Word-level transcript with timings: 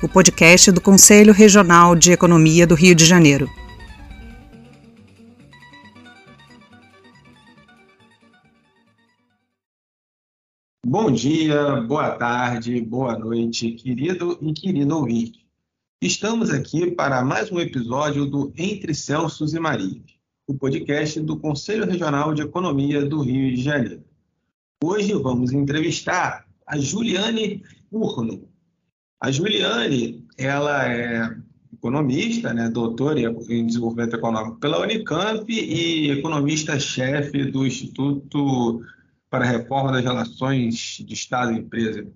o 0.00 0.08
podcast 0.08 0.70
do 0.70 0.80
Conselho 0.80 1.32
Regional 1.32 1.96
de 1.96 2.12
Economia 2.12 2.66
do 2.66 2.74
Rio 2.74 2.94
de 2.94 3.04
Janeiro. 3.04 3.50
Bom 10.86 11.10
dia, 11.10 11.80
boa 11.80 12.12
tarde, 12.12 12.80
boa 12.80 13.18
noite, 13.18 13.72
querido 13.72 14.38
e 14.40 14.52
querido 14.52 14.96
ouvinte. 14.96 15.44
Estamos 16.00 16.50
aqui 16.50 16.92
para 16.92 17.24
mais 17.24 17.50
um 17.50 17.58
episódio 17.58 18.24
do 18.24 18.52
Entre 18.56 18.94
Celsos 18.94 19.52
e 19.52 19.58
Marias, 19.58 20.04
o 20.46 20.54
podcast 20.54 21.18
do 21.20 21.36
Conselho 21.36 21.84
Regional 21.84 22.32
de 22.32 22.42
Economia 22.42 23.04
do 23.04 23.20
Rio 23.20 23.54
de 23.54 23.60
Janeiro. 23.60 24.04
Hoje 24.82 25.12
vamos 25.14 25.52
entrevistar 25.52 26.46
a 26.64 26.78
Juliane 26.78 27.64
Furno. 27.90 28.48
A 29.20 29.32
Juliane, 29.32 30.24
ela 30.36 30.86
é 30.86 31.36
economista, 31.72 32.52
né, 32.54 32.68
doutora 32.68 33.20
em 33.20 33.66
desenvolvimento 33.66 34.14
econômico 34.14 34.58
pela 34.58 34.80
Unicamp 34.80 35.44
e 35.52 36.10
economista-chefe 36.10 37.44
do 37.50 37.66
Instituto 37.66 38.84
para 39.28 39.44
a 39.44 39.48
Reforma 39.48 39.92
das 39.92 40.04
Relações 40.04 40.98
de 41.04 41.14
Estado 41.14 41.52
e 41.52 41.58
Empresa, 41.58 42.06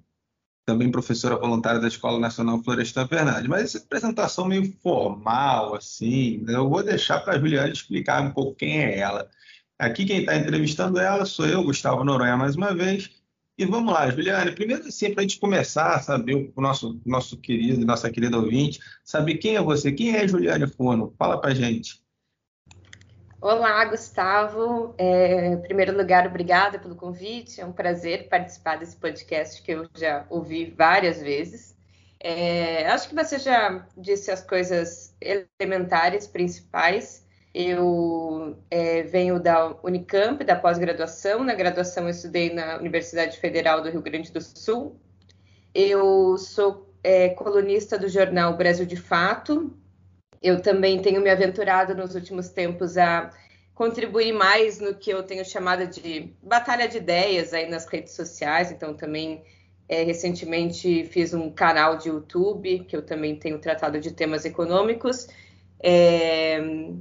também 0.65 0.91
professora 0.91 1.37
voluntária 1.37 1.81
da 1.81 1.89
Escola 1.89 2.19
Nacional 2.19 2.63
Florestan 2.63 3.07
Fernandes. 3.09 3.48
Mas 3.48 3.63
essa 3.65 3.79
apresentação 3.79 4.47
meio 4.47 4.73
formal, 4.81 5.75
assim, 5.75 6.45
eu 6.48 6.69
vou 6.69 6.83
deixar 6.83 7.21
para 7.21 7.35
a 7.35 7.39
Juliane 7.39 7.73
explicar 7.73 8.23
um 8.23 8.31
pouco 8.31 8.55
quem 8.55 8.79
é 8.79 8.98
ela. 8.98 9.29
Aqui 9.79 10.05
quem 10.05 10.21
está 10.21 10.37
entrevistando 10.37 11.01
ela 11.01 11.25
sou 11.27 11.47
eu, 11.47 11.65
Gustavo 11.65 12.05
Noronha, 12.05 12.37
mais 12.37 12.55
uma 12.55 12.73
vez. 12.73 13.11
E 13.63 13.65
vamos 13.65 13.95
lá, 13.95 14.11
Juliane, 14.11 14.51
primeiro 14.51 14.89
assim, 14.89 15.15
para 15.15 15.21
a 15.21 15.23
gente 15.23 15.39
começar 15.39 15.95
a 15.95 16.01
saber 16.01 16.51
o 16.57 16.61
nosso, 16.61 17.01
nosso 17.07 17.37
querido, 17.37 17.87
nossa 17.87 18.11
querida 18.11 18.37
ouvinte, 18.37 18.81
saber 19.05 19.37
quem 19.37 19.55
é 19.55 19.63
você, 19.63 19.93
quem 19.93 20.17
é 20.17 20.27
Juliane 20.27 20.67
Fono? 20.67 21.15
Fala 21.17 21.41
para 21.41 21.55
gente. 21.55 22.03
Olá, 23.41 23.85
Gustavo. 23.85 24.97
É, 24.99 25.53
em 25.53 25.63
primeiro 25.63 25.97
lugar, 25.97 26.27
obrigada 26.27 26.77
pelo 26.77 26.97
convite. 26.97 27.61
É 27.61 27.65
um 27.65 27.71
prazer 27.71 28.29
participar 28.29 28.79
desse 28.79 28.97
podcast 28.97 29.63
que 29.63 29.71
eu 29.71 29.89
já 29.97 30.27
ouvi 30.29 30.75
várias 30.77 31.23
vezes. 31.23 31.77
É, 32.19 32.89
acho 32.89 33.09
que 33.09 33.15
você 33.15 33.39
já 33.39 33.87
disse 33.97 34.33
as 34.33 34.43
coisas 34.43 35.15
elementares, 35.21 36.27
principais. 36.27 37.22
Eu 37.55 38.56
é, 38.70 39.03
venho 39.03 39.39
da 39.39 39.77
Unicamp, 39.83 40.42
da 40.42 40.56
pós-graduação. 40.56 41.45
Na 41.45 41.55
graduação, 41.55 42.05
eu 42.05 42.11
estudei 42.11 42.53
na 42.53 42.78
Universidade 42.78 43.39
Federal 43.39 43.83
do 43.83 43.91
Rio 43.91 44.00
Grande 44.00 44.33
do 44.33 44.41
Sul. 44.41 44.98
Eu 45.75 46.36
sou 46.39 46.92
é, 47.03 47.30
colunista 47.30 47.98
do 47.98 48.08
jornal 48.08 48.56
Brasil 48.56 48.86
de 48.86 48.97
Fato, 48.97 49.77
eu 50.42 50.61
também 50.61 51.00
tenho 51.00 51.20
me 51.20 51.30
aventurado 51.30 51.95
nos 51.95 52.14
últimos 52.14 52.48
tempos 52.48 52.98
a 52.98 53.30
contribuir 53.75 54.33
mais 54.33 54.80
no 54.80 54.95
que 54.95 55.11
eu 55.11 55.23
tenho 55.23 55.45
chamado 55.45 55.86
de 55.86 56.34
batalha 56.42 56.89
de 56.89 56.98
ideias 56.98 57.55
aí 57.55 57.70
nas 57.70 57.86
redes 57.86 58.12
sociais. 58.12 58.73
Então, 58.73 58.92
também 58.95 59.42
é, 59.89 60.02
recentemente 60.02 61.05
fiz 61.05 61.33
um 61.33 61.51
canal 61.51 61.96
de 61.96 62.08
YouTube 62.08 62.80
que 62.80 62.96
eu 62.96 63.02
também 63.02 63.36
tenho 63.36 63.58
tratado 63.58 64.01
de 64.01 64.11
temas 64.11 64.45
econômicos. 64.45 65.29
É, 65.85 66.61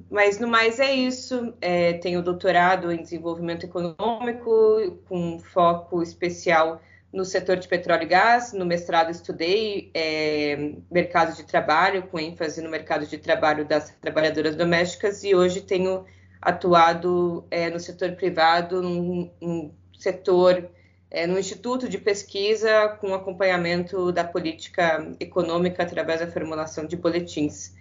mas 0.10 0.40
no 0.40 0.48
mais 0.48 0.80
é 0.80 0.92
isso. 0.92 1.54
É, 1.62 1.94
tenho 1.94 2.24
doutorado 2.24 2.92
em 2.92 3.02
desenvolvimento 3.02 3.66
econômico 3.66 5.00
com 5.08 5.40
foco 5.40 6.02
especial 6.02 6.82
no 7.14 7.24
setor 7.24 7.58
de 7.58 7.68
petróleo 7.68 8.04
e 8.04 8.08
gás. 8.08 8.54
No 8.54 8.66
mestrado 8.66 9.12
estudei 9.12 9.92
é, 9.94 10.74
mercado 10.90 11.36
de 11.36 11.44
trabalho, 11.44 12.04
com 12.04 12.20
ênfase 12.20 12.62
no 12.62 12.70
mercado 12.70 13.06
de 13.06 13.18
trabalho 13.18 13.66
das 13.66 13.92
trabalhadoras 14.02 14.56
domésticas, 14.56 15.24
e 15.24 15.36
hoje 15.36 15.62
tenho 15.62 16.06
atuado 16.42 17.46
é, 17.52 17.70
no 17.70 17.80
setor 17.80 18.14
privado, 18.14 18.82
num, 18.82 19.30
num 19.40 19.72
setor, 20.00 20.70
é, 21.12 21.28
no 21.28 21.38
instituto 21.38 21.88
de 21.88 22.00
pesquisa, 22.00 22.98
com 23.00 23.14
acompanhamento 23.14 24.12
da 24.12 24.24
política 24.24 25.14
econômica 25.20 25.84
através 25.84 26.22
da 26.22 26.32
formulação 26.32 26.88
de 26.88 26.96
boletins. 26.96 27.80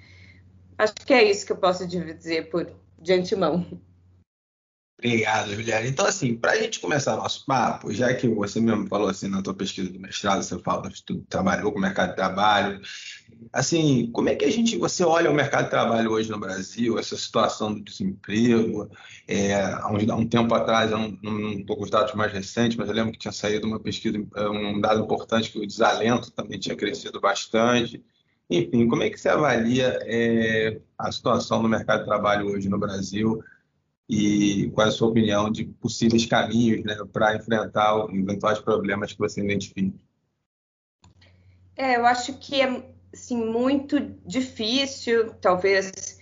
Acho 0.80 0.94
que 0.94 1.12
é 1.12 1.30
isso 1.30 1.44
que 1.44 1.52
eu 1.52 1.58
posso 1.58 1.86
dizer 1.86 2.48
por 2.48 2.72
de 2.98 3.12
antemão. 3.12 3.66
Obrigado, 4.98 5.54
Juliana. 5.54 5.86
Então, 5.86 6.06
assim, 6.06 6.34
para 6.34 6.52
a 6.52 6.56
gente 6.56 6.80
começar 6.80 7.16
nosso 7.16 7.44
papo, 7.44 7.92
já 7.92 8.14
que 8.14 8.26
você 8.26 8.62
mesmo 8.62 8.86
falou 8.88 9.10
assim 9.10 9.28
na 9.28 9.42
tua 9.42 9.52
pesquisa 9.52 9.90
do 9.90 10.00
mestrado, 10.00 10.42
você 10.42 10.58
fala 10.58 10.90
que 10.90 11.02
tu 11.02 11.22
trabalhou 11.28 11.70
com 11.70 11.78
o 11.78 11.82
mercado 11.82 12.10
de 12.10 12.16
trabalho, 12.16 12.80
assim, 13.52 14.10
como 14.10 14.30
é 14.30 14.34
que 14.34 14.44
a 14.46 14.50
gente, 14.50 14.78
você 14.78 15.04
olha 15.04 15.30
o 15.30 15.34
mercado 15.34 15.64
de 15.64 15.70
trabalho 15.70 16.12
hoje 16.12 16.30
no 16.30 16.40
Brasil, 16.40 16.98
essa 16.98 17.16
situação 17.16 17.74
do 17.74 17.82
desemprego? 17.82 18.90
É, 19.28 19.54
há, 19.54 19.86
um, 19.86 20.12
há, 20.12 20.16
um, 20.16 20.26
tempo 20.26 20.54
atrás, 20.54 20.90
eu 20.90 20.98
não 21.22 21.52
estou 21.58 21.76
com 21.76 21.84
os 21.84 21.90
dados 21.90 22.14
mais 22.14 22.32
recentes, 22.32 22.78
mas 22.78 22.88
eu 22.88 22.94
lembro 22.94 23.12
que 23.12 23.18
tinha 23.18 23.32
saído 23.32 23.66
uma 23.66 23.80
pesquisa, 23.80 24.18
um 24.18 24.80
dado 24.80 25.02
importante 25.02 25.50
que 25.50 25.58
o 25.58 25.66
desalento 25.66 26.30
também 26.30 26.58
tinha 26.58 26.74
crescido 26.74 27.20
bastante. 27.20 28.02
Enfim, 28.50 28.88
como 28.88 29.02
é 29.02 29.10
que 29.10 29.18
você 29.18 29.28
avalia 29.28 29.98
é, 30.02 30.80
a 30.98 31.12
situação 31.12 31.62
no 31.62 31.68
mercado 31.68 32.00
de 32.00 32.06
trabalho 32.06 32.48
hoje 32.48 32.68
no 32.68 32.78
Brasil? 32.78 33.42
e 34.10 34.68
qual 34.74 34.88
é 34.88 34.90
a 34.90 34.92
sua 34.92 35.08
opinião 35.08 35.48
de 35.48 35.64
possíveis 35.64 36.26
caminhos 36.26 36.82
né, 36.82 36.96
para 37.12 37.36
enfrentar 37.36 37.94
eventuais 38.12 38.58
problemas 38.58 39.12
que 39.12 39.18
você 39.20 39.40
identifica? 39.40 39.96
É, 41.76 41.96
eu 41.96 42.04
acho 42.04 42.36
que 42.38 42.60
é 42.60 42.84
assim, 43.14 43.36
muito 43.36 44.00
difícil, 44.26 45.32
talvez 45.34 46.18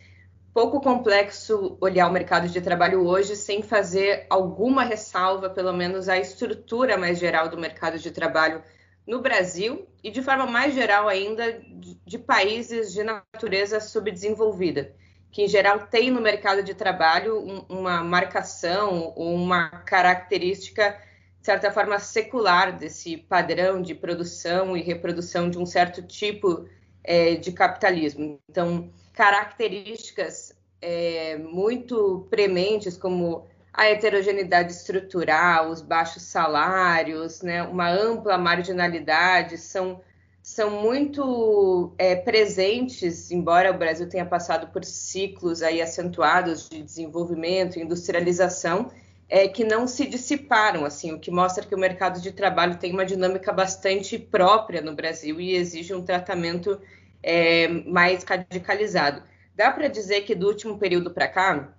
pouco 0.52 0.82
complexo 0.82 1.78
olhar 1.80 2.08
o 2.08 2.12
mercado 2.12 2.46
de 2.46 2.60
trabalho 2.60 3.06
hoje 3.06 3.34
sem 3.34 3.62
fazer 3.62 4.26
alguma 4.28 4.84
ressalva, 4.84 5.48
pelo 5.48 5.72
menos, 5.72 6.10
à 6.10 6.18
estrutura 6.18 6.98
mais 6.98 7.18
geral 7.18 7.48
do 7.48 7.56
mercado 7.56 7.98
de 7.98 8.10
trabalho 8.10 8.62
no 9.08 9.20
Brasil 9.20 9.88
e, 10.04 10.10
de 10.12 10.22
forma 10.22 10.46
mais 10.46 10.72
geral 10.72 11.08
ainda, 11.08 11.60
de 12.06 12.18
países 12.18 12.92
de 12.92 13.02
natureza 13.02 13.80
subdesenvolvida 13.80 14.94
que 15.30 15.42
em 15.42 15.48
geral 15.48 15.86
tem 15.86 16.10
no 16.10 16.20
mercado 16.20 16.62
de 16.62 16.74
trabalho 16.74 17.38
um, 17.38 17.64
uma 17.68 18.02
marcação 18.02 19.12
ou 19.14 19.34
uma 19.34 19.68
característica, 19.68 20.98
de 21.40 21.46
certa 21.46 21.70
forma, 21.70 21.98
secular 21.98 22.76
desse 22.76 23.16
padrão 23.16 23.80
de 23.80 23.94
produção 23.94 24.76
e 24.76 24.82
reprodução 24.82 25.50
de 25.50 25.58
um 25.58 25.66
certo 25.66 26.02
tipo 26.02 26.66
é, 27.04 27.34
de 27.36 27.52
capitalismo. 27.52 28.40
Então, 28.48 28.90
características 29.12 30.56
é, 30.80 31.36
muito 31.36 32.26
prementes, 32.30 32.96
como 32.96 33.46
a 33.78 33.86
heterogeneidade 33.86 34.72
estrutural, 34.72 35.70
os 35.70 35.80
baixos 35.80 36.24
salários, 36.24 37.42
né, 37.42 37.62
uma 37.62 37.88
ampla 37.88 38.36
marginalidade, 38.36 39.56
são 39.56 40.00
são 40.42 40.70
muito 40.82 41.94
é, 41.98 42.16
presentes, 42.16 43.30
embora 43.30 43.70
o 43.70 43.76
Brasil 43.76 44.08
tenha 44.08 44.24
passado 44.24 44.68
por 44.72 44.82
ciclos 44.82 45.62
aí 45.62 45.80
acentuados 45.82 46.68
de 46.70 46.82
desenvolvimento 46.82 47.78
industrialização, 47.78 48.90
é, 49.28 49.46
que 49.46 49.62
não 49.62 49.86
se 49.86 50.06
dissiparam, 50.06 50.86
assim, 50.86 51.12
o 51.12 51.20
que 51.20 51.30
mostra 51.30 51.66
que 51.66 51.74
o 51.74 51.78
mercado 51.78 52.18
de 52.20 52.32
trabalho 52.32 52.78
tem 52.78 52.92
uma 52.92 53.04
dinâmica 53.04 53.52
bastante 53.52 54.18
própria 54.18 54.80
no 54.80 54.94
Brasil 54.94 55.38
e 55.38 55.54
exige 55.54 55.92
um 55.92 56.02
tratamento 56.02 56.80
é, 57.22 57.68
mais 57.68 58.24
radicalizado. 58.24 59.22
Dá 59.54 59.70
para 59.70 59.86
dizer 59.86 60.22
que 60.22 60.34
do 60.34 60.48
último 60.48 60.78
período 60.78 61.10
para 61.10 61.28
cá, 61.28 61.77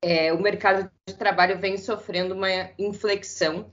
é, 0.00 0.32
o 0.32 0.40
mercado 0.40 0.90
de 1.06 1.14
trabalho 1.14 1.58
vem 1.58 1.76
sofrendo 1.76 2.34
uma 2.34 2.48
inflexão 2.78 3.70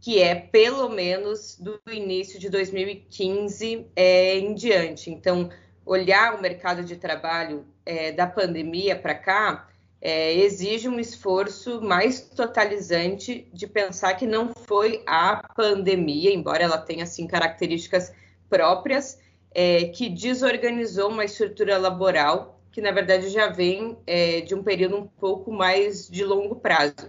que 0.00 0.20
é 0.20 0.34
pelo 0.34 0.90
menos 0.90 1.58
do 1.58 1.80
início 1.90 2.38
de 2.38 2.50
2015 2.50 3.86
é, 3.96 4.38
em 4.38 4.52
diante. 4.52 5.10
Então, 5.10 5.48
olhar 5.86 6.34
o 6.34 6.42
mercado 6.42 6.84
de 6.84 6.96
trabalho 6.96 7.66
é, 7.86 8.12
da 8.12 8.26
pandemia 8.26 8.96
para 8.96 9.14
cá 9.14 9.66
é, 10.02 10.34
exige 10.34 10.90
um 10.90 11.00
esforço 11.00 11.80
mais 11.80 12.20
totalizante 12.20 13.48
de 13.50 13.66
pensar 13.66 14.12
que 14.12 14.26
não 14.26 14.52
foi 14.54 15.02
a 15.06 15.42
pandemia, 15.56 16.30
embora 16.34 16.62
ela 16.62 16.76
tenha 16.76 17.04
assim 17.04 17.26
características 17.26 18.12
próprias, 18.50 19.18
é, 19.54 19.84
que 19.84 20.10
desorganizou 20.10 21.08
uma 21.08 21.24
estrutura 21.24 21.78
laboral 21.78 22.53
que, 22.74 22.80
na 22.80 22.90
verdade, 22.90 23.28
já 23.28 23.46
vem 23.46 23.96
é, 24.04 24.40
de 24.40 24.52
um 24.52 24.60
período 24.60 24.96
um 24.96 25.06
pouco 25.06 25.52
mais 25.52 26.08
de 26.08 26.24
longo 26.24 26.56
prazo. 26.56 27.08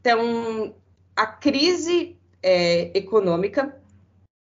Então, 0.00 0.76
a 1.16 1.26
crise 1.26 2.16
é, 2.40 2.96
econômica 2.96 3.76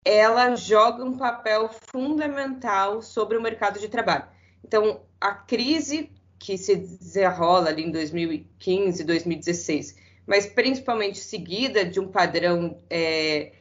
ela 0.04 0.56
joga 0.56 1.06
um 1.06 1.16
papel 1.16 1.70
fundamental 1.94 3.00
sobre 3.00 3.38
o 3.38 3.42
mercado 3.42 3.80
de 3.80 3.88
trabalho. 3.88 4.26
Então, 4.66 5.02
a 5.22 5.34
crise 5.34 6.10
que 6.40 6.58
se 6.58 6.76
desenrola 6.76 7.70
ali 7.70 7.84
em 7.84 7.92
2015, 7.92 9.04
2016, 9.04 9.98
mas 10.26 10.48
principalmente 10.48 11.20
seguida 11.20 11.86
de 11.86 12.00
um 12.00 12.08
padrão 12.08 12.76
é, 12.90 13.52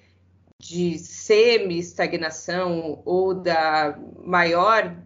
de 0.58 0.98
semi-estagnação 0.98 3.02
ou 3.04 3.34
da 3.34 3.98
maior 4.24 4.96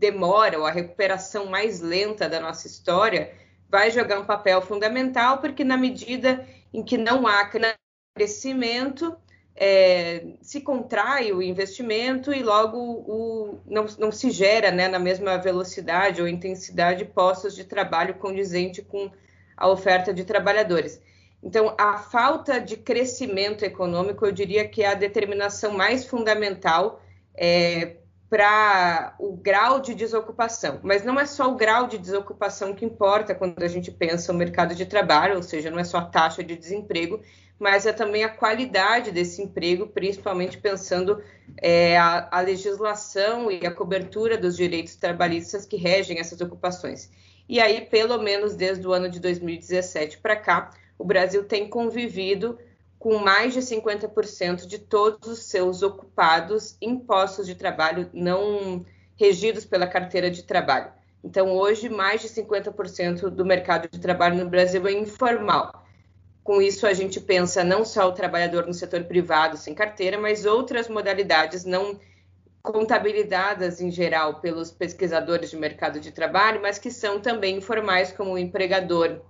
demora 0.00 0.58
ou 0.58 0.66
a 0.66 0.70
recuperação 0.70 1.46
mais 1.46 1.80
lenta 1.80 2.28
da 2.28 2.40
nossa 2.40 2.66
história, 2.66 3.32
vai 3.68 3.90
jogar 3.90 4.18
um 4.18 4.24
papel 4.24 4.62
fundamental, 4.62 5.38
porque 5.38 5.62
na 5.62 5.76
medida 5.76 6.44
em 6.72 6.82
que 6.82 6.96
não 6.96 7.26
há 7.26 7.48
crescimento, 8.16 9.14
é, 9.54 10.24
se 10.40 10.62
contrai 10.62 11.32
o 11.32 11.42
investimento 11.42 12.32
e 12.32 12.42
logo 12.42 12.78
o, 12.78 13.60
não, 13.66 13.84
não, 13.98 14.10
se 14.10 14.30
gera 14.30 14.70
né, 14.70 14.88
na 14.88 14.98
mesma 14.98 15.36
velocidade 15.36 16.22
ou 16.22 16.26
intensidade 16.26 17.04
postos 17.04 17.54
de 17.54 17.64
trabalho 17.64 18.14
condizente 18.14 18.80
com 18.80 19.10
a 19.54 19.68
oferta 19.68 20.14
de 20.14 20.24
trabalhadores. 20.24 21.00
Então, 21.42 21.74
a 21.78 21.98
falta 21.98 22.58
de 22.58 22.76
crescimento 22.76 23.64
econômico, 23.64 24.24
eu 24.24 24.32
diria 24.32 24.66
que 24.66 24.82
é 24.82 24.88
a 24.88 24.94
determinação 24.94 25.72
mais 25.72 26.06
fundamental 26.06 27.02
é, 27.34 27.96
para 28.30 29.16
o 29.18 29.36
grau 29.36 29.80
de 29.80 29.92
desocupação. 29.92 30.78
Mas 30.84 31.04
não 31.04 31.18
é 31.18 31.26
só 31.26 31.50
o 31.50 31.56
grau 31.56 31.88
de 31.88 31.98
desocupação 31.98 32.72
que 32.72 32.84
importa 32.84 33.34
quando 33.34 33.60
a 33.60 33.66
gente 33.66 33.90
pensa 33.90 34.32
o 34.32 34.36
mercado 34.36 34.72
de 34.72 34.86
trabalho, 34.86 35.34
ou 35.34 35.42
seja, 35.42 35.68
não 35.68 35.80
é 35.80 35.84
só 35.84 35.98
a 35.98 36.04
taxa 36.04 36.44
de 36.44 36.56
desemprego, 36.56 37.20
mas 37.58 37.86
é 37.86 37.92
também 37.92 38.22
a 38.22 38.28
qualidade 38.28 39.10
desse 39.10 39.42
emprego, 39.42 39.88
principalmente 39.88 40.56
pensando 40.56 41.20
é, 41.60 41.98
a, 41.98 42.28
a, 42.30 42.40
legislação 42.40 43.50
e 43.50 43.66
a 43.66 43.74
cobertura 43.74 44.38
dos 44.38 44.56
direitos 44.56 44.94
trabalhistas 44.94 45.66
que 45.66 45.76
regem 45.76 46.20
essas 46.20 46.40
ocupações. 46.40 47.10
E 47.48 47.60
aí, 47.60 47.80
pelo 47.80 48.16
menos 48.22 48.54
desde 48.54 48.86
o 48.86 48.92
ano 48.92 49.10
de 49.10 49.18
2017 49.18 50.18
para 50.18 50.36
cá, 50.36 50.70
o 50.96 51.04
Brasil 51.04 51.44
tem 51.44 51.68
convivido 51.68 52.56
com 53.00 53.16
mais 53.16 53.54
de 53.54 53.60
50% 53.60 54.66
de 54.66 54.78
todos 54.78 55.26
os 55.26 55.44
seus 55.44 55.82
ocupados 55.82 56.76
em 56.82 56.98
postos 56.98 57.46
de 57.46 57.54
trabalho 57.54 58.10
não 58.12 58.84
regidos 59.16 59.64
pela 59.64 59.86
carteira 59.86 60.30
de 60.30 60.42
trabalho. 60.42 60.92
Então, 61.24 61.50
hoje, 61.50 61.88
mais 61.88 62.20
de 62.20 62.28
50% 62.28 63.30
do 63.30 63.44
mercado 63.44 63.88
de 63.88 63.98
trabalho 63.98 64.44
no 64.44 64.50
Brasil 64.50 64.86
é 64.86 64.92
informal. 64.92 65.86
Com 66.44 66.60
isso, 66.60 66.86
a 66.86 66.92
gente 66.92 67.18
pensa 67.18 67.64
não 67.64 67.86
só 67.86 68.06
o 68.06 68.12
trabalhador 68.12 68.66
no 68.66 68.74
setor 68.74 69.04
privado 69.04 69.56
sem 69.56 69.74
carteira, 69.74 70.18
mas 70.18 70.44
outras 70.44 70.86
modalidades 70.86 71.64
não 71.64 71.98
contabilizadas 72.62 73.80
em 73.80 73.90
geral 73.90 74.42
pelos 74.42 74.70
pesquisadores 74.70 75.48
de 75.48 75.56
mercado 75.56 76.00
de 76.00 76.12
trabalho, 76.12 76.60
mas 76.60 76.78
que 76.78 76.90
são 76.90 77.18
também 77.18 77.56
informais, 77.56 78.12
como 78.12 78.32
o 78.32 78.38
empregador 78.38 79.22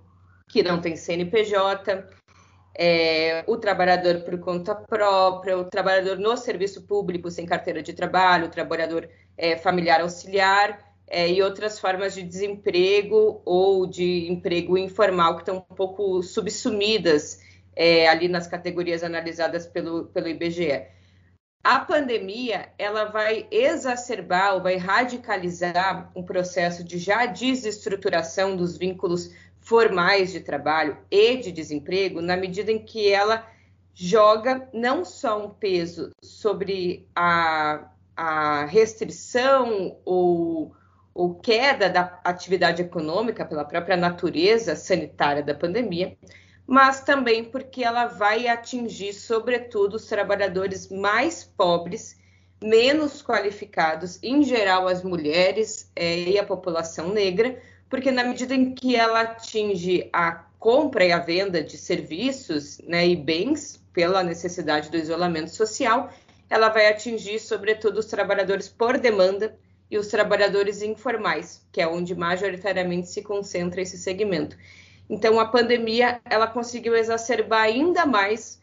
que 0.49 0.61
não 0.61 0.81
tem 0.81 0.97
CNPJ, 0.97 2.05
é, 2.73 3.43
o 3.47 3.57
trabalhador 3.57 4.21
por 4.21 4.39
conta 4.39 4.73
própria, 4.73 5.57
o 5.57 5.65
trabalhador 5.65 6.17
no 6.17 6.35
serviço 6.37 6.83
público 6.83 7.29
sem 7.29 7.45
carteira 7.45 7.81
de 7.81 7.93
trabalho, 7.93 8.45
o 8.45 8.51
trabalhador 8.51 9.09
é, 9.37 9.57
familiar 9.57 10.01
auxiliar 10.01 10.79
é, 11.07 11.29
e 11.29 11.41
outras 11.41 11.79
formas 11.79 12.13
de 12.13 12.23
desemprego 12.23 13.41
ou 13.45 13.85
de 13.85 14.31
emprego 14.31 14.77
informal 14.77 15.35
que 15.35 15.41
estão 15.41 15.57
um 15.57 15.75
pouco 15.75 16.23
subsumidas 16.23 17.41
é, 17.75 18.07
ali 18.07 18.27
nas 18.27 18.47
categorias 18.47 19.03
analisadas 19.03 19.65
pelo, 19.65 20.05
pelo 20.05 20.27
IBGE. 20.27 20.87
A 21.63 21.79
pandemia 21.79 22.69
ela 22.77 23.05
vai 23.05 23.45
exacerbar 23.51 24.55
ou 24.55 24.61
vai 24.61 24.77
radicalizar 24.77 26.11
um 26.15 26.23
processo 26.23 26.83
de 26.83 26.97
já 26.97 27.27
desestruturação 27.27 28.55
dos 28.55 28.77
vínculos 28.77 29.31
formais 29.71 30.33
de 30.33 30.41
trabalho 30.41 30.97
e 31.09 31.37
de 31.37 31.49
desemprego, 31.49 32.21
na 32.21 32.35
medida 32.35 32.69
em 32.69 32.79
que 32.83 33.09
ela 33.09 33.47
joga 33.93 34.67
não 34.73 35.05
só 35.05 35.45
um 35.45 35.49
peso 35.49 36.11
sobre 36.21 37.07
a, 37.15 37.89
a 38.13 38.65
restrição 38.65 39.97
ou 40.03 40.75
ou 41.13 41.35
queda 41.35 41.89
da 41.89 42.21
atividade 42.23 42.81
econômica 42.81 43.45
pela 43.45 43.65
própria 43.65 43.97
natureza 43.97 44.77
sanitária 44.77 45.43
da 45.43 45.53
pandemia, 45.53 46.17
mas 46.65 47.01
também 47.01 47.43
porque 47.43 47.83
ela 47.83 48.05
vai 48.05 48.47
atingir, 48.47 49.11
sobretudo, 49.11 49.95
os 49.95 50.05
trabalhadores 50.05 50.89
mais 50.89 51.43
pobres, 51.43 52.17
menos 52.63 53.21
qualificados, 53.21 54.23
em 54.23 54.41
geral 54.41 54.87
as 54.87 55.03
mulheres 55.03 55.91
é, 55.97 56.17
e 56.17 56.39
a 56.39 56.45
população 56.45 57.09
negra, 57.09 57.61
porque 57.91 58.09
na 58.09 58.23
medida 58.23 58.55
em 58.55 58.73
que 58.73 58.95
ela 58.95 59.21
atinge 59.21 60.09
a 60.11 60.31
compra 60.57 61.05
e 61.05 61.11
a 61.11 61.19
venda 61.19 61.63
de 61.63 61.77
serviços 61.77 62.79
né, 62.87 63.07
e 63.07 63.15
bens 63.15 63.79
pela 63.93 64.23
necessidade 64.23 64.89
do 64.89 64.97
isolamento 64.97 65.51
social, 65.51 66.11
ela 66.49 66.69
vai 66.69 66.87
atingir, 66.87 67.37
sobretudo, 67.39 67.99
os 67.99 68.07
trabalhadores 68.07 68.67
por 68.67 68.97
demanda, 68.97 69.55
e 69.91 69.97
os 69.97 70.07
trabalhadores 70.07 70.81
informais, 70.81 71.67
que 71.69 71.81
é 71.81 71.87
onde 71.87 72.15
majoritariamente 72.15 73.09
se 73.09 73.21
concentra 73.21 73.81
esse 73.81 73.97
segmento. 73.97 74.57
Então, 75.09 75.37
a 75.37 75.45
pandemia 75.45 76.21
ela 76.23 76.47
conseguiu 76.47 76.95
exacerbar 76.95 77.63
ainda 77.63 78.05
mais 78.05 78.61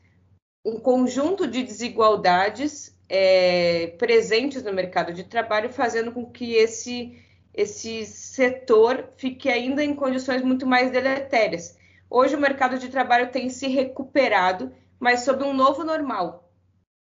um 0.64 0.81
conjunto 0.81 1.46
de 1.46 1.62
desigualdades 1.62 2.96
é, 3.10 3.88
presentes 3.98 4.62
no 4.62 4.72
mercado 4.72 5.12
de 5.12 5.24
trabalho, 5.24 5.70
fazendo 5.70 6.10
com 6.12 6.24
que 6.24 6.54
esse, 6.54 7.22
esse 7.58 8.06
setor 8.06 9.08
fique 9.16 9.49
ainda 9.49 9.82
em 9.82 9.93
condições 9.93 10.43
muito 10.43 10.64
mais 10.64 10.93
deletérias. 10.93 11.76
Hoje, 12.08 12.37
o 12.37 12.40
mercado 12.40 12.78
de 12.78 12.88
trabalho 12.88 13.32
tem 13.32 13.50
se 13.50 13.66
recuperado, 13.66 14.72
mas 14.96 15.25
sob 15.25 15.43
um 15.43 15.52
novo 15.52 15.82
normal. 15.82 16.52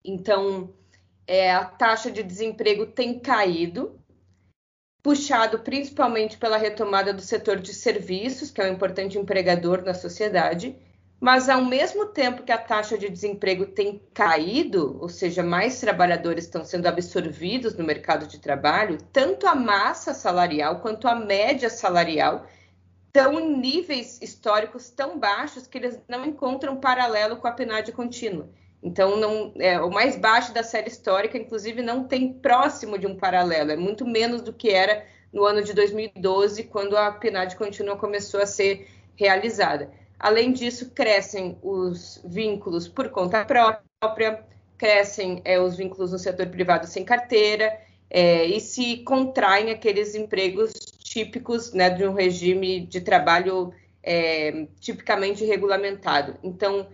Então, 0.05 0.73
é, 1.27 1.53
a 1.53 1.65
taxa 1.65 2.09
de 2.09 2.23
desemprego 2.23 2.87
tem 2.87 3.19
caído, 3.19 4.01
puxado 5.03 5.59
principalmente 5.59 6.39
pela 6.39 6.57
retomada 6.57 7.13
do 7.13 7.21
setor 7.21 7.59
de 7.59 7.75
serviços, 7.75 8.53
que 8.53 8.61
é 8.61 8.71
um 8.71 8.75
importante 8.75 9.19
empregador 9.19 9.83
na 9.83 9.93
sociedade, 9.93 10.77
mas 11.21 11.49
ao 11.49 11.65
mesmo 11.65 12.07
tempo 12.07 12.43
que 12.43 12.53
a 12.53 12.59
taxa 12.59 12.99
de 12.99 13.09
desemprego 13.09 13.67
tem 13.67 14.03
caído, 14.13 14.99
ou 15.01 15.09
seja, 15.09 15.43
mais 15.43 15.81
trabalhadores 15.81 16.45
estão 16.45 16.65
sendo 16.65 16.87
absorvidos 16.87 17.75
no 17.75 17.85
mercado 17.85 18.27
de 18.27 18.39
trabalho, 18.39 18.99
tanto 19.13 19.47
a 19.47 19.55
massa 19.55 20.13
salarial 20.13 20.81
quanto 20.81 21.09
a 21.09 21.15
média 21.15 21.71
salarial 21.71 22.47
estão 23.07 23.39
em 23.39 23.57
níveis 23.57 24.21
históricos 24.21 24.91
tão 24.91 25.19
baixos 25.19 25.67
que 25.69 25.79
eles 25.79 26.01
não 26.09 26.27
encontram 26.27 26.77
paralelo 26.77 27.37
com 27.37 27.47
a 27.47 27.53
PNAD 27.53 27.93
contínua. 27.93 28.51
Então, 28.83 29.17
não, 29.17 29.55
é, 29.59 29.81
o 29.81 29.89
mais 29.89 30.17
baixo 30.17 30.53
da 30.53 30.63
série 30.63 30.89
histórica, 30.89 31.39
inclusive, 31.39 31.81
não 31.81 32.05
tem 32.05 32.35
próximo 32.35 32.99
de 32.99 33.07
um 33.07 33.17
paralelo, 33.17 33.71
é 33.71 33.77
muito 33.77 34.05
menos 34.05 34.43
do 34.43 34.53
que 34.53 34.69
era 34.69 35.07
no 35.33 35.45
ano 35.45 35.63
de 35.63 35.73
2012, 35.73 36.65
quando 36.65 36.97
a 36.97 37.11
PNAD 37.11 37.57
contínua 37.57 37.97
começou 37.97 38.41
a 38.41 38.47
ser 38.47 38.87
realizada. 39.17 39.91
Além 40.25 40.55
disso, 40.55 40.91
crescem 40.93 41.59
os 41.63 42.19
vínculos 42.25 42.89
por 42.89 43.11
conta 43.11 43.45
própria, 43.45 44.43
crescem 44.79 45.43
é, 45.45 45.61
os 45.61 45.77
vínculos 45.77 46.13
no 46.13 46.19
setor 46.19 46.47
privado 46.47 46.87
sem 46.87 47.05
carteira 47.05 47.79
é, 48.09 48.47
e 48.47 48.59
se 48.59 49.05
contraem 49.05 49.71
aqueles 49.71 50.15
empregos 50.15 50.73
típicos 50.73 51.75
né, 51.75 51.91
de 51.91 52.07
um 52.07 52.15
regime 52.15 52.87
de 52.87 53.03
trabalho 53.03 53.75
é, 54.03 54.67
tipicamente 54.81 55.45
regulamentado. 55.45 56.39
Então, 56.43 56.89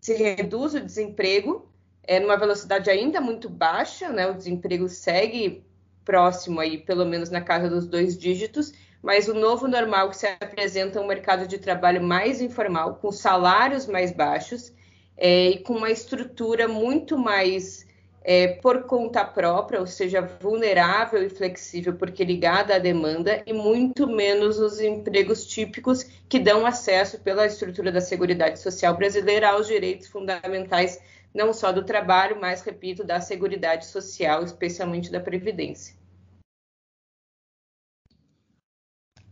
se 0.00 0.14
reduz 0.14 0.74
o 0.74 0.80
desemprego 0.80 1.68
é, 2.04 2.20
numa 2.20 2.36
velocidade 2.36 2.88
ainda 2.88 3.20
muito 3.20 3.50
baixa, 3.50 4.08
né? 4.08 4.28
O 4.28 4.34
desemprego 4.34 4.88
segue 4.88 5.64
próximo 6.04 6.60
aí, 6.60 6.78
pelo 6.78 7.04
menos 7.06 7.28
na 7.28 7.40
casa 7.40 7.68
dos 7.68 7.88
dois 7.88 8.16
dígitos, 8.16 8.72
mas 9.02 9.28
o 9.28 9.34
novo 9.34 9.66
normal 9.66 10.10
que 10.10 10.16
se 10.16 10.26
apresenta 10.26 10.98
é 10.98 11.02
um 11.02 11.06
mercado 11.06 11.46
de 11.46 11.58
trabalho 11.58 12.02
mais 12.02 12.40
informal, 12.40 12.94
com 13.02 13.10
salários 13.10 13.86
mais 13.86 14.12
baixos 14.12 14.72
é, 15.16 15.50
e 15.50 15.58
com 15.58 15.74
uma 15.74 15.90
estrutura 15.90 16.68
muito 16.68 17.18
mais 17.18 17.86
é, 18.24 18.48
por 18.48 18.84
conta 18.84 19.24
própria, 19.24 19.80
ou 19.80 19.86
seja, 19.86 20.20
vulnerável 20.40 21.22
e 21.24 21.28
flexível, 21.28 21.94
porque 21.94 22.24
ligada 22.24 22.76
à 22.76 22.78
demanda, 22.78 23.42
e 23.44 23.52
muito 23.52 24.06
menos 24.06 24.58
os 24.58 24.80
empregos 24.80 25.44
típicos 25.44 26.04
que 26.28 26.38
dão 26.38 26.64
acesso 26.64 27.20
pela 27.20 27.46
estrutura 27.46 27.90
da 27.90 28.00
Seguridade 28.00 28.60
Social 28.60 28.96
brasileira 28.96 29.50
aos 29.50 29.66
direitos 29.66 30.06
fundamentais 30.06 31.00
não 31.34 31.52
só 31.52 31.72
do 31.72 31.82
trabalho, 31.82 32.38
mas, 32.40 32.62
repito, 32.62 33.02
da 33.02 33.20
seguridade 33.20 33.86
social, 33.86 34.44
especialmente 34.44 35.10
da 35.10 35.18
Previdência. 35.18 36.01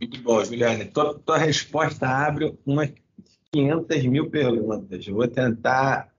Muito 0.01 0.19
bom, 0.23 0.43
Juliane. 0.43 0.85
Tua, 0.85 1.13
tua 1.19 1.37
resposta 1.37 2.07
abre 2.07 2.57
umas 2.65 2.91
500 3.53 4.03
mil 4.07 4.31
perguntas. 4.31 5.07
Eu 5.07 5.13
vou 5.13 5.27
tentar 5.27 6.11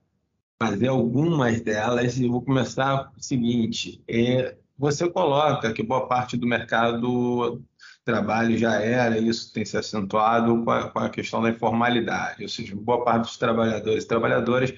fazer 0.57 0.87
algumas 0.87 1.59
delas 1.59 2.17
e 2.17 2.25
vou 2.25 2.41
começar 2.41 3.11
o 3.17 3.21
seguinte. 3.21 4.01
É, 4.07 4.55
você 4.77 5.09
coloca 5.09 5.73
que 5.73 5.83
boa 5.83 6.07
parte 6.07 6.37
do 6.37 6.47
mercado 6.47 7.61
trabalho 8.05 8.57
já 8.57 8.81
era, 8.81 9.17
isso 9.17 9.51
tem 9.51 9.65
se 9.65 9.77
acentuado 9.77 10.63
com 10.63 10.71
a, 10.71 10.89
com 10.89 10.99
a, 10.99 11.09
questão 11.09 11.41
da 11.41 11.49
informalidade, 11.49 12.43
ou 12.43 12.49
seja, 12.49 12.75
boa 12.75 13.03
parte 13.03 13.23
dos 13.23 13.37
trabalhadores 13.37 14.03
e 14.03 14.07
trabalhadoras 14.07 14.73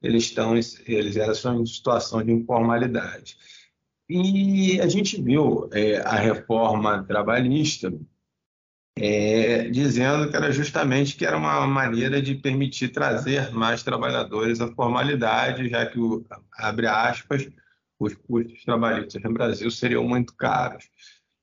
eles 0.00 0.24
estão 0.24 0.54
eles 0.54 1.16
estão 1.16 1.60
em 1.60 1.66
situação 1.66 2.22
de 2.24 2.32
informalidade. 2.32 3.36
E 4.08 4.80
a 4.80 4.88
gente 4.88 5.20
viu 5.20 5.68
é, 5.72 5.98
a 6.00 6.16
reforma 6.16 7.04
trabalhista 7.04 7.92
é, 8.96 9.68
dizendo 9.70 10.30
que 10.30 10.36
era 10.36 10.52
justamente 10.52 11.16
que 11.16 11.24
era 11.24 11.36
uma 11.36 11.66
maneira 11.66 12.20
de 12.20 12.34
permitir 12.34 12.88
trazer 12.88 13.50
mais 13.52 13.82
trabalhadores 13.82 14.60
à 14.60 14.68
formalidade, 14.72 15.68
já 15.68 15.86
que, 15.86 15.98
o, 15.98 16.24
abre 16.58 16.86
aspas, 16.86 17.48
os 17.98 18.14
custos 18.14 18.64
trabalhistas 18.64 19.22
no 19.22 19.32
Brasil 19.32 19.70
seriam 19.70 20.04
muito 20.04 20.34
caros. 20.34 20.84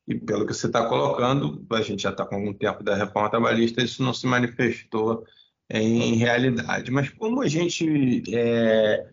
E 0.08 0.16
pelo 0.16 0.46
que 0.46 0.54
você 0.54 0.68
está 0.68 0.86
colocando, 0.88 1.66
a 1.72 1.82
gente 1.82 2.04
já 2.04 2.10
está 2.10 2.26
com 2.26 2.36
algum 2.36 2.54
tempo 2.54 2.84
da 2.84 2.96
reforma 2.96 3.30
trabalhista, 3.30 3.84
isso 3.84 4.04
não 4.04 4.14
se 4.14 4.26
manifestou 4.26 5.24
em 5.70 6.16
realidade. 6.16 6.92
Mas 6.92 7.10
como 7.10 7.42
a 7.42 7.48
gente, 7.48 8.24
é, 8.36 9.08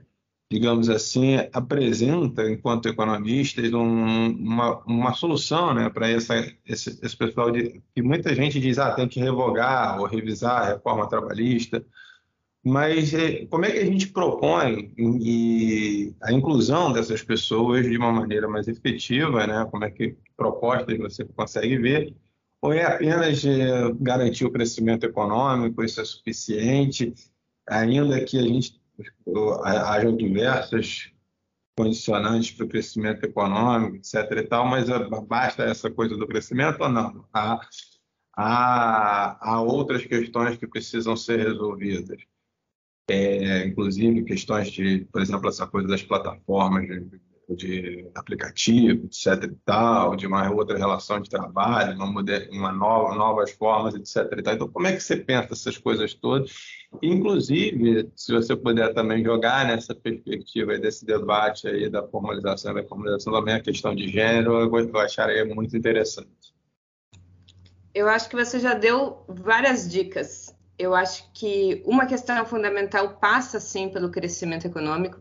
digamos 0.50 0.88
assim, 0.88 1.36
apresenta, 1.52 2.48
enquanto 2.48 2.88
economistas, 2.88 3.72
um, 3.72 4.28
uma, 4.28 4.78
uma 4.84 5.12
solução 5.12 5.74
né, 5.74 5.90
para 5.90 6.10
esse, 6.10 6.54
esse 6.66 7.16
pessoal 7.16 7.50
de, 7.50 7.82
que 7.94 8.02
muita 8.02 8.34
gente 8.34 8.60
diz 8.60 8.78
ah, 8.78 8.92
tem 8.94 9.08
que 9.08 9.18
revogar 9.18 9.98
ou 10.00 10.06
revisar 10.06 10.62
a 10.62 10.66
reforma 10.74 11.08
trabalhista, 11.08 11.84
mas 12.64 13.14
é, 13.14 13.46
como 13.46 13.64
é 13.64 13.70
que 13.70 13.78
a 13.78 13.84
gente 13.84 14.08
propõe 14.08 14.92
a 16.20 16.32
inclusão 16.32 16.92
dessas 16.92 17.22
pessoas 17.22 17.88
de 17.88 17.96
uma 17.96 18.10
maneira 18.10 18.48
mais 18.48 18.66
efetiva, 18.66 19.46
né? 19.46 19.64
Como 19.70 19.84
é 19.84 19.90
que 19.90 20.16
propostas 20.36 20.98
você 20.98 21.24
consegue 21.24 21.78
ver? 21.78 22.12
Ou 22.60 22.72
é 22.72 22.84
apenas 22.84 23.44
é, 23.44 23.92
garantir 24.00 24.44
o 24.44 24.50
crescimento 24.50 25.04
econômico, 25.04 25.84
isso 25.84 26.00
é 26.00 26.04
suficiente, 26.04 27.14
ainda 27.68 28.24
que 28.24 28.36
a 28.36 28.42
gente 28.42 28.80
haja 29.64 30.12
diversas 30.12 31.12
condicionantes 31.76 32.52
para 32.52 32.64
o 32.64 32.68
crescimento 32.68 33.24
econômico, 33.24 33.96
etc. 33.96 34.14
e 34.38 34.42
tal, 34.44 34.66
mas 34.66 34.86
basta 35.26 35.64
essa 35.64 35.90
coisa 35.90 36.16
do 36.16 36.26
crescimento 36.26 36.80
ou 36.80 36.88
não? 36.88 37.26
Há, 37.32 37.60
há, 38.34 39.38
há 39.40 39.60
outras 39.60 40.04
questões 40.06 40.56
que 40.56 40.66
precisam 40.66 41.16
ser 41.16 41.38
resolvidas 41.40 42.18
é, 43.08 43.66
inclusive 43.66 44.24
questões 44.24 44.70
de, 44.70 45.06
por 45.12 45.22
exemplo, 45.22 45.48
essa 45.48 45.66
coisa 45.66 45.86
das 45.86 46.02
plataformas 46.02 46.88
de, 47.48 48.08
aplicativo, 48.14 49.06
etc. 49.06 49.44
e 49.44 49.56
tal, 49.64 50.16
de 50.16 50.26
uma 50.26 50.50
outra 50.50 50.76
relação 50.76 51.20
de 51.20 51.30
trabalho, 51.30 51.94
uma, 51.94 52.06
moder, 52.06 52.48
uma 52.50 52.72
nova, 52.72 53.14
novas 53.14 53.52
formas, 53.52 53.94
etc. 53.94 54.38
E 54.38 54.42
tal. 54.42 54.54
Então, 54.54 54.68
como 54.68 54.86
é 54.86 54.92
que 54.92 55.00
você 55.00 55.16
pensa 55.16 55.52
essas 55.52 55.78
coisas 55.78 56.14
todas? 56.14 56.52
Inclusive, 57.02 58.10
se 58.16 58.32
você 58.32 58.56
puder 58.56 58.92
também 58.94 59.22
jogar 59.22 59.66
nessa 59.66 59.94
perspectiva 59.94 60.78
desse 60.78 61.04
debate 61.04 61.68
aí 61.68 61.88
da 61.88 62.06
formalização 62.06 62.74
da 62.74 62.84
formalização 62.84 63.32
também 63.32 63.54
a 63.54 63.60
questão 63.60 63.94
de 63.94 64.08
gênero, 64.08 64.54
eu 64.54 64.98
acharia 64.98 65.44
muito 65.44 65.76
interessante. 65.76 66.54
Eu 67.94 68.08
acho 68.08 68.28
que 68.28 68.36
você 68.36 68.58
já 68.58 68.74
deu 68.74 69.24
várias 69.28 69.90
dicas 69.90 70.54
eu 70.78 70.94
acho 70.94 71.30
que 71.32 71.82
uma 71.86 72.06
questão 72.06 72.44
fundamental 72.44 73.16
passa 73.16 73.58
sim 73.58 73.88
pelo 73.88 74.10
crescimento 74.10 74.66
econômico. 74.66 75.18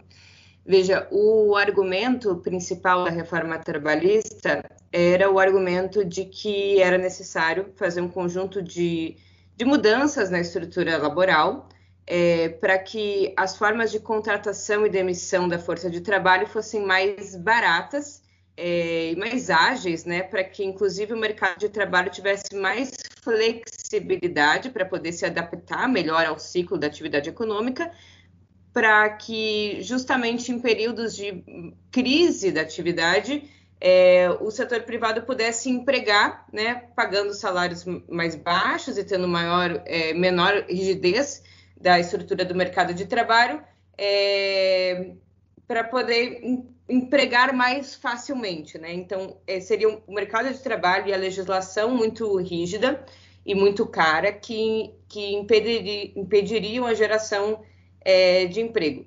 Veja, 0.66 1.08
o 1.12 1.56
argumento 1.56 2.38
principal 2.38 3.04
da 3.04 3.12
reforma 3.12 3.60
trabalhista 3.60 4.66
era 4.92 5.30
o 5.30 5.38
argumento 5.38 6.04
de 6.04 6.26
que 6.26 6.82
era 6.82 6.98
necessário 6.98 7.72
fazer 7.76 8.02
um 8.02 8.10
conjunto 8.10 8.64
de, 8.64 9.16
de 9.56 9.64
mudanças 9.64 10.32
na 10.32 10.40
estrutura 10.40 10.98
laboral 10.98 11.70
é, 12.08 12.50
para 12.50 12.80
que 12.80 13.32
as 13.38 13.56
formas 13.56 13.92
de 13.92 14.00
contratação 14.00 14.86
e 14.86 14.90
demissão 14.90 15.48
da 15.48 15.60
força 15.60 15.90
de 15.90 16.02
trabalho 16.02 16.48
fossem 16.48 16.84
mais 16.84 17.36
baratas 17.36 18.24
é, 18.58 19.12
e 19.12 19.16
mais 19.16 19.50
ágeis, 19.50 20.06
né, 20.06 20.24
para 20.24 20.44
que 20.44 20.64
inclusive 20.64 21.14
o 21.14 21.18
mercado 21.18 21.60
de 21.60 21.70
trabalho 21.70 22.10
tivesse 22.10 22.56
mais 22.56 22.92
flexibilidade 23.22 24.70
para 24.70 24.86
poder 24.86 25.12
se 25.12 25.26
adaptar 25.26 25.90
melhor 25.90 26.26
ao 26.26 26.40
ciclo 26.40 26.78
da 26.78 26.88
atividade 26.88 27.30
econômica, 27.30 27.92
para 28.76 29.10
que 29.12 29.82
justamente 29.82 30.52
em 30.52 30.60
períodos 30.60 31.16
de 31.16 31.74
crise 31.90 32.52
da 32.52 32.60
atividade 32.60 33.50
é, 33.80 34.30
o 34.42 34.52
setor 34.52 34.82
privado 34.82 35.22
pudesse 35.22 35.70
empregar, 35.70 36.46
né, 36.52 36.84
pagando 36.94 37.34
salários 37.34 37.86
mais 38.10 38.36
baixos 38.36 38.98
e 38.98 39.06
tendo 39.06 39.30
maior, 39.30 39.82
é, 39.86 40.14
menor 40.14 40.66
rigidez 40.68 41.42
da 41.80 41.98
estrutura 41.98 42.44
do 42.44 42.54
mercado 42.54 42.94
de 42.94 43.06
trabalho, 43.06 43.64
é, 43.98 45.12
para 45.66 45.86
poder 45.86 46.42
empregar 46.90 47.54
mais 47.54 47.96
facilmente, 47.96 48.78
né? 48.78 48.94
Então, 48.94 49.38
é, 49.48 49.62
seria 49.62 49.88
o 49.88 50.14
mercado 50.14 50.52
de 50.52 50.60
trabalho 50.60 51.08
e 51.08 51.14
a 51.14 51.18
legislação 51.18 51.96
muito 51.96 52.36
rígida 52.42 53.06
e 53.46 53.56
muito 53.56 53.86
cara 53.86 54.34
que, 54.34 54.94
que 55.08 55.34
impediria, 55.34 56.12
impediriam 56.14 56.86
a 56.86 56.94
geração 56.94 57.64
é, 58.06 58.46
de 58.46 58.62
emprego. 58.62 59.06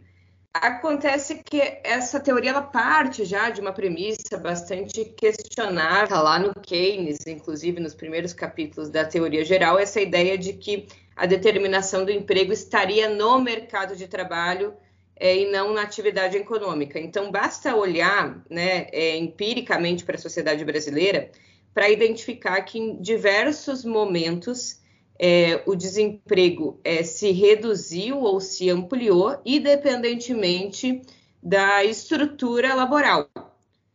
Acontece 0.53 1.43
que 1.45 1.61
essa 1.85 2.19
teoria 2.19 2.51
ela 2.51 2.63
parte 2.63 3.25
já 3.25 3.49
de 3.49 3.61
uma 3.61 3.73
premissa 3.73 4.37
bastante 4.39 5.05
questionável 5.05 6.09
tá 6.09 6.23
lá 6.23 6.39
no 6.39 6.53
Keynes, 6.55 7.19
inclusive 7.27 7.81
nos 7.81 7.95
primeiros 7.95 8.33
capítulos 8.33 8.91
da 8.91 9.05
teoria 9.05 9.45
geral, 9.45 9.79
essa 9.79 10.01
ideia 10.01 10.37
de 10.37 10.55
que 10.55 10.87
a 11.15 11.27
determinação 11.27 12.05
do 12.05 12.11
emprego 12.11 12.53
estaria 12.53 13.09
no 13.09 13.41
mercado 13.41 13.95
de 13.95 14.09
trabalho 14.09 14.75
é, 15.15 15.37
e 15.37 15.51
não 15.51 15.73
na 15.73 15.83
atividade 15.83 16.37
econômica. 16.37 16.99
Então, 16.99 17.31
basta 17.31 17.77
olhar 17.77 18.43
né, 18.49 18.87
é, 18.93 19.17
empiricamente 19.17 20.05
para 20.05 20.17
a 20.17 20.19
sociedade 20.19 20.65
brasileira 20.65 21.31
para 21.75 21.91
identificar 21.91 22.61
que 22.63 22.79
em 22.79 23.01
diversos 23.01 23.85
momentos 23.85 24.81
é, 25.19 25.63
o 25.67 25.75
desemprego 25.75 26.79
é, 26.85 27.03
se 27.03 27.33
reduziu 27.33 28.21
ou 28.21 28.41
se 28.41 28.71
ampliou, 28.71 29.41
independentemente 29.45 31.03
da 31.43 31.85
estrutura 31.85 32.75
laboral. 32.75 33.29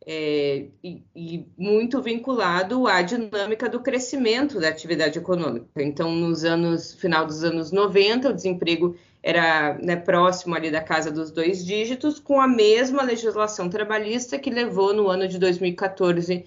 É, 0.05 0.65
e, 0.83 1.01
e, 1.15 1.45
muito 1.57 2.01
vinculado 2.01 2.87
à 2.87 3.01
dinâmica 3.01 3.69
do 3.69 3.79
crescimento 3.79 4.59
da 4.59 4.67
atividade 4.67 5.17
econômica. 5.17 5.81
Então, 5.81 6.13
nos 6.13 6.43
anos 6.43 6.93
final 6.93 7.25
dos 7.25 7.41
anos 7.41 7.71
90, 7.71 8.29
o 8.29 8.33
desemprego 8.33 8.97
era 9.21 9.77
né, 9.81 9.95
próximo 9.95 10.53
ali 10.53 10.69
da 10.69 10.81
casa 10.81 11.09
dos 11.09 11.31
dois 11.31 11.65
dígitos, 11.65 12.19
com 12.19 12.41
a 12.41 12.47
mesma 12.49 13.01
legislação 13.01 13.69
trabalhista 13.69 14.37
que 14.37 14.49
levou 14.49 14.93
no 14.93 15.07
ano 15.07 15.25
de 15.25 15.39
2014 15.39 16.43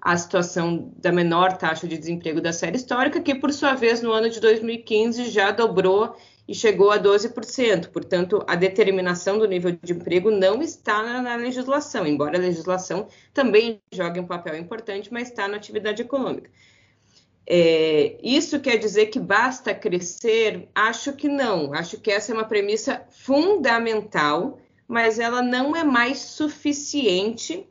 a 0.00 0.16
situação 0.16 0.92
da 0.98 1.10
menor 1.10 1.56
taxa 1.56 1.86
de 1.86 1.98
desemprego 1.98 2.40
da 2.40 2.52
série 2.52 2.76
histórica, 2.76 3.20
que 3.20 3.34
por 3.34 3.52
sua 3.52 3.74
vez 3.74 4.02
no 4.02 4.12
ano 4.12 4.30
de 4.30 4.40
2015 4.40 5.30
já 5.30 5.50
dobrou 5.50 6.16
e 6.48 6.54
chegou 6.54 6.90
a 6.90 6.98
12%. 6.98 7.88
Portanto, 7.88 8.44
a 8.46 8.54
determinação 8.54 9.38
do 9.38 9.48
nível 9.48 9.76
de 9.82 9.92
emprego 9.92 10.30
não 10.30 10.62
está 10.62 11.02
na, 11.02 11.22
na 11.22 11.36
legislação, 11.36 12.06
embora 12.06 12.38
a 12.38 12.40
legislação 12.40 13.08
também 13.34 13.80
jogue 13.92 14.20
um 14.20 14.26
papel 14.26 14.56
importante, 14.56 15.12
mas 15.12 15.28
está 15.28 15.48
na 15.48 15.56
atividade 15.56 16.02
econômica. 16.02 16.50
É, 17.48 18.16
isso 18.22 18.58
quer 18.60 18.76
dizer 18.76 19.06
que 19.06 19.20
basta 19.20 19.72
crescer? 19.72 20.68
Acho 20.74 21.12
que 21.12 21.28
não. 21.28 21.72
Acho 21.72 22.00
que 22.00 22.10
essa 22.10 22.32
é 22.32 22.34
uma 22.34 22.44
premissa 22.44 23.06
fundamental, 23.10 24.58
mas 24.88 25.18
ela 25.18 25.42
não 25.42 25.74
é 25.74 25.84
mais 25.84 26.18
suficiente 26.18 27.68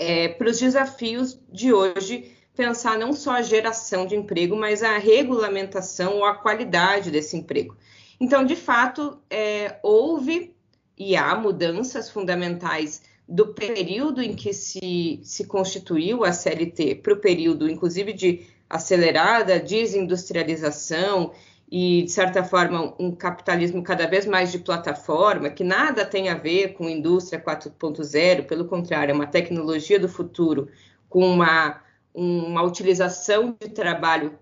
é, 0.00 0.28
para 0.28 0.48
os 0.48 0.58
desafios 0.58 1.38
de 1.52 1.74
hoje 1.74 2.32
pensar 2.56 2.98
não 2.98 3.12
só 3.12 3.32
a 3.32 3.42
geração 3.42 4.06
de 4.06 4.16
emprego, 4.16 4.56
mas 4.56 4.82
a 4.82 4.96
regulamentação 4.96 6.16
ou 6.16 6.24
a 6.24 6.34
qualidade 6.34 7.10
desse 7.10 7.36
emprego. 7.36 7.76
Então, 8.18 8.44
de 8.44 8.56
fato, 8.56 9.18
é, 9.28 9.78
houve 9.82 10.54
e 10.96 11.16
há 11.16 11.34
mudanças 11.34 12.10
fundamentais 12.10 13.02
do 13.28 13.48
período 13.48 14.22
em 14.22 14.34
que 14.34 14.54
se, 14.54 15.20
se 15.22 15.44
constituiu 15.44 16.24
a 16.24 16.32
CLT 16.32 16.96
para 16.96 17.12
o 17.12 17.20
período, 17.20 17.70
inclusive, 17.70 18.14
de 18.14 18.46
acelerada 18.68 19.60
desindustrialização 19.60 21.32
e, 21.70 22.02
de 22.02 22.10
certa 22.10 22.42
forma, 22.42 22.94
um 22.98 23.12
capitalismo 23.12 23.82
cada 23.82 24.06
vez 24.06 24.26
mais 24.26 24.50
de 24.50 24.58
plataforma, 24.58 25.48
que 25.50 25.62
nada 25.62 26.04
tem 26.04 26.28
a 26.28 26.34
ver 26.34 26.72
com 26.72 26.88
indústria 26.88 27.40
4.0, 27.40 28.46
pelo 28.46 28.64
contrário, 28.64 29.12
é 29.12 29.14
uma 29.14 29.26
tecnologia 29.26 29.98
do 29.98 30.08
futuro, 30.08 30.68
com 31.08 31.24
uma, 31.24 31.80
uma 32.12 32.62
utilização 32.62 33.56
de 33.60 33.68
trabalho 33.68 34.36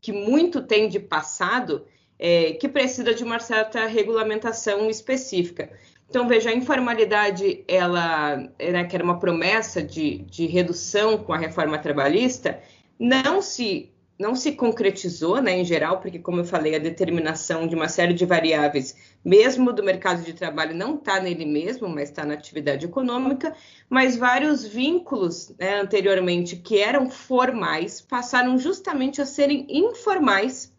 que 0.00 0.10
muito 0.10 0.62
tem 0.62 0.88
de 0.88 0.98
passado, 0.98 1.84
é, 2.18 2.54
que 2.54 2.66
precisa 2.66 3.12
de 3.14 3.22
uma 3.22 3.38
certa 3.38 3.84
regulamentação 3.84 4.88
específica. 4.88 5.70
Então, 6.08 6.26
veja, 6.26 6.48
a 6.48 6.54
informalidade, 6.54 7.62
ela, 7.68 8.36
né, 8.36 8.84
que 8.84 8.96
era 8.96 9.04
uma 9.04 9.18
promessa 9.18 9.82
de, 9.82 10.18
de 10.22 10.46
redução 10.46 11.18
com 11.18 11.32
a 11.34 11.38
reforma 11.38 11.78
trabalhista, 11.78 12.58
não 12.98 13.42
se 13.42 13.92
não 14.20 14.36
se 14.36 14.52
concretizou, 14.52 15.40
né, 15.40 15.58
em 15.58 15.64
geral, 15.64 15.98
porque, 15.98 16.18
como 16.18 16.40
eu 16.40 16.44
falei, 16.44 16.76
a 16.76 16.78
determinação 16.78 17.66
de 17.66 17.74
uma 17.74 17.88
série 17.88 18.12
de 18.12 18.26
variáveis, 18.26 18.94
mesmo 19.24 19.72
do 19.72 19.82
mercado 19.82 20.22
de 20.22 20.34
trabalho, 20.34 20.76
não 20.76 20.96
está 20.96 21.18
nele 21.18 21.46
mesmo, 21.46 21.88
mas 21.88 22.10
está 22.10 22.22
na 22.26 22.34
atividade 22.34 22.84
econômica, 22.84 23.56
mas 23.88 24.16
vários 24.16 24.66
vínculos 24.66 25.54
né, 25.58 25.80
anteriormente 25.80 26.54
que 26.56 26.78
eram 26.78 27.08
formais 27.08 28.02
passaram 28.02 28.58
justamente 28.58 29.22
a 29.22 29.26
serem 29.26 29.66
informais 29.70 30.70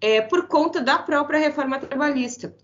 é, 0.00 0.22
por 0.22 0.48
conta 0.48 0.80
da 0.80 0.98
própria 0.98 1.38
reforma 1.38 1.78
trabalhista. 1.78 2.56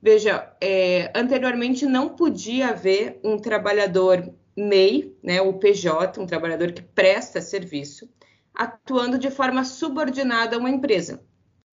Veja, 0.00 0.54
é, 0.60 1.10
anteriormente 1.16 1.84
não 1.84 2.10
podia 2.10 2.68
haver 2.68 3.18
um 3.24 3.36
trabalhador 3.38 4.32
MEI, 4.56 5.16
né, 5.20 5.42
o 5.42 5.54
PJ, 5.54 6.20
um 6.20 6.26
trabalhador 6.26 6.70
que 6.70 6.82
presta 6.82 7.40
serviço, 7.40 8.08
atuando 8.54 9.18
de 9.18 9.30
forma 9.30 9.64
subordinada 9.64 10.56
a 10.56 10.58
uma 10.58 10.70
empresa. 10.70 11.22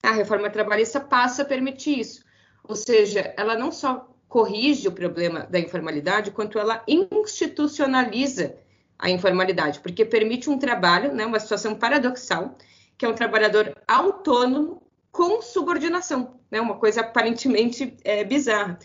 A 0.04 0.12
reforma 0.12 0.50
trabalhista 0.50 1.00
passa 1.00 1.44
a 1.44 1.46
permitir 1.46 2.00
isso, 2.00 2.24
ou 2.64 2.76
seja, 2.76 3.34
ela 3.38 3.56
não 3.56 3.72
só 3.72 4.08
corrige 4.28 4.88
o 4.88 4.92
problema 4.92 5.42
da 5.42 5.60
informalidade, 5.60 6.32
quanto 6.32 6.58
ela 6.58 6.84
institucionaliza 6.88 8.56
a 8.98 9.10
informalidade, 9.10 9.82
porque 9.82 10.06
permite 10.06 10.50
um 10.50 10.58
trabalho, 10.58 11.14
né, 11.14 11.26
uma 11.26 11.40
situação 11.40 11.76
paradoxal, 11.76 12.56
que 12.98 13.06
é 13.06 13.10
um 13.10 13.14
trabalhador 13.14 13.76
autônomo 13.88 14.82
com 15.12 15.42
subordinação, 15.42 16.40
né, 16.50 16.62
uma 16.62 16.76
coisa 16.78 17.02
aparentemente 17.02 17.98
é, 18.04 18.24
bizarra. 18.24 18.80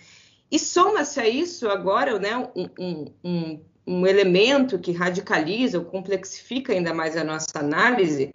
E 0.50 0.59
soma-se 0.59 1.21
a 1.21 1.29
isso 1.29 1.69
agora 1.69 2.19
né, 2.19 2.37
um, 2.37 2.69
um, 2.79 3.15
um 3.23 3.65
um 3.87 4.07
elemento 4.07 4.78
que 4.78 4.93
radicaliza 4.93 5.78
ou 5.78 5.85
complexifica 5.85 6.73
ainda 6.73 6.93
mais 6.93 7.16
a 7.16 7.23
nossa 7.23 7.59
análise, 7.59 8.33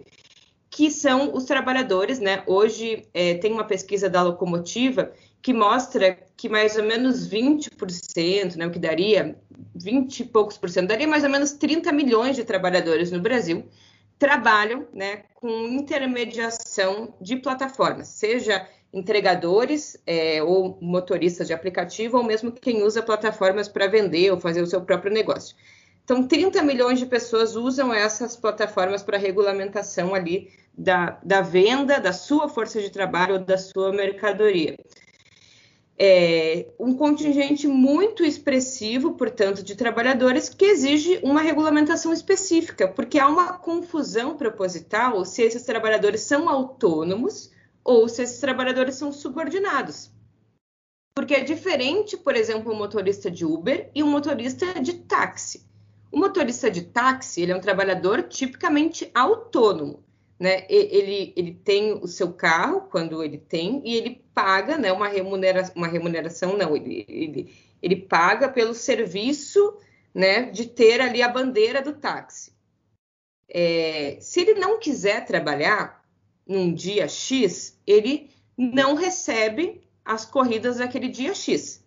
que 0.70 0.90
são 0.90 1.34
os 1.34 1.44
trabalhadores, 1.44 2.18
né? 2.18 2.42
Hoje 2.46 3.06
é, 3.12 3.34
tem 3.34 3.52
uma 3.52 3.64
pesquisa 3.64 4.08
da 4.08 4.22
locomotiva 4.22 5.12
que 5.42 5.52
mostra 5.52 6.16
que 6.36 6.48
mais 6.48 6.76
ou 6.76 6.84
menos 6.84 7.28
20%, 7.28 8.56
né, 8.56 8.66
o 8.66 8.70
que 8.70 8.78
daria 8.78 9.36
20 9.74 10.20
e 10.20 10.24
poucos 10.24 10.56
por 10.56 10.70
cento, 10.70 10.88
daria 10.88 11.06
mais 11.06 11.24
ou 11.24 11.30
menos 11.30 11.52
30 11.52 11.92
milhões 11.92 12.36
de 12.36 12.44
trabalhadores 12.44 13.10
no 13.10 13.20
Brasil, 13.20 13.68
trabalham 14.18 14.86
né, 14.94 15.24
com 15.34 15.48
intermediação 15.66 17.12
de 17.20 17.36
plataformas, 17.36 18.08
seja 18.08 18.66
entregadores 18.92 19.96
é, 20.06 20.42
ou 20.42 20.78
motoristas 20.80 21.46
de 21.46 21.54
aplicativo, 21.54 22.18
ou 22.18 22.24
mesmo 22.24 22.52
quem 22.52 22.82
usa 22.82 23.02
plataformas 23.02 23.68
para 23.68 23.86
vender 23.86 24.30
ou 24.30 24.38
fazer 24.38 24.60
o 24.60 24.66
seu 24.66 24.82
próprio 24.82 25.12
negócio. 25.12 25.56
Então, 26.04 26.26
30 26.26 26.62
milhões 26.62 26.98
de 26.98 27.06
pessoas 27.06 27.56
usam 27.56 27.94
essas 27.94 28.36
plataformas 28.36 29.02
para 29.02 29.16
regulamentação 29.16 30.14
ali 30.14 30.50
da, 30.76 31.18
da 31.22 31.40
venda 31.40 32.00
da 32.00 32.12
sua 32.12 32.48
força 32.48 32.80
de 32.80 32.90
trabalho 32.90 33.34
ou 33.34 33.40
da 33.40 33.56
sua 33.56 33.92
mercadoria. 33.92 34.76
É 35.98 36.66
um 36.80 36.94
contingente 36.94 37.68
muito 37.68 38.24
expressivo, 38.24 39.12
portanto, 39.12 39.62
de 39.62 39.76
trabalhadores 39.76 40.48
que 40.48 40.64
exige 40.64 41.20
uma 41.22 41.40
regulamentação 41.40 42.12
específica, 42.12 42.88
porque 42.88 43.18
há 43.18 43.28
uma 43.28 43.52
confusão 43.58 44.36
proposital 44.36 45.24
se 45.24 45.42
esses 45.42 45.62
trabalhadores 45.62 46.22
são 46.22 46.48
autônomos 46.48 47.52
ou 47.84 48.08
se 48.08 48.22
esses 48.22 48.40
trabalhadores 48.40 48.94
são 48.94 49.12
subordinados. 49.12 50.10
Porque 51.14 51.34
é 51.34 51.40
diferente, 51.40 52.16
por 52.16 52.34
exemplo, 52.34 52.72
um 52.72 52.76
motorista 52.76 53.30
de 53.30 53.44
Uber 53.44 53.90
e 53.94 54.02
um 54.02 54.10
motorista 54.10 54.80
de 54.80 54.94
táxi. 54.94 55.66
O 56.10 56.18
motorista 56.18 56.70
de 56.70 56.82
táxi 56.82 57.42
ele 57.42 57.52
é 57.52 57.56
um 57.56 57.60
trabalhador 57.60 58.22
tipicamente 58.24 59.10
autônomo. 59.14 60.02
Né? 60.38 60.66
Ele, 60.68 61.32
ele 61.36 61.54
tem 61.54 61.92
o 61.92 62.08
seu 62.08 62.32
carro 62.32 62.88
quando 62.90 63.22
ele 63.22 63.38
tem 63.38 63.80
e 63.84 63.94
ele 63.94 64.24
paga 64.34 64.76
né, 64.76 64.90
uma, 64.92 65.06
remunera, 65.06 65.70
uma 65.76 65.86
remuneração, 65.86 66.56
não, 66.56 66.74
ele, 66.74 67.04
ele, 67.08 67.54
ele 67.80 67.96
paga 67.96 68.48
pelo 68.48 68.74
serviço 68.74 69.78
né, 70.14 70.50
de 70.50 70.66
ter 70.66 71.00
ali 71.00 71.22
a 71.22 71.28
bandeira 71.28 71.80
do 71.80 71.92
táxi. 71.92 72.52
É, 73.48 74.16
se 74.20 74.40
ele 74.40 74.54
não 74.54 74.78
quiser 74.80 75.24
trabalhar, 75.24 76.01
num 76.46 76.72
dia 76.72 77.08
X, 77.08 77.78
ele 77.86 78.30
não 78.56 78.94
recebe 78.94 79.82
as 80.04 80.24
corridas 80.24 80.78
daquele 80.78 81.08
dia 81.08 81.34
X. 81.34 81.82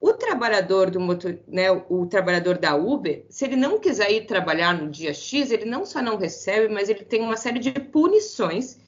O 0.00 0.12
trabalhador 0.12 0.90
do 0.90 1.00
motor, 1.00 1.38
né, 1.48 1.70
o 1.70 2.06
trabalhador 2.06 2.58
da 2.58 2.74
Uber, 2.74 3.24
se 3.30 3.44
ele 3.44 3.56
não 3.56 3.78
quiser 3.78 4.10
ir 4.12 4.26
trabalhar 4.26 4.74
no 4.74 4.90
dia 4.90 5.14
X, 5.14 5.50
ele 5.50 5.64
não 5.64 5.86
só 5.86 6.02
não 6.02 6.18
recebe, 6.18 6.72
mas 6.72 6.88
ele 6.88 7.04
tem 7.04 7.22
uma 7.22 7.36
série 7.36 7.58
de 7.58 7.72
punições 7.72 8.78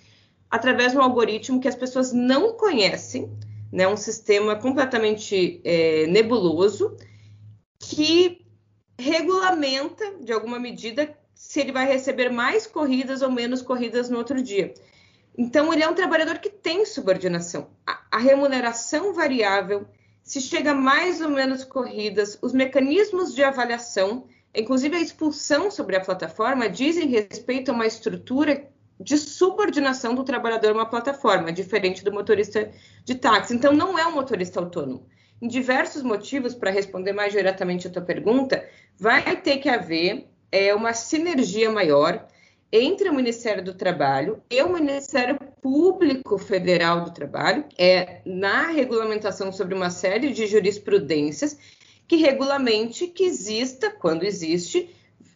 através 0.51 0.93
de 0.93 0.99
um 0.99 1.03
algoritmo 1.03 1.61
que 1.61 1.69
as 1.69 1.75
pessoas 1.75 2.13
não 2.13 2.53
conhecem, 2.53 3.31
né, 3.73 3.89
um 3.89 3.97
sistema 3.97 4.57
completamente 4.57 5.61
é, 5.65 6.07
nebuloso 6.07 6.97
que 7.79 8.47
regulamenta, 8.99 10.17
de 10.21 10.33
alguma 10.33 10.59
medida, 10.59 11.17
se 11.35 11.61
ele 11.61 11.73
vai 11.73 11.87
receber 11.87 12.31
mais 12.31 12.67
corridas 12.67 13.23
ou 13.23 13.31
menos 13.31 13.63
corridas 13.63 14.09
no 14.09 14.19
outro 14.19 14.43
dia. 14.43 14.73
Então, 15.37 15.73
ele 15.73 15.83
é 15.83 15.89
um 15.89 15.95
trabalhador 15.95 16.39
que 16.39 16.49
tem 16.49 16.87
subordinação. 16.87 17.69
A, 17.87 18.19
remuneração 18.19 19.13
variável, 19.13 19.87
se 20.23 20.41
chega 20.41 20.75
mais 20.75 21.21
ou 21.21 21.29
menos 21.29 21.63
corridas, 21.63 22.39
os 22.41 22.55
mecanismos 22.55 23.35
de 23.35 23.45
avaliação, 23.45 24.27
inclusive 24.55 24.97
a 24.97 25.01
expulsão 25.01 25.71
sobre 25.71 25.97
a 25.97 26.01
plataforma, 26.01 26.71
dizem 26.71 27.09
respeito 27.09 27.71
a 27.71 27.75
uma 27.75 27.87
estrutura 27.87 28.67
de 28.99 29.19
subordinação 29.19 30.15
do 30.15 30.25
trabalhador 30.25 30.71
a 30.71 30.75
uma 30.75 30.87
plataforma, 30.89 31.53
diferente 31.53 32.03
do 32.03 32.11
motorista 32.11 32.71
de 33.05 33.15
táxi. 33.15 33.55
Então, 33.55 33.75
não 33.75 33.99
é 33.99 34.07
um 34.07 34.13
motorista 34.13 34.59
autônomo. 34.59 35.07
Em 35.41 35.49
diversos 35.49 36.03
motivos, 36.03 36.55
para 36.55 36.71
responder 36.71 37.13
mais 37.13 37.31
diretamente 37.31 37.87
a 37.87 37.91
tua 37.91 38.01
pergunta, 38.01 38.67
vai 38.99 39.37
ter 39.37 39.59
que 39.59 39.69
haver 39.69 40.27
é, 40.51 40.75
uma 40.75 40.95
sinergia 40.95 41.71
maior 41.71 42.27
entre 42.73 43.09
o 43.09 43.15
Ministério 43.15 43.65
do 43.65 43.75
Trabalho 43.75 44.43
e 44.51 44.61
o 44.63 44.73
Ministério 44.73 45.39
Público 45.63 46.39
Federal 46.39 47.05
do 47.05 47.13
Trabalho, 47.13 47.65
é, 47.79 48.21
na 48.25 48.69
regulamentação 48.69 49.53
sobre 49.53 49.75
uma 49.75 49.91
série 49.91 50.33
de 50.33 50.47
jurisprudências 50.47 51.59
que 52.07 52.17
regulamente 52.17 53.07
que 53.07 53.25
exista, 53.25 53.91
quando 53.91 54.25
existe, 54.25 54.95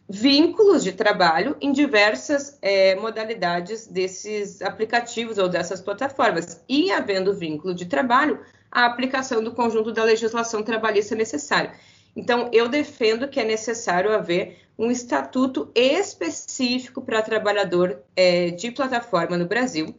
vínculos 0.09 0.83
de 0.83 0.91
trabalho 0.91 1.55
em 1.61 1.71
diversas 1.71 2.57
é, 2.61 2.95
modalidades 2.95 3.87
desses 3.87 4.61
aplicativos 4.61 5.37
ou 5.37 5.47
dessas 5.47 5.81
plataformas. 5.81 6.61
E 6.67 6.91
havendo 6.91 7.33
vínculo 7.33 7.73
de 7.73 7.85
trabalho, 7.85 8.39
a 8.69 8.85
aplicação 8.85 9.43
do 9.43 9.53
conjunto 9.53 9.91
da 9.91 10.03
legislação 10.03 10.63
trabalhista 10.63 11.15
necessária. 11.15 11.73
Então, 12.15 12.49
eu 12.51 12.67
defendo 12.67 13.27
que 13.27 13.39
é 13.39 13.43
necessário 13.43 14.13
haver 14.13 14.59
um 14.77 14.89
estatuto 14.91 15.71
específico 15.75 17.01
para 17.01 17.21
trabalhador 17.21 18.01
é, 18.15 18.49
de 18.49 18.71
plataforma 18.71 19.37
no 19.37 19.45
Brasil, 19.45 19.95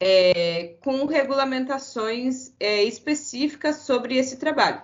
é, 0.00 0.74
com 0.82 1.06
regulamentações 1.06 2.52
é, 2.60 2.82
específicas 2.84 3.76
sobre 3.76 4.16
esse 4.16 4.36
trabalho. 4.36 4.82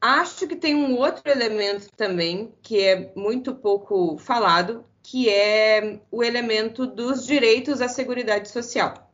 Acho 0.00 0.46
que 0.46 0.56
tem 0.56 0.74
um 0.74 0.96
outro 0.96 1.30
elemento 1.30 1.90
também 1.94 2.54
que 2.62 2.80
é 2.80 3.12
muito 3.14 3.54
pouco 3.54 4.16
falado, 4.16 4.84
que 5.02 5.28
é 5.28 6.00
o 6.10 6.22
elemento 6.22 6.86
dos 6.86 7.26
direitos 7.26 7.82
à 7.82 7.88
Seguridade 7.88 8.48
Social. 8.48 9.10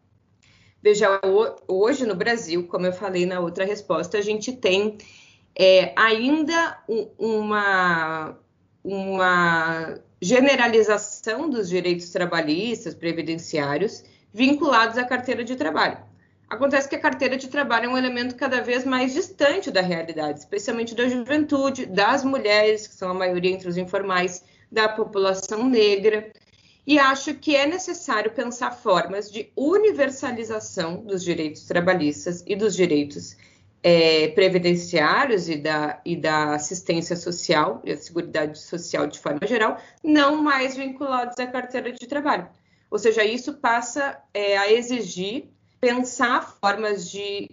Veja, 0.81 1.21
hoje 1.67 2.07
no 2.07 2.15
Brasil, 2.15 2.69
como 2.69 2.87
eu 2.87 2.93
falei 2.93 3.27
na 3.27 3.41
outra 3.41 3.65
resposta, 3.65 4.19
a 4.19 4.21
gente 4.21 4.53
tem 4.53 4.97
é, 5.59 5.93
ainda 5.97 6.79
uma, 7.19 8.39
uma 8.85 9.99
generalização 10.21 11.49
dos 11.49 11.69
direitos 11.69 12.11
trabalhistas, 12.11 12.95
previdenciários, 12.95 14.05
vinculados 14.33 14.99
à 14.99 15.05
carteira 15.05 15.43
de 15.43 15.57
trabalho. 15.57 15.99
Acontece 16.49 16.89
que 16.89 16.95
a 16.95 17.01
carteira 17.01 17.37
de 17.37 17.49
trabalho 17.49 17.87
é 17.87 17.89
um 17.89 17.99
elemento 17.99 18.37
cada 18.37 18.61
vez 18.61 18.85
mais 18.85 19.13
distante 19.13 19.71
da 19.71 19.81
realidade, 19.81 20.39
especialmente 20.39 20.95
da 20.95 21.09
juventude, 21.09 21.87
das 21.87 22.23
mulheres, 22.23 22.87
que 22.87 22.95
são 22.95 23.11
a 23.11 23.15
maioria 23.15 23.51
entre 23.51 23.69
os 23.69 23.77
informais, 23.77 24.45
da 24.71 24.89
população 24.89 25.69
negra. 25.69 26.31
e 26.87 26.99
acho 26.99 27.35
que 27.35 27.57
é 27.57 27.67
necessário 27.67 28.31
pensar 28.33 28.71
formas 28.71 29.31
de 29.31 29.51
universalização 29.57 31.03
dos 31.03 31.25
direitos 31.25 31.65
trabalhistas 31.65 32.45
e 32.47 32.55
dos 32.55 32.77
direitos 32.77 33.37
é, 33.89 34.27
previdenciários 34.31 35.49
e 35.49 35.55
da, 35.55 36.01
e 36.05 36.17
da 36.17 36.57
assistência 36.57 37.15
social 37.15 37.81
e 37.85 37.93
a 37.93 37.97
seguridade 37.97 38.59
social 38.59 39.07
de 39.07 39.17
forma 39.17 39.47
geral, 39.47 39.79
não 40.03 40.43
mais 40.43 40.77
vinculados 40.77 41.39
à 41.39 41.47
carteira 41.47 41.93
de 41.93 42.05
trabalho. 42.05 42.49
Ou 42.91 42.99
seja, 42.99 43.25
isso 43.25 43.55
passa 43.55 44.21
é, 44.35 44.59
a 44.59 44.73
exigir 44.73 45.51
pensar 45.81 46.57
formas 46.61 47.09
de 47.09 47.49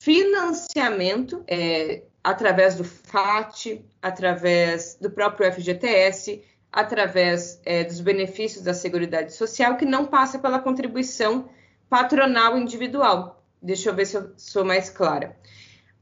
financiamento 0.00 1.44
é, 1.46 2.02
através 2.24 2.74
do 2.74 2.82
FAT, 2.82 3.84
através 4.02 4.98
do 5.00 5.12
próprio 5.12 5.52
FGTS, 5.52 6.42
através 6.72 7.60
é, 7.64 7.84
dos 7.84 8.00
benefícios 8.00 8.64
da 8.64 8.74
Seguridade 8.74 9.32
Social, 9.32 9.76
que 9.76 9.84
não 9.84 10.06
passa 10.06 10.40
pela 10.40 10.58
contribuição 10.58 11.48
patronal 11.88 12.58
individual. 12.58 13.41
Deixa 13.62 13.88
eu 13.88 13.94
ver 13.94 14.06
se 14.06 14.16
eu 14.16 14.32
sou 14.36 14.64
mais 14.64 14.90
clara. 14.90 15.36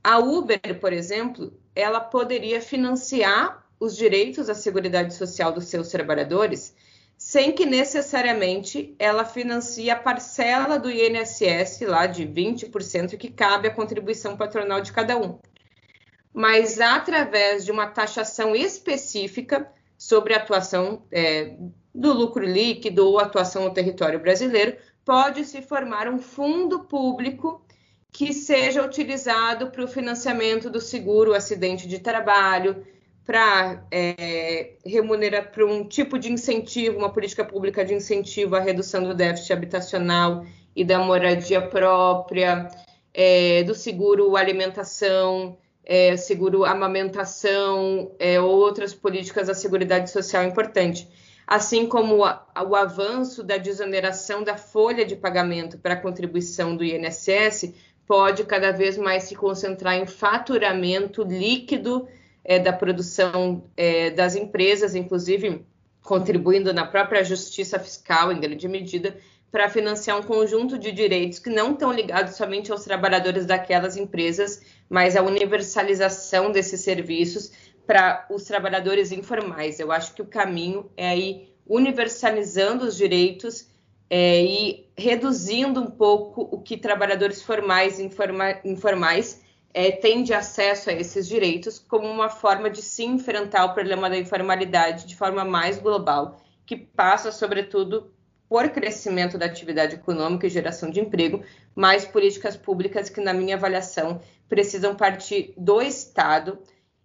A 0.02 0.18
Uber, 0.18 0.80
por 0.80 0.92
exemplo, 0.92 1.52
ela 1.74 2.00
poderia 2.00 2.60
financiar 2.60 3.66
os 3.78 3.96
direitos 3.96 4.48
à 4.48 4.54
Seguridade 4.54 5.14
Social 5.14 5.52
dos 5.52 5.66
seus 5.66 5.88
trabalhadores 5.88 6.74
sem 7.20 7.52
que 7.52 7.66
necessariamente 7.66 8.94
ela 8.98 9.26
financie 9.26 9.90
a 9.90 9.96
parcela 9.96 10.78
do 10.78 10.90
INSS 10.90 11.82
lá 11.82 12.06
de 12.06 12.26
20% 12.26 13.18
que 13.18 13.30
cabe 13.30 13.68
à 13.68 13.70
contribuição 13.70 14.38
patronal 14.38 14.80
de 14.80 14.90
cada 14.90 15.18
um. 15.18 15.38
Mas 16.32 16.80
através 16.80 17.66
de 17.66 17.70
uma 17.70 17.88
taxação 17.88 18.56
específica 18.56 19.70
sobre 19.98 20.32
a 20.32 20.38
atuação 20.38 21.02
é, 21.12 21.56
do 22.00 22.12
lucro 22.14 22.44
líquido 22.44 23.06
ou 23.06 23.18
atuação 23.18 23.64
no 23.64 23.74
território 23.74 24.18
brasileiro, 24.18 24.76
pode 25.04 25.44
se 25.44 25.60
formar 25.60 26.08
um 26.08 26.18
fundo 26.18 26.80
público 26.80 27.62
que 28.10 28.32
seja 28.32 28.82
utilizado 28.84 29.70
para 29.70 29.84
o 29.84 29.88
financiamento 29.88 30.70
do 30.70 30.80
seguro 30.80 31.34
acidente 31.34 31.86
de 31.86 31.98
trabalho, 31.98 32.84
para 33.24 33.86
é, 33.92 34.72
remunerar 34.84 35.52
para 35.52 35.64
um 35.64 35.86
tipo 35.86 36.18
de 36.18 36.32
incentivo, 36.32 36.98
uma 36.98 37.12
política 37.12 37.44
pública 37.44 37.84
de 37.84 37.94
incentivo 37.94 38.56
à 38.56 38.60
redução 38.60 39.04
do 39.04 39.14
déficit 39.14 39.52
habitacional 39.52 40.44
e 40.74 40.82
da 40.82 40.98
moradia 40.98 41.60
própria, 41.60 42.68
é, 43.12 43.62
do 43.62 43.74
seguro 43.74 44.36
alimentação, 44.36 45.56
é, 45.84 46.16
seguro 46.16 46.64
amamentação, 46.64 48.10
é, 48.18 48.40
outras 48.40 48.94
políticas 48.94 49.48
da 49.48 49.54
Seguridade 49.54 50.10
Social 50.10 50.44
importante, 50.44 51.06
assim 51.50 51.84
como 51.84 52.24
a, 52.24 52.46
o 52.64 52.76
avanço 52.76 53.42
da 53.42 53.56
desoneração 53.56 54.44
da 54.44 54.56
folha 54.56 55.04
de 55.04 55.16
pagamento 55.16 55.78
para 55.78 55.94
a 55.94 56.00
contribuição 56.00 56.76
do 56.76 56.84
INSS 56.84 57.74
pode 58.06 58.44
cada 58.44 58.70
vez 58.70 58.96
mais 58.96 59.24
se 59.24 59.34
concentrar 59.34 59.96
em 59.96 60.06
faturamento 60.06 61.24
líquido 61.24 62.06
é, 62.44 62.60
da 62.60 62.72
produção 62.72 63.64
é, 63.76 64.10
das 64.10 64.36
empresas, 64.36 64.94
inclusive 64.94 65.66
contribuindo 66.04 66.72
na 66.72 66.86
própria 66.86 67.24
justiça 67.24 67.80
fiscal, 67.80 68.30
em 68.30 68.38
grande 68.38 68.68
medida, 68.68 69.16
para 69.50 69.68
financiar 69.68 70.16
um 70.16 70.22
conjunto 70.22 70.78
de 70.78 70.92
direitos 70.92 71.40
que 71.40 71.50
não 71.50 71.72
estão 71.72 71.92
ligados 71.92 72.36
somente 72.36 72.70
aos 72.70 72.84
trabalhadores 72.84 73.44
daquelas 73.44 73.96
empresas, 73.96 74.62
mas 74.88 75.16
à 75.16 75.22
universalização 75.22 76.52
desses 76.52 76.80
serviços 76.82 77.50
para 77.90 78.24
os 78.30 78.44
trabalhadores 78.44 79.10
informais. 79.10 79.80
Eu 79.80 79.90
acho 79.90 80.14
que 80.14 80.22
o 80.22 80.24
caminho 80.24 80.88
é 80.96 81.08
aí 81.08 81.52
universalizando 81.66 82.84
os 82.84 82.96
direitos 82.96 83.66
é, 84.08 84.44
e 84.44 84.88
reduzindo 84.96 85.80
um 85.80 85.90
pouco 85.90 86.42
o 86.52 86.60
que 86.60 86.76
trabalhadores 86.76 87.42
formais 87.42 87.98
e 87.98 88.04
informa 88.04 88.60
informais 88.64 89.42
é, 89.74 89.90
têm 89.90 90.22
de 90.22 90.32
acesso 90.32 90.88
a 90.88 90.92
esses 90.92 91.26
direitos 91.26 91.80
como 91.80 92.06
uma 92.06 92.28
forma 92.28 92.70
de 92.70 92.80
se 92.80 93.02
enfrentar 93.02 93.64
o 93.64 93.74
problema 93.74 94.08
da 94.08 94.16
informalidade 94.16 95.04
de 95.04 95.16
forma 95.16 95.44
mais 95.44 95.76
global, 95.80 96.40
que 96.64 96.76
passa, 96.76 97.32
sobretudo, 97.32 98.12
por 98.48 98.68
crescimento 98.68 99.36
da 99.36 99.46
atividade 99.46 99.96
econômica 99.96 100.46
e 100.46 100.50
geração 100.50 100.92
de 100.92 101.00
emprego, 101.00 101.42
mas 101.74 102.04
políticas 102.04 102.56
públicas 102.56 103.10
que, 103.10 103.20
na 103.20 103.32
minha 103.32 103.56
avaliação, 103.56 104.20
precisam 104.48 104.94
partir 104.94 105.52
do 105.56 105.82
Estado 105.82 106.56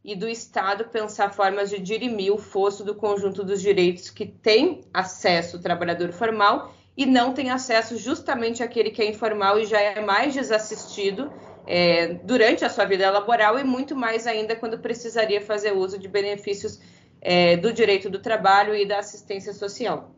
e 0.06 0.16
do 0.16 0.30
Estado 0.30 0.86
pensar 0.86 1.34
formas 1.34 1.68
de 1.68 1.80
dirimir 1.80 2.32
o 2.32 2.38
fosso 2.38 2.84
do 2.84 2.94
conjunto 2.94 3.44
dos 3.44 3.60
direitos 3.60 4.12
que 4.12 4.28
tem 4.28 4.82
acesso 4.94 5.58
o 5.58 5.60
trabalhador 5.60 6.12
formal 6.14 6.72
e 6.96 7.08
não 7.08 7.34
tem 7.34 7.50
acesso 7.50 7.98
justamente 7.98 8.62
aquele 8.62 8.92
que 8.92 9.02
é 9.02 9.10
informal 9.10 9.58
e 9.58 9.66
já 9.66 9.82
é 9.82 10.00
mais 10.00 10.32
desassistido 10.36 11.34
é, 11.66 12.14
durante 12.24 12.64
a 12.64 12.70
sua 12.70 12.86
vida 12.86 13.10
laboral 13.10 13.58
e 13.58 13.64
muito 13.64 13.96
mais 13.96 14.28
ainda 14.28 14.56
quando 14.56 14.78
precisaria 14.78 15.42
fazer 15.42 15.72
uso 15.72 15.98
de 15.98 16.08
benefícios 16.08 16.80
é, 17.20 17.58
do 17.58 17.74
direito 17.74 18.08
do 18.08 18.20
trabalho 18.20 18.76
e 18.76 18.86
da 18.86 19.00
assistência 19.00 19.54
social. 19.54 20.12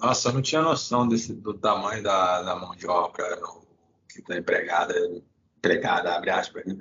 Nossa, 0.00 0.30
eu 0.30 0.32
não 0.32 0.42
tinha 0.42 0.62
noção 0.62 1.06
desse, 1.06 1.34
do 1.34 1.52
tamanho 1.52 2.02
da, 2.02 2.42
da 2.42 2.56
mão 2.56 2.74
de 2.74 2.86
obra 2.86 3.38
que 4.08 4.20
está 4.20 4.36
empregada, 4.36 4.94
empregada, 5.64 6.14
abre 6.14 6.30
aspas, 6.30 6.64
né? 6.66 6.76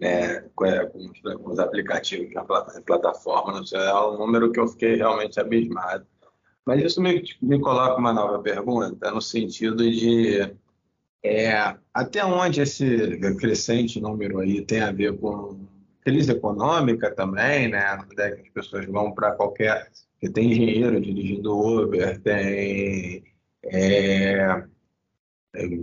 É, 0.00 0.44
com, 0.56 0.66
com, 1.38 1.50
os 1.50 1.58
aplicativos 1.58 2.34
na 2.34 2.44
plataforma, 2.44 3.52
não 3.52 3.64
sei, 3.64 3.78
é 3.78 3.94
um 3.94 4.18
número 4.18 4.50
que 4.50 4.58
eu 4.58 4.66
fiquei 4.66 4.96
realmente 4.96 5.38
abismado. 5.38 6.04
Mas 6.66 6.82
isso 6.82 7.00
me, 7.00 7.22
me 7.40 7.60
coloca 7.60 7.96
uma 8.00 8.12
nova 8.12 8.40
pergunta, 8.40 9.10
no 9.10 9.20
sentido 9.20 9.88
de 9.88 10.52
é, 11.22 11.76
até 11.92 12.24
onde 12.24 12.60
esse 12.60 13.18
crescente 13.38 14.00
número 14.00 14.40
aí 14.40 14.62
tem 14.62 14.80
a 14.80 14.90
ver 14.90 15.16
com 15.18 15.66
crise 16.02 16.32
econômica 16.32 17.14
também, 17.14 17.68
né? 17.68 17.94
Onde 17.94 18.20
é 18.20 18.34
as 18.34 18.48
pessoas 18.50 18.84
vão 18.86 19.12
para 19.12 19.32
qualquer. 19.32 19.90
que 20.20 20.28
tem 20.28 20.50
engenheiro 20.52 21.00
dirigindo 21.00 21.58
Uber, 21.58 22.20
tem 22.20 23.24
é, 23.62 24.64
é, 25.54 25.80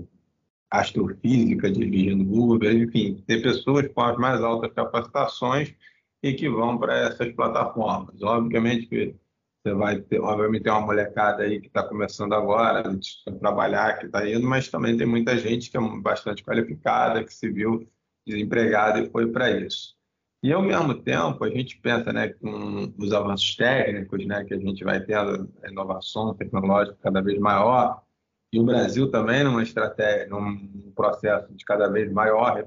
astrofísica 0.71 1.69
dirigindo 1.69 2.34
Uber, 2.34 2.73
enfim, 2.73 3.21
tem 3.27 3.41
pessoas 3.41 3.88
com 3.89 4.01
as 4.01 4.17
mais 4.17 4.41
altas 4.41 4.71
capacitações 4.73 5.75
e 6.23 6.34
que 6.34 6.49
vão 6.49 6.77
para 6.77 6.97
essas 6.97 7.31
plataformas. 7.34 8.21
Obviamente 8.21 8.88
que 8.88 9.15
você 9.63 9.73
vai 9.75 9.99
ter, 9.99 10.19
obviamente, 10.19 10.63
tem 10.63 10.71
uma 10.71 10.81
molecada 10.81 11.43
aí 11.43 11.60
que 11.60 11.67
está 11.67 11.84
começando 11.84 12.34
agora 12.34 12.84
a 13.27 13.31
trabalhar, 13.34 13.99
que 13.99 14.07
está 14.07 14.27
indo, 14.27 14.47
mas 14.47 14.69
também 14.69 14.97
tem 14.97 15.05
muita 15.05 15.38
gente 15.38 15.69
que 15.69 15.77
é 15.77 15.81
bastante 16.01 16.43
qualificada, 16.43 17.23
que 17.23 17.34
se 17.34 17.51
viu 17.51 17.88
desempregada 18.25 18.99
e 18.99 19.10
foi 19.12 19.31
para 19.31 19.51
isso. 19.51 19.95
E, 20.43 20.51
ao 20.51 20.63
mesmo 20.63 20.95
tempo, 20.95 21.43
a 21.43 21.49
gente 21.49 21.77
pensa 21.77 22.12
né, 22.12 22.29
com 22.29 22.91
os 22.97 23.13
avanços 23.13 23.55
técnicos, 23.55 24.25
né, 24.25 24.43
que 24.43 24.55
a 24.55 24.57
gente 24.57 24.84
vai 24.84 24.99
tendo 24.99 25.47
a 25.63 25.69
inovação 25.69 26.34
tecnológica 26.34 26.97
cada 26.99 27.21
vez 27.21 27.38
maior, 27.39 28.01
e 28.51 28.59
o 28.59 28.63
Brasil 28.63 29.09
também 29.09 29.43
numa 29.43 29.63
estratégia, 29.63 30.27
num 30.27 30.91
processo 30.93 31.53
de 31.53 31.63
cada 31.63 31.87
vez 31.87 32.11
maior 32.11 32.61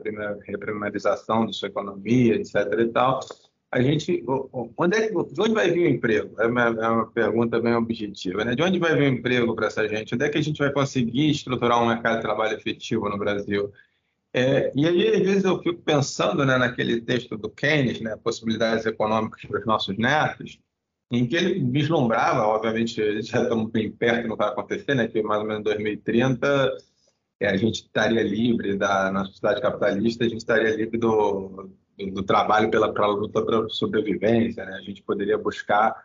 reprimarização 0.47 1.45
de 1.45 1.55
sua 1.55 1.69
economia, 1.69 2.37
etc. 2.37 2.55
e 2.79 2.89
tal, 2.89 3.21
a 3.71 3.83
gente, 3.83 4.25
onde 4.79 4.97
é, 4.97 5.11
de 5.11 5.41
onde 5.41 5.53
vai 5.53 5.71
vir 5.71 5.87
o 5.87 5.91
emprego? 5.91 6.41
É 6.41 6.47
uma, 6.47 6.63
é 6.63 6.89
uma 6.89 7.07
pergunta 7.11 7.61
bem 7.61 7.75
objetiva, 7.75 8.45
né? 8.45 8.55
De 8.55 8.63
onde 8.63 8.79
vai 8.79 8.95
vir 8.95 9.11
o 9.11 9.15
emprego 9.15 9.55
para 9.55 9.67
essa 9.67 9.87
gente? 9.89 10.15
Onde 10.15 10.25
é 10.25 10.29
que 10.29 10.39
a 10.39 10.43
gente 10.43 10.59
vai 10.59 10.73
conseguir 10.73 11.31
estruturar 11.31 11.83
um 11.83 11.89
mercado 11.89 12.17
de 12.17 12.23
trabalho 12.23 12.57
efetivo 12.57 13.09
no 13.09 13.19
Brasil? 13.19 13.73
É, 14.33 14.73
e 14.77 14.87
aí, 14.87 15.09
às 15.09 15.23
vezes, 15.23 15.45
eu 15.45 15.61
fico 15.61 15.83
pensando 15.83 16.47
né, 16.47 16.57
naquele 16.57 17.01
texto 17.01 17.37
do 17.37 17.51
Keynes, 17.51 18.01
né, 18.01 18.17
Possibilidades 18.17 18.87
Econômicas 18.87 19.43
para 19.43 19.59
os 19.59 19.67
Nossos 19.67 19.97
Netos, 19.99 20.61
em 21.19 21.27
que 21.27 21.37
ele 21.37 21.61
vislumbrava, 21.71 22.43
obviamente, 22.43 23.23
já 23.23 23.43
estamos 23.43 23.71
bem 23.71 23.91
perto 23.91 24.29
do 24.29 24.31
que 24.31 24.39
vai 24.39 24.49
acontecer, 24.49 24.95
né, 24.95 25.09
que 25.09 25.23
mais 25.23 25.41
ou 25.41 25.47
menos 25.47 25.61
em 25.61 25.65
2030 25.65 26.77
é, 27.41 27.49
a 27.49 27.57
gente 27.57 27.77
estaria 27.77 28.23
livre 28.23 28.77
da, 28.77 29.11
na 29.11 29.25
sociedade 29.25 29.61
capitalista, 29.61 30.25
a 30.25 30.29
gente 30.29 30.39
estaria 30.39 30.75
livre 30.75 30.99
do, 30.99 31.69
do, 32.13 32.23
trabalho 32.23 32.71
pela, 32.71 32.87
luta 33.07 33.45
pela 33.45 33.69
sobrevivência, 33.69 34.65
né? 34.65 34.75
A 34.75 34.81
gente 34.83 35.03
poderia 35.03 35.37
buscar 35.37 36.05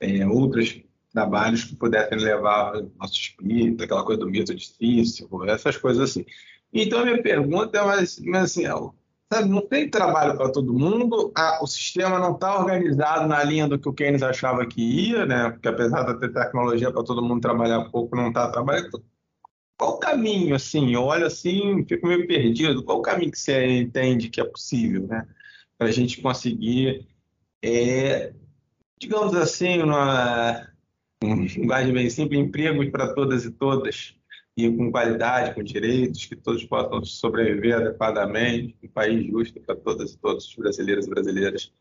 é, 0.00 0.26
outros 0.26 0.80
trabalhos 1.12 1.64
que 1.64 1.76
pudessem 1.76 2.18
levar 2.18 2.80
nosso 2.98 3.14
espírito, 3.14 3.82
aquela 3.82 4.04
coisa 4.04 4.20
do 4.20 4.30
mito 4.30 4.54
de 4.54 4.72
essas 5.48 5.76
coisas 5.76 6.10
assim. 6.10 6.24
Então, 6.72 7.00
a 7.00 7.04
minha 7.04 7.22
pergunta 7.22 7.78
é, 7.78 7.84
mas, 7.84 8.20
mas 8.20 8.44
assim, 8.44 8.64
sabe, 9.32 9.48
não 9.48 9.66
tem 9.66 9.88
trabalho 9.88 10.36
para 10.36 10.50
todo 10.50 10.72
mundo, 10.72 11.32
a, 11.36 11.62
o 11.62 11.66
sistema 11.66 12.18
não 12.18 12.34
está 12.34 12.58
organizado 12.58 13.28
na 13.28 13.42
linha 13.44 13.68
do 13.68 13.78
que 13.78 13.88
o 13.88 13.92
Keynes 13.92 14.22
achava 14.22 14.66
que 14.66 14.80
ia, 14.80 15.24
né? 15.26 15.50
Porque 15.50 15.68
apesar 15.68 16.02
de 16.04 16.20
ter 16.20 16.32
tecnologia 16.32 16.92
para 16.92 17.04
todo 17.04 17.22
mundo 17.22 17.40
trabalhar 17.40 17.90
pouco, 17.90 18.16
não 18.16 18.28
está 18.28 18.50
trabalhando. 18.50 19.02
Qual 19.78 19.94
o 19.94 19.98
caminho, 19.98 20.54
assim? 20.54 20.92
Eu 20.92 21.04
olho 21.04 21.26
assim, 21.26 21.84
fico 21.86 22.06
meio 22.06 22.26
perdido. 22.26 22.84
Qual 22.84 22.98
o 22.98 23.02
caminho 23.02 23.30
que 23.30 23.38
você 23.38 23.66
entende 23.80 24.28
que 24.28 24.40
é 24.40 24.44
possível, 24.44 25.06
né? 25.06 25.26
Para 25.78 25.88
a 25.88 25.92
gente 25.92 26.20
conseguir 26.20 27.06
é, 27.62 28.32
digamos 28.98 29.34
assim, 29.34 29.82
uma 29.82 30.68
linguagem 31.22 31.92
bem 31.92 32.10
simples, 32.10 32.40
empregos 32.40 32.90
para 32.90 33.14
todas 33.14 33.44
e 33.44 33.50
todas, 33.50 34.14
e 34.66 34.76
com 34.76 34.90
qualidade, 34.90 35.54
com 35.54 35.62
direitos, 35.62 36.26
que 36.26 36.36
todos 36.36 36.64
possam 36.64 37.04
sobreviver 37.04 37.76
adequadamente, 37.76 38.76
um 38.82 38.88
país 38.88 39.26
justo 39.26 39.60
para 39.60 39.76
todas 39.76 40.12
e 40.12 40.18
todos, 40.18 40.46
os 40.46 40.54
brasileiros 40.56 41.06
e 41.06 41.10
brasileiras. 41.10 41.72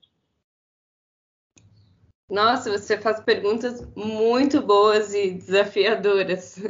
Nossa, 2.29 2.71
você 2.71 2.97
faz 2.97 3.19
perguntas 3.21 3.87
muito 3.95 4.61
boas 4.61 5.13
e 5.15 5.31
desafiadoras. 5.31 6.61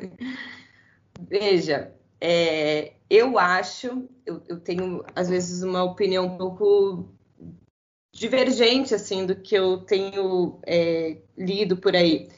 Veja, 1.28 1.94
é, 2.22 2.94
eu 3.10 3.38
acho, 3.38 4.08
eu, 4.26 4.42
eu, 4.48 4.60
tenho 4.60 5.04
às 5.14 5.30
vezes 5.30 5.62
uma 5.62 5.84
opinião 5.84 6.26
um 6.26 6.38
pouco 6.38 7.10
divergente 8.14 8.96
assim 8.96 9.26
do 9.26 9.36
que 9.36 9.56
eu 9.56 9.80
tenho 9.80 10.60
é, 10.66 11.18
lido 11.38 11.76
por 11.76 11.96
aí. 11.96 12.30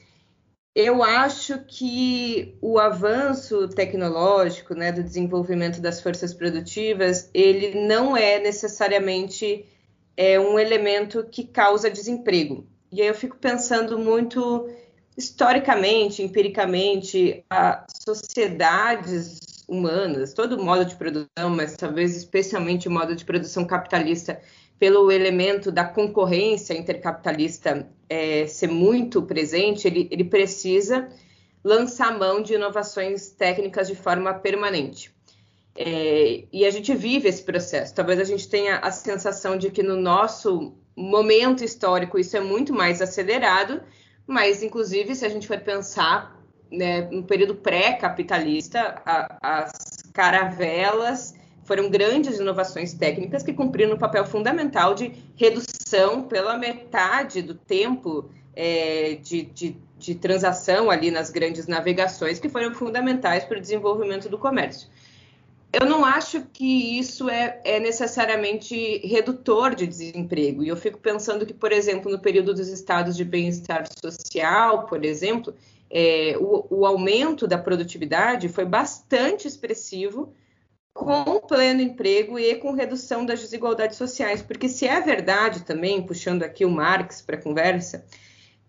Eu 0.73 1.03
acho 1.03 1.60
que 1.65 2.57
o 2.62 2.79
avanço 2.79 3.67
tecnológico, 3.67 4.73
né, 4.73 4.91
do 4.91 5.03
desenvolvimento 5.03 5.81
das 5.81 6.01
forças 6.01 6.34
produtivas, 6.34 7.29
ele 7.34 7.86
não 7.86 8.15
é 8.15 8.39
necessariamente 8.39 9.65
é, 10.15 10.39
um 10.39 10.57
elemento 10.57 11.25
que 11.29 11.43
causa 11.45 11.89
desemprego. 11.89 12.65
E 12.89 13.01
aí 13.01 13.07
eu 13.07 13.15
fico 13.15 13.38
pensando 13.38 13.99
muito 13.99 14.69
historicamente, 15.17 16.23
empiricamente, 16.23 17.43
as 17.49 17.86
sociedades 18.05 19.39
humanas, 19.67 20.34
todo 20.34 20.62
modo 20.62 20.86
de 20.86 20.95
produção, 20.95 21.49
mas 21.49 21.75
talvez 21.75 22.15
especialmente 22.15 22.88
o 22.88 22.91
modo 22.91 23.15
de 23.15 23.25
produção 23.25 23.65
capitalista, 23.65 24.41
pelo 24.81 25.11
elemento 25.11 25.71
da 25.71 25.85
concorrência 25.85 26.73
intercapitalista 26.73 27.87
é, 28.09 28.47
ser 28.47 28.65
muito 28.65 29.21
presente, 29.21 29.87
ele, 29.87 30.07
ele 30.09 30.23
precisa 30.23 31.07
lançar 31.63 32.17
mão 32.17 32.41
de 32.41 32.55
inovações 32.55 33.29
técnicas 33.29 33.87
de 33.87 33.93
forma 33.93 34.33
permanente. 34.33 35.13
É, 35.75 36.45
e 36.51 36.65
a 36.65 36.71
gente 36.71 36.95
vive 36.95 37.29
esse 37.29 37.43
processo. 37.43 37.93
Talvez 37.93 38.19
a 38.19 38.23
gente 38.23 38.49
tenha 38.49 38.79
a 38.79 38.89
sensação 38.89 39.55
de 39.55 39.69
que 39.69 39.83
no 39.83 39.95
nosso 39.95 40.73
momento 40.95 41.63
histórico 41.63 42.17
isso 42.17 42.35
é 42.35 42.41
muito 42.41 42.73
mais 42.73 43.03
acelerado, 43.03 43.83
mas 44.25 44.63
inclusive 44.63 45.13
se 45.13 45.23
a 45.23 45.29
gente 45.29 45.47
for 45.47 45.59
pensar 45.59 46.41
né, 46.71 47.01
no 47.11 47.21
período 47.21 47.53
pré-capitalista, 47.53 48.99
as 49.05 49.71
caravelas 50.11 51.35
foram 51.71 51.89
grandes 51.89 52.38
inovações 52.38 52.93
técnicas 52.93 53.43
que 53.43 53.53
cumpriram 53.53 53.93
um 53.93 53.97
papel 53.97 54.25
fundamental 54.25 54.93
de 54.93 55.13
redução 55.38 56.23
pela 56.23 56.57
metade 56.57 57.41
do 57.41 57.55
tempo 57.55 58.29
é, 58.53 59.17
de, 59.23 59.43
de, 59.43 59.77
de 59.97 60.15
transação 60.15 60.91
ali 60.91 61.10
nas 61.10 61.29
grandes 61.29 61.67
navegações, 61.67 62.39
que 62.39 62.49
foram 62.49 62.73
fundamentais 62.73 63.45
para 63.45 63.57
o 63.57 63.62
desenvolvimento 63.62 64.27
do 64.27 64.38
comércio 64.38 64.89
eu 65.73 65.86
não 65.86 66.03
acho 66.03 66.41
que 66.51 66.99
isso 66.99 67.29
é, 67.29 67.62
é, 67.63 67.79
necessariamente 67.79 69.07
redutor 69.07 69.73
de 69.73 69.88
desemprego. 69.88 70.63
E 70.63 70.67
eu 70.67 70.75
fico 70.75 70.99
pensando 70.99 71.45
que, 71.45 71.53
por 71.53 71.71
exemplo, 71.71 72.12
no 72.12 72.19
período 72.19 72.53
dos 72.53 72.67
estados 72.67 73.15
de 73.15 73.23
bem-estar 73.23 73.86
social, 74.03 74.86
por 74.86 75.05
exemplo, 75.05 75.55
é, 75.89 76.36
o, 76.38 76.65
o, 76.69 76.86
aumento 76.86 77.47
da 77.47 77.57
produtividade 77.57 78.49
foi 78.49 78.65
bastante 78.65 79.47
expressivo 79.47 80.34
com 80.93 81.39
pleno 81.39 81.82
emprego 81.82 82.38
e 82.38 82.56
com 82.56 82.71
redução 82.71 83.25
das 83.25 83.39
desigualdades 83.39 83.97
sociais. 83.97 84.41
Porque 84.41 84.69
se 84.69 84.88
é 84.88 84.99
verdade 85.01 85.63
também, 85.63 86.06
puxando 86.06 86.43
aqui 86.43 86.65
o 86.65 86.69
Marx 86.69 87.21
para 87.21 87.38
a 87.38 87.41
conversa, 87.41 88.06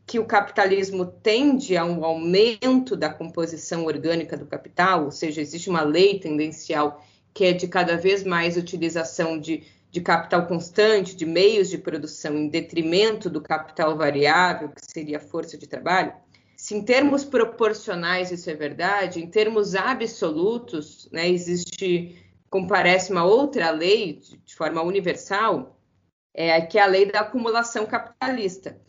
que 0.06 0.18
o 0.18 0.24
capitalismo 0.24 1.06
tende 1.06 1.76
a 1.76 1.84
um 1.84 2.04
aumento 2.04 2.96
da 2.96 3.08
composição 3.08 3.84
orgânica 3.84 4.36
do 4.36 4.46
capital, 4.46 5.04
ou 5.04 5.10
seja, 5.10 5.40
existe 5.40 5.70
uma 5.70 5.82
lei 5.82 6.18
tendencial 6.18 7.02
que 7.34 7.44
é 7.44 7.52
de 7.52 7.66
cada 7.66 7.96
vez 7.96 8.24
mais 8.24 8.56
utilização 8.56 9.38
de, 9.38 9.64
de 9.90 10.00
capital 10.00 10.46
constante, 10.46 11.16
de 11.16 11.24
meios 11.24 11.70
de 11.70 11.78
produção, 11.78 12.36
em 12.36 12.48
detrimento 12.48 13.30
do 13.30 13.40
capital 13.40 13.96
variável, 13.96 14.68
que 14.68 14.84
seria 14.84 15.16
a 15.16 15.20
força 15.20 15.56
de 15.56 15.66
trabalho. 15.66 16.12
Se 16.62 16.76
em 16.76 16.84
termos 16.84 17.24
proporcionais 17.24 18.30
isso 18.30 18.48
é 18.48 18.54
verdade, 18.54 19.20
em 19.20 19.26
termos 19.28 19.74
absolutos, 19.74 21.08
né, 21.10 21.28
existe, 21.28 22.24
como 22.48 22.68
parece, 22.68 23.10
uma 23.10 23.24
outra 23.24 23.68
lei 23.72 24.12
de, 24.12 24.36
de 24.36 24.54
forma 24.54 24.80
universal, 24.80 25.76
é, 26.32 26.60
que 26.60 26.78
é 26.78 26.82
a 26.82 26.86
lei 26.86 27.10
da 27.10 27.18
acumulação 27.22 27.84
capitalista 27.84 28.80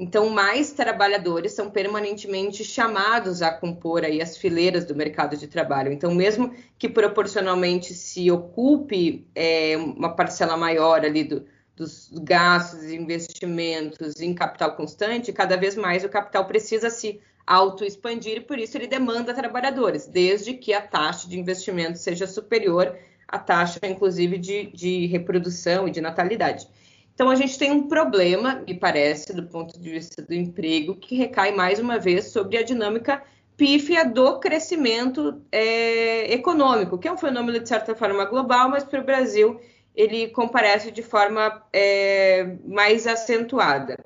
então, 0.00 0.30
mais 0.30 0.70
trabalhadores 0.70 1.52
são 1.52 1.68
permanentemente 1.68 2.62
chamados 2.62 3.42
a 3.42 3.50
compor 3.50 4.04
aí 4.04 4.22
as 4.22 4.36
fileiras 4.36 4.84
do 4.84 4.94
mercado 4.94 5.36
de 5.36 5.48
trabalho. 5.48 5.92
Então, 5.92 6.14
mesmo 6.14 6.54
que 6.78 6.88
proporcionalmente 6.88 7.92
se 7.92 8.30
ocupe 8.30 9.26
é, 9.34 9.76
uma 9.76 10.14
parcela 10.14 10.56
maior 10.56 11.04
ali 11.04 11.24
do, 11.24 11.44
dos 11.78 12.10
gastos 12.12 12.82
e 12.84 12.96
investimentos 12.96 14.20
em 14.20 14.34
capital 14.34 14.74
constante, 14.74 15.32
cada 15.32 15.56
vez 15.56 15.76
mais 15.76 16.04
o 16.04 16.08
capital 16.08 16.44
precisa 16.44 16.90
se 16.90 17.20
auto-expandir 17.46 18.38
e 18.38 18.40
por 18.40 18.58
isso 18.58 18.76
ele 18.76 18.86
demanda 18.86 19.32
trabalhadores, 19.32 20.06
desde 20.06 20.52
que 20.54 20.74
a 20.74 20.82
taxa 20.82 21.28
de 21.28 21.38
investimento 21.38 21.98
seja 21.98 22.26
superior 22.26 22.94
à 23.26 23.38
taxa, 23.38 23.78
inclusive, 23.84 24.36
de, 24.36 24.66
de 24.72 25.06
reprodução 25.06 25.86
e 25.86 25.90
de 25.90 26.00
natalidade. 26.00 26.68
Então, 27.14 27.30
a 27.30 27.34
gente 27.34 27.58
tem 27.58 27.72
um 27.72 27.88
problema, 27.88 28.62
me 28.66 28.74
parece, 28.74 29.32
do 29.32 29.44
ponto 29.44 29.78
de 29.78 29.90
vista 29.90 30.22
do 30.22 30.34
emprego, 30.34 30.94
que 30.94 31.16
recai 31.16 31.52
mais 31.52 31.78
uma 31.78 31.98
vez 31.98 32.26
sobre 32.26 32.56
a 32.56 32.62
dinâmica 32.62 33.22
pífia 33.56 34.04
do 34.04 34.38
crescimento 34.38 35.42
é, 35.50 36.32
econômico, 36.32 36.96
que 36.96 37.08
é 37.08 37.12
um 37.12 37.16
fenômeno, 37.16 37.58
de 37.58 37.68
certa 37.68 37.94
forma, 37.94 38.24
global, 38.24 38.68
mas 38.68 38.84
para 38.84 39.00
o 39.00 39.04
Brasil 39.04 39.58
ele 39.98 40.28
comparece 40.28 40.90
de 40.90 41.02
forma 41.02 41.62
é, 41.72 42.56
mais 42.64 43.06
acentuada. 43.06 43.98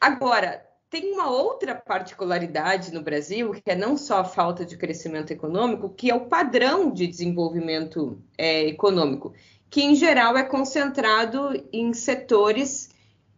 Agora, 0.00 0.64
tem 0.90 1.12
uma 1.12 1.30
outra 1.30 1.74
particularidade 1.74 2.92
no 2.92 3.02
Brasil, 3.02 3.52
que 3.52 3.70
é 3.70 3.74
não 3.74 3.96
só 3.96 4.20
a 4.20 4.24
falta 4.24 4.64
de 4.64 4.76
crescimento 4.76 5.32
econômico, 5.32 5.88
que 5.88 6.10
é 6.10 6.14
o 6.14 6.26
padrão 6.26 6.92
de 6.92 7.06
desenvolvimento 7.06 8.22
é, 8.36 8.66
econômico 8.66 9.34
que 9.70 9.82
em 9.82 9.94
geral 9.94 10.36
é 10.36 10.42
concentrado 10.42 11.50
em 11.72 11.92
setores 11.92 12.90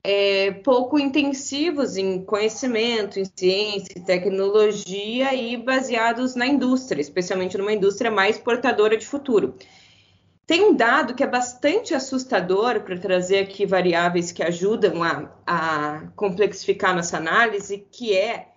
é, 0.02 0.50
pouco 0.50 0.98
intensivos 0.98 1.96
em 1.96 2.24
conhecimento, 2.24 3.18
em 3.18 3.24
ciência, 3.24 4.00
tecnologia 4.04 5.34
e 5.34 5.56
baseados 5.56 6.34
na 6.34 6.46
indústria, 6.46 7.00
especialmente 7.02 7.58
numa 7.58 7.72
indústria 7.72 8.10
mais 8.10 8.38
portadora 8.38 8.96
de 8.96 9.06
futuro. 9.06 9.54
Tem 10.50 10.64
um 10.64 10.74
dado 10.74 11.14
que 11.14 11.22
é 11.22 11.28
bastante 11.28 11.94
assustador 11.94 12.80
para 12.80 12.98
trazer 12.98 13.38
aqui 13.38 13.64
variáveis 13.64 14.32
que 14.32 14.42
ajudam 14.42 15.00
a, 15.00 15.30
a 15.46 16.08
complexificar 16.16 16.92
nossa 16.92 17.18
análise, 17.18 17.86
que 17.92 18.16
é, 18.16 18.48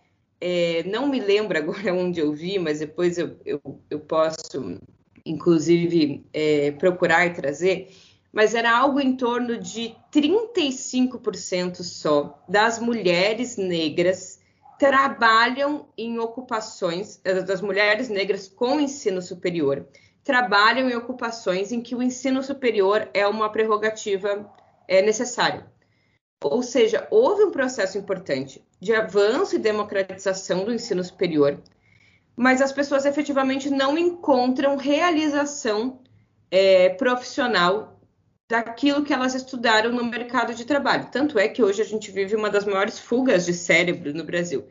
é, 0.42 0.82
não 0.88 1.08
me 1.08 1.20
lembro 1.20 1.56
agora 1.56 1.94
onde 1.94 2.20
eu 2.20 2.34
vi, 2.34 2.58
mas 2.58 2.80
depois 2.80 3.20
eu, 3.20 3.38
eu, 3.46 3.62
eu 3.92 4.00
posso 4.00 4.80
inclusive, 5.24 6.26
é, 6.34 6.72
procurar 6.72 7.28
e 7.28 7.34
trazer, 7.36 7.96
mas 8.32 8.56
era 8.56 8.76
algo 8.76 9.00
em 9.00 9.16
torno 9.16 9.60
de 9.60 9.96
35% 10.12 11.84
só 11.84 12.44
das 12.50 12.80
mulheres 12.80 13.56
negras 13.56 14.42
trabalham 14.80 15.86
em 15.96 16.18
ocupações, 16.18 17.22
eh, 17.24 17.44
das 17.44 17.62
mulheres 17.62 18.10
negras 18.10 18.48
com 18.48 18.80
ensino 18.80 19.22
superior, 19.22 19.88
trabalham 20.24 20.90
em 20.90 20.96
ocupações 20.96 21.72
em 21.72 21.82
que 21.82 21.96
o 21.96 22.02
ensino 22.02 22.42
superior 22.42 23.10
é 23.14 23.28
uma 23.28 23.52
prerrogativa 23.52 24.50
é, 24.88 25.02
necessária. 25.02 25.66
Ou 26.44 26.62
seja, 26.62 27.08
houve 27.10 27.44
um 27.44 27.52
processo 27.52 27.98
importante 27.98 28.64
de 28.80 28.94
avanço 28.94 29.56
e 29.56 29.60
democratização 29.60 30.66
do 30.66 30.74
ensino 30.74 31.04
superior, 31.04 31.62
mas 32.36 32.62
as 32.62 32.72
pessoas 32.72 33.06
efetivamente 33.06 33.70
não 33.70 33.98
encontram 33.98 34.76
realização 34.76 36.00
é, 36.52 36.90
profissional 36.90 38.00
daquilo 38.50 39.04
que 39.04 39.14
elas 39.14 39.34
estudaram 39.36 39.92
no 39.92 40.04
mercado 40.04 40.54
de 40.54 40.66
trabalho. 40.66 41.08
Tanto 41.12 41.40
é 41.40 41.48
que 41.48 41.64
hoje 41.64 41.82
a 41.82 41.86
gente 41.86 42.12
vive 42.12 42.36
uma 42.36 42.50
das 42.50 42.66
maiores 42.66 43.00
fugas 43.00 43.46
de 43.46 43.54
cérebro 43.54 44.14
no 44.14 44.24
Brasil. 44.24 44.68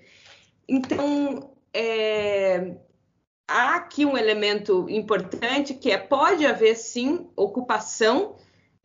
Então, 0.68 1.50
é, 1.72 2.76
há 3.46 3.76
aqui 3.76 4.04
um 4.04 4.16
elemento 4.16 4.86
importante 4.88 5.74
que 5.74 5.90
é 5.90 5.98
pode 5.98 6.46
haver 6.46 6.76
sim 6.76 7.28
ocupação 7.36 8.36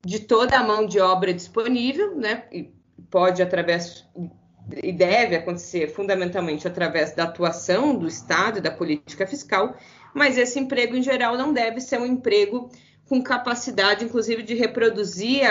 de 0.05 0.19
toda 0.19 0.57
a 0.57 0.63
mão 0.63 0.85
de 0.85 0.99
obra 0.99 1.33
disponível, 1.33 2.15
né? 2.15 2.45
E 2.51 2.71
pode 3.09 3.41
através 3.41 4.05
e 4.83 4.91
deve 4.91 5.35
acontecer 5.35 5.87
fundamentalmente 5.87 6.67
através 6.67 7.13
da 7.13 7.23
atuação 7.23 7.95
do 7.95 8.07
Estado 8.07 8.59
e 8.59 8.61
da 8.61 8.71
política 8.71 9.25
fiscal, 9.25 9.77
mas 10.13 10.37
esse 10.37 10.59
emprego 10.59 10.95
em 10.95 11.01
geral 11.01 11.37
não 11.37 11.53
deve 11.53 11.79
ser 11.79 11.99
um 11.99 12.05
emprego 12.05 12.69
com 13.07 13.23
capacidade, 13.23 14.03
inclusive, 14.03 14.43
de 14.43 14.53
reproduzir 14.53 15.41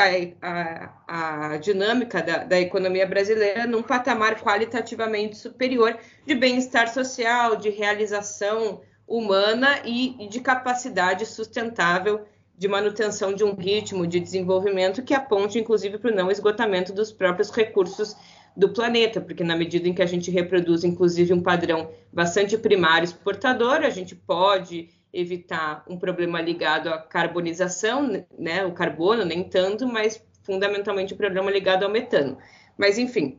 a, 0.43 0.91
a, 1.07 1.53
a 1.53 1.57
dinâmica 1.57 2.23
da, 2.23 2.45
da, 2.45 2.61
economia 2.61 3.07
brasileira 3.07 3.67
num 3.67 3.83
patamar 3.83 4.39
qualitativamente 4.43 5.39
superior 5.39 5.97
de 6.27 6.35
bem-estar 6.35 6.93
social, 6.93 7.57
de 7.57 7.71
realização 7.71 8.83
humana 9.07 9.81
e, 9.85 10.17
e 10.25 10.29
de 10.29 10.41
capacidade 10.41 11.25
sustentável 11.27 12.27
de 12.59 12.69
manutenção 12.69 13.35
de 13.35 13.45
um 13.45 13.55
ritmo 13.55 14.07
de 14.07 14.19
desenvolvimento 14.19 15.03
que 15.03 15.15
aponte, 15.15 15.59
inclusive, 15.59 15.99
para 15.99 16.11
o 16.11 16.15
não 16.15 16.31
esgotamento 16.31 16.93
dos 16.93 17.13
próprios 17.13 17.51
recursos 17.51 18.17
do 18.57 18.71
planeta, 18.71 19.21
porque 19.21 19.45
na 19.45 19.55
medida 19.55 19.87
em 19.87 19.93
que 19.93 20.01
a 20.01 20.07
gente 20.07 20.31
reproduz, 20.31 20.83
inclusive, 20.83 21.35
um 21.35 21.43
padrão 21.43 21.91
bastante 22.11 22.57
primário 22.57 23.05
exportador, 23.05 23.85
a 23.85 23.91
gente 23.91 24.15
pode 24.15 24.89
evitar 25.13 25.85
um 25.87 25.99
problema 25.99 26.41
ligado 26.41 26.89
à 26.89 26.99
carbonização, 26.99 28.25
né, 28.39 28.65
o 28.65 28.73
carbono, 28.73 29.25
nem 29.25 29.45
tanto, 29.45 29.87
mas 29.87 30.23
fundamentalmente 30.43 31.13
o 31.13 31.17
problema 31.17 31.51
ligado 31.51 31.85
ao 31.85 31.91
metano. 31.91 32.39
Mas, 32.79 32.99
enfim, 32.99 33.39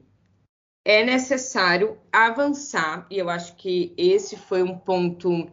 é 0.87 1.03
necessário 1.03 1.97
avançar, 2.09 3.05
e 3.11 3.17
eu 3.17 3.29
acho 3.29 3.57
que 3.57 3.93
esse 3.97 4.37
foi 4.37 4.63
um 4.63 4.77
ponto 4.77 5.45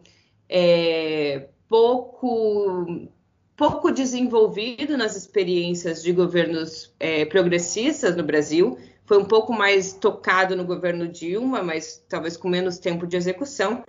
é, 0.47 1.49
pouco, 1.67 3.09
pouco 3.53 3.91
desenvolvido 3.91 4.97
nas 4.97 5.17
experiências 5.17 6.01
de 6.01 6.13
governos 6.13 6.95
é, 6.97 7.25
progressistas 7.25 8.15
no 8.15 8.23
Brasil, 8.23 8.77
foi 9.05 9.17
um 9.17 9.25
pouco 9.25 9.51
mais 9.51 9.91
tocado 9.91 10.55
no 10.55 10.63
governo 10.63 11.05
Dilma, 11.05 11.61
mas 11.61 12.01
talvez 12.07 12.37
com 12.37 12.47
menos 12.47 12.77
tempo 12.77 13.05
de 13.05 13.17
execução, 13.17 13.83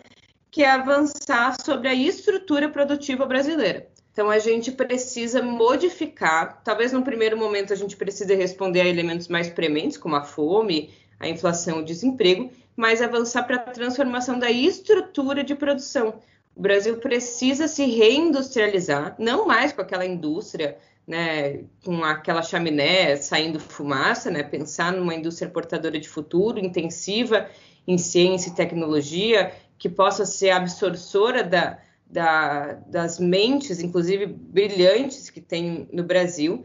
que 0.51 0.65
é 0.65 0.71
avançar 0.71 1.55
sobre 1.65 1.87
a 1.87 1.95
estrutura 1.95 2.69
produtiva 2.69 3.25
brasileira. 3.25 3.87
Então, 4.11 4.31
a 4.31 4.41
gente 4.41 4.73
precisa 4.73 5.43
modificar, 5.43 6.61
talvez 6.65 6.91
no 6.91 7.05
primeiro 7.05 7.37
momento 7.37 7.73
a 7.73 7.77
gente 7.77 7.97
precise 7.97 8.35
responder 8.35 8.81
a 8.81 8.89
elementos 8.89 9.29
mais 9.29 9.49
prementes, 9.49 9.97
como 9.97 10.17
a 10.17 10.25
fome, 10.25 10.91
a 11.19 11.29
inflação, 11.29 11.79
o 11.79 11.85
desemprego, 11.85 12.51
mas 12.77 13.01
avançar 13.01 13.45
para 13.45 13.57
a 13.57 13.61
transformação 13.61 14.39
da 14.39 14.51
estrutura 14.51 15.43
de 15.43 15.55
produção. 15.55 16.21
O 16.55 16.61
Brasil 16.61 16.97
precisa 16.99 17.69
se 17.69 17.85
reindustrializar, 17.85 19.15
não 19.19 19.47
mais 19.47 19.73
com 19.73 19.83
aquela 19.83 20.07
indústria, 20.07 20.77
né, 21.07 21.65
com 21.85 22.03
aquela 22.03 22.43
chaminé 22.43 23.17
saindo 23.17 23.61
fumaça, 23.61 24.31
né, 24.31 24.43
pensar 24.43 24.93
numa 24.93 25.15
indústria 25.15 25.51
portadora 25.51 25.99
de 25.99 26.09
futuro, 26.09 26.59
intensiva 26.59 27.49
em 27.87 27.97
ciência 27.97 28.51
e 28.51 28.55
tecnologia, 28.55 29.53
que 29.79 29.89
possa 29.89 30.27
ser 30.27 30.51
absortora 30.51 31.45
da, 31.45 31.79
da, 32.07 32.73
das 32.87 33.19
mentes, 33.19 33.81
inclusive 33.81 34.27
brilhantes, 34.27 35.31
que 35.31 35.41
tem 35.41 35.89
no 35.93 36.03
Brasil, 36.03 36.65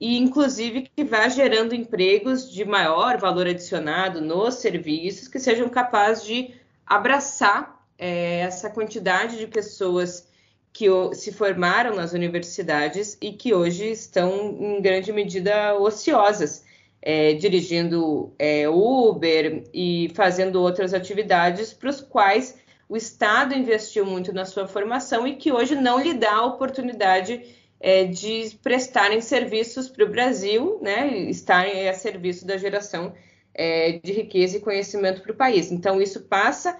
e 0.00 0.16
inclusive 0.16 0.90
que 0.96 1.04
vá 1.04 1.28
gerando 1.28 1.74
empregos 1.74 2.50
de 2.50 2.64
maior 2.64 3.18
valor 3.18 3.46
adicionado 3.46 4.20
nos 4.20 4.54
serviços, 4.54 5.28
que 5.28 5.38
sejam 5.38 5.68
capazes 5.68 6.24
de 6.24 6.54
abraçar 6.86 7.84
é, 7.98 8.40
essa 8.40 8.70
quantidade 8.70 9.36
de 9.36 9.46
pessoas 9.46 10.26
que 10.72 10.86
se 11.14 11.32
formaram 11.32 11.94
nas 11.94 12.12
universidades 12.12 13.18
e 13.20 13.32
que 13.32 13.52
hoje 13.52 13.90
estão, 13.90 14.56
em 14.58 14.80
grande 14.80 15.12
medida, 15.12 15.76
ociosas 15.78 16.64
é, 17.02 17.34
dirigindo 17.34 18.32
é, 18.38 18.68
Uber 18.68 19.64
e 19.74 20.10
fazendo 20.14 20.62
outras 20.62 20.94
atividades 20.94 21.72
para 21.72 21.90
os 21.90 22.00
quais 22.00 22.58
o 22.88 22.96
Estado 22.96 23.54
investiu 23.54 24.04
muito 24.04 24.32
na 24.32 24.44
sua 24.44 24.66
formação 24.66 25.26
e 25.26 25.36
que 25.36 25.52
hoje 25.52 25.74
não 25.74 26.00
lhe 26.00 26.14
dá 26.14 26.36
a 26.36 26.46
oportunidade 26.46 27.59
é, 27.80 28.04
de 28.04 28.58
prestarem 28.62 29.20
serviços 29.20 29.88
para 29.88 30.04
o 30.04 30.10
Brasil, 30.10 30.78
né, 30.82 31.08
estarem 31.30 31.88
a 31.88 31.94
serviço 31.94 32.46
da 32.46 32.58
geração 32.58 33.14
é, 33.54 33.98
de 34.04 34.12
riqueza 34.12 34.58
e 34.58 34.60
conhecimento 34.60 35.22
para 35.22 35.32
o 35.32 35.36
país. 35.36 35.72
Então, 35.72 36.00
isso 36.00 36.20
passa 36.22 36.78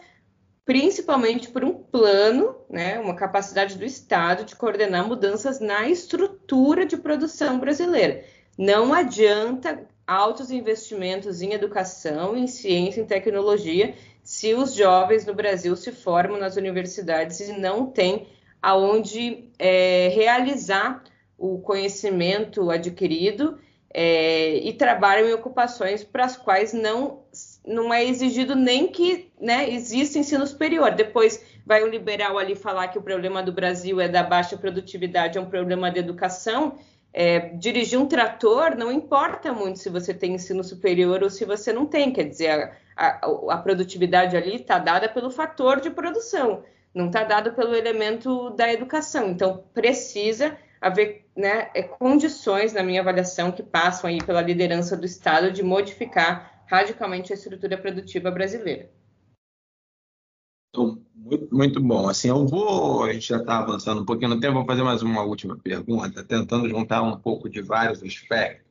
principalmente 0.64 1.48
por 1.48 1.64
um 1.64 1.72
plano, 1.72 2.54
né, 2.68 3.00
uma 3.00 3.16
capacidade 3.16 3.76
do 3.76 3.84
Estado 3.84 4.44
de 4.44 4.54
coordenar 4.54 5.08
mudanças 5.08 5.58
na 5.58 5.88
estrutura 5.88 6.86
de 6.86 6.96
produção 6.96 7.58
brasileira. 7.58 8.22
Não 8.56 8.92
adianta 8.92 9.86
altos 10.06 10.50
investimentos 10.50 11.40
em 11.40 11.54
educação, 11.54 12.36
em 12.36 12.46
ciência, 12.46 13.00
em 13.00 13.06
tecnologia, 13.06 13.94
se 14.22 14.54
os 14.54 14.74
jovens 14.74 15.24
no 15.24 15.34
Brasil 15.34 15.74
se 15.74 15.90
formam 15.90 16.38
nas 16.38 16.56
universidades 16.56 17.40
e 17.40 17.58
não 17.58 17.86
têm 17.86 18.28
aonde 18.62 19.50
é, 19.58 20.08
realizar 20.14 21.02
o 21.38 21.58
conhecimento 21.58 22.70
adquirido 22.70 23.58
é, 23.92 24.56
e 24.58 24.72
trabalham 24.72 25.28
em 25.28 25.32
ocupações 25.32 26.04
para 26.04 26.24
as 26.24 26.36
quais 26.36 26.72
não, 26.72 27.24
não 27.66 27.92
é 27.92 28.04
exigido 28.04 28.54
nem 28.54 28.86
que 28.86 29.32
né, 29.40 29.68
exista 29.68 30.18
ensino 30.18 30.46
superior. 30.46 30.92
Depois 30.92 31.44
vai 31.66 31.82
um 31.82 31.88
liberal 31.88 32.38
ali 32.38 32.54
falar 32.54 32.88
que 32.88 32.98
o 32.98 33.02
problema 33.02 33.42
do 33.42 33.52
Brasil 33.52 34.00
é 34.00 34.08
da 34.08 34.22
baixa 34.22 34.56
produtividade, 34.56 35.38
é 35.38 35.40
um 35.40 35.50
problema 35.50 35.90
de 35.90 35.98
educação. 35.98 36.78
É, 37.12 37.40
dirigir 37.56 37.98
um 37.98 38.06
trator 38.06 38.76
não 38.76 38.92
importa 38.92 39.52
muito 39.52 39.80
se 39.80 39.90
você 39.90 40.14
tem 40.14 40.34
ensino 40.34 40.62
superior 40.62 41.24
ou 41.24 41.30
se 41.30 41.44
você 41.44 41.72
não 41.72 41.84
tem, 41.84 42.12
quer 42.12 42.22
dizer, 42.22 42.72
a, 42.96 43.26
a, 43.26 43.54
a 43.54 43.58
produtividade 43.58 44.36
ali 44.36 44.54
está 44.56 44.78
dada 44.78 45.08
pelo 45.08 45.28
fator 45.28 45.80
de 45.80 45.90
produção, 45.90 46.62
não 46.94 47.06
está 47.06 47.24
dada 47.24 47.52
pelo 47.52 47.74
elemento 47.74 48.50
da 48.50 48.72
educação. 48.72 49.30
Então, 49.30 49.64
precisa 49.72 50.56
haver 50.80 51.26
né, 51.36 51.70
é, 51.74 51.82
condições, 51.82 52.72
na 52.72 52.82
minha 52.82 53.00
avaliação, 53.00 53.52
que 53.52 53.62
passam 53.62 54.08
aí 54.08 54.18
pela 54.24 54.42
liderança 54.42 54.96
do 54.96 55.06
Estado 55.06 55.52
de 55.52 55.62
modificar 55.62 56.64
radicalmente 56.66 57.32
a 57.32 57.36
estrutura 57.36 57.76
produtiva 57.76 58.30
brasileira. 58.30 58.90
Então, 60.70 61.04
muito, 61.14 61.54
muito 61.54 61.80
bom. 61.82 62.08
Assim, 62.08 62.28
eu 62.28 62.46
vou, 62.46 63.04
a 63.04 63.12
gente 63.12 63.28
já 63.28 63.38
está 63.38 63.58
avançando 63.58 64.02
um 64.02 64.04
pouquinho 64.04 64.30
no 64.30 64.40
tempo, 64.40 64.54
vou 64.54 64.66
fazer 64.66 64.82
mais 64.82 65.02
uma 65.02 65.22
última 65.22 65.56
pergunta, 65.56 66.24
tentando 66.24 66.68
juntar 66.68 67.02
um 67.02 67.18
pouco 67.18 67.48
de 67.48 67.60
vários 67.60 68.02
aspectos. 68.02 68.70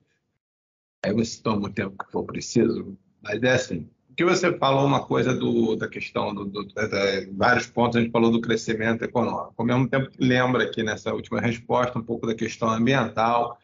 Aí 1.03 1.13
você 1.13 1.41
toma 1.41 1.67
o 1.67 1.73
tempo 1.73 2.01
que 2.03 2.11
for 2.11 2.23
preciso, 2.23 2.97
mas 3.21 3.41
é 3.43 3.51
assim, 3.51 3.89
que 4.19 4.25
você 4.25 4.51
falou 4.57 4.85
uma 4.85 5.05
coisa 5.05 5.33
do, 5.33 5.77
da 5.77 5.87
questão 5.87 6.35
do, 6.35 6.43
do 6.43 6.65
da, 6.73 6.89
vários 7.31 7.67
pontos 7.67 7.95
a 7.95 8.01
gente 8.01 8.11
falou 8.11 8.29
do 8.29 8.41
crescimento 8.41 9.01
econômico. 9.01 9.53
Ao 9.57 9.65
mesmo 9.65 9.87
tempo 9.87 10.09
que 10.09 10.21
lembra 10.21 10.65
aqui 10.65 10.83
nessa 10.83 11.13
última 11.13 11.39
resposta 11.39 11.97
um 11.97 12.03
pouco 12.03 12.27
da 12.27 12.35
questão 12.35 12.69
ambiental, 12.69 13.57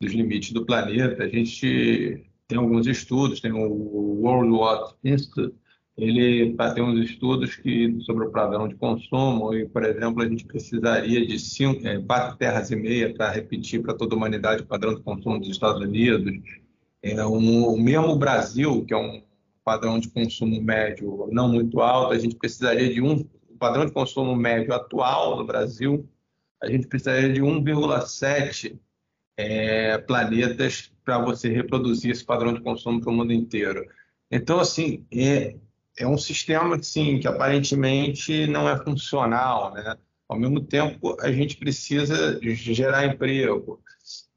dos 0.00 0.14
limites 0.14 0.52
do 0.52 0.64
planeta. 0.64 1.22
A 1.22 1.28
gente 1.28 2.24
tem 2.48 2.56
alguns 2.56 2.86
estudos, 2.86 3.42
tem 3.42 3.52
o 3.52 4.22
World 4.22 4.50
Watch 4.52 4.94
Institute 5.04 5.54
ele 5.98 6.56
tem 6.74 6.82
uns 6.82 6.98
estudos 7.10 7.56
que 7.56 8.00
sobre 8.00 8.24
o 8.24 8.30
padrão 8.30 8.66
de 8.66 8.76
consumo 8.76 9.52
e, 9.52 9.68
por 9.68 9.84
exemplo, 9.84 10.22
a 10.22 10.26
gente 10.26 10.46
precisaria 10.46 11.26
de 11.26 11.38
cinco, 11.38 11.86
é, 11.86 12.00
quatro 12.00 12.38
terras 12.38 12.70
e 12.70 12.76
meia 12.76 13.12
para 13.12 13.30
repetir 13.30 13.82
para 13.82 13.92
toda 13.92 14.14
a 14.14 14.16
humanidade 14.16 14.62
o 14.62 14.66
padrão 14.66 14.94
de 14.94 15.02
consumo 15.02 15.38
dos 15.38 15.50
Estados 15.50 15.82
Unidos. 15.82 16.32
É, 17.02 17.22
um, 17.26 17.66
o 17.66 17.78
mesmo 17.78 18.16
Brasil, 18.16 18.82
que 18.86 18.94
é 18.94 18.96
um 18.96 19.20
padrão 19.64 19.98
de 19.98 20.08
consumo 20.08 20.60
médio 20.60 21.28
não 21.30 21.48
muito 21.48 21.80
alto, 21.80 22.12
a 22.12 22.18
gente 22.18 22.36
precisaria 22.36 22.92
de 22.92 23.00
um 23.00 23.24
padrão 23.58 23.84
de 23.84 23.92
consumo 23.92 24.34
médio 24.34 24.72
atual 24.72 25.36
no 25.36 25.44
Brasil, 25.44 26.08
a 26.62 26.70
gente 26.70 26.86
precisaria 26.86 27.32
de 27.32 27.40
1,7 27.40 28.78
é, 29.36 29.98
planetas 29.98 30.92
para 31.04 31.18
você 31.18 31.48
reproduzir 31.48 32.10
esse 32.10 32.24
padrão 32.24 32.52
de 32.52 32.60
consumo 32.60 33.00
para 33.00 33.10
o 33.10 33.12
mundo 33.12 33.32
inteiro. 33.32 33.86
Então, 34.30 34.60
assim, 34.60 35.04
é, 35.12 35.56
é 35.98 36.06
um 36.06 36.18
sistema 36.18 36.80
sim, 36.82 37.18
que 37.18 37.26
aparentemente 37.26 38.46
não 38.46 38.68
é 38.68 38.76
funcional. 38.82 39.72
Né? 39.74 39.96
Ao 40.28 40.38
mesmo 40.38 40.60
tempo, 40.60 41.16
a 41.20 41.32
gente 41.32 41.56
precisa 41.56 42.38
gerar 42.42 43.06
emprego. 43.06 43.82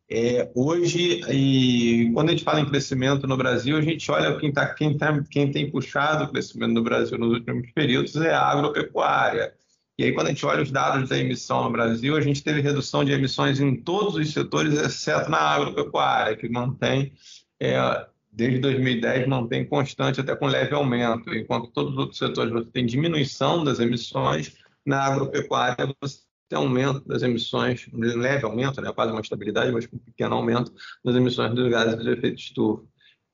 É, 0.10 0.52
hoje, 0.54 1.22
e 1.32 2.12
quando 2.14 2.30
a 2.30 2.32
gente 2.32 2.44
fala 2.44 2.60
em 2.60 2.70
crescimento 2.70 3.26
no 3.26 3.38
Brasil, 3.38 3.78
a 3.78 3.82
gente 3.82 4.12
olha 4.12 4.38
quem, 4.38 4.52
tá, 4.52 4.74
quem, 4.74 4.98
tá, 4.98 5.24
quem 5.30 5.52
tem 5.52 5.72
puxado 5.72 6.26
o 6.26 6.30
crescimento 6.30 6.74
no 6.74 6.84
Brasil 6.84 7.18
nos 7.18 7.34
últimos 7.34 7.72
períodos 7.72 8.16
é 8.18 8.34
a 8.34 8.42
agropecuária. 8.42 9.54
E 9.98 10.04
aí, 10.04 10.12
quando 10.12 10.28
a 10.28 10.30
gente 10.32 10.46
olha 10.46 10.62
os 10.62 10.72
dados 10.72 11.10
da 11.10 11.18
emissão 11.18 11.64
no 11.64 11.72
Brasil, 11.72 12.18
a 12.18 12.22
gente 12.22 12.44
teve 12.44 12.62
redução 12.62 13.06
de 13.06 13.12
emissões 13.12 13.60
em 13.60 13.76
todos 13.76 14.16
os 14.16 14.34
setores, 14.34 14.74
exceto 14.74 15.30
na 15.30 15.40
agropecuária, 15.40 16.36
que 16.36 16.50
mantém 16.50 17.14
é, 17.60 18.08
desde 18.32 18.60
2010 18.60 19.28
mantém 19.28 19.66
constante 19.66 20.20
até 20.20 20.36
com 20.36 20.48
leve 20.48 20.74
aumento, 20.74 21.34
enquanto 21.34 21.72
todos 21.72 21.94
os 21.94 21.98
outros 21.98 22.18
setores 22.18 22.52
você 22.52 22.70
tem 22.72 22.86
diminuição 22.86 23.64
das 23.64 23.80
emissões, 23.80 24.58
na 24.86 25.04
agropecuária 25.06 25.94
você 26.02 26.20
tem 26.50 26.58
aumento 26.58 27.08
das 27.08 27.24
emissões, 27.24 27.88
um 27.94 28.00
leve 28.00 28.46
aumento, 28.46 28.82
né, 28.82 28.92
quase 28.94 29.12
uma 29.12 29.22
estabilidade, 29.22 29.72
mas 29.72 29.88
com 29.88 29.96
um 29.96 30.00
pequeno 30.00 30.36
aumento 30.36 30.74
das 31.04 31.16
emissões 31.16 31.54
dos 31.54 31.70
gases 31.70 32.04
de 32.04 32.10
efeito 32.10 32.40
estufa. 32.40 32.84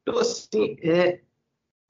Então, 0.01 0.20
assim, 0.20 0.78
é, 0.82 1.22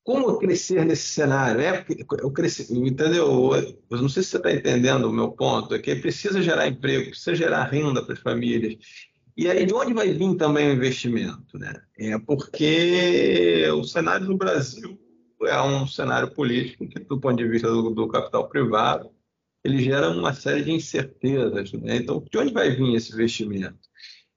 como 0.04 0.40
crescer 0.40 0.86
nesse 0.86 1.08
cenário? 1.10 1.62
É, 1.62 1.86
eu 2.20 2.32
cresci, 2.32 2.74
entendeu? 2.74 3.54
Eu 3.90 4.02
não 4.02 4.10
sei 4.10 4.24
se 4.24 4.30
você 4.30 4.38
está 4.38 4.52
entendendo 4.52 5.06
o 5.06 5.14
meu 5.14 5.32
ponto, 5.32 5.76
é 5.76 5.80
que 5.80 5.96
precisa 5.96 6.42
gerar 6.42 6.68
emprego, 6.68 7.12
precisa 7.12 7.36
gerar 7.36 7.66
renda 7.66 8.04
para 8.04 8.14
as 8.14 8.20
famílias. 8.20 8.78
E 9.38 9.48
aí, 9.48 9.66
de 9.66 9.74
onde 9.74 9.94
vai 9.94 10.12
vir 10.12 10.36
também 10.36 10.68
o 10.68 10.74
investimento? 10.74 11.58
Né? 11.58 11.74
É 11.98 12.18
porque 12.18 13.66
o 13.72 13.84
cenário 13.84 14.26
no 14.26 14.36
Brasil 14.38 15.00
é 15.44 15.62
um 15.62 15.88
cenário 15.88 16.34
político 16.34 16.88
que, 16.88 17.00
do 17.00 17.20
ponto 17.20 17.38
de 17.38 17.48
vista 17.48 17.70
do, 17.70 17.92
do 17.92 18.08
capital 18.08 18.50
privado, 18.50 19.12
ele 19.64 19.82
gera 19.82 20.10
uma 20.10 20.34
série 20.34 20.64
de 20.64 20.72
incertezas. 20.72 21.72
Né? 21.74 21.98
Então, 21.98 22.24
de 22.30 22.38
onde 22.38 22.54
vai 22.54 22.70
vir 22.72 22.96
esse 22.96 23.14
investimento? 23.14 23.78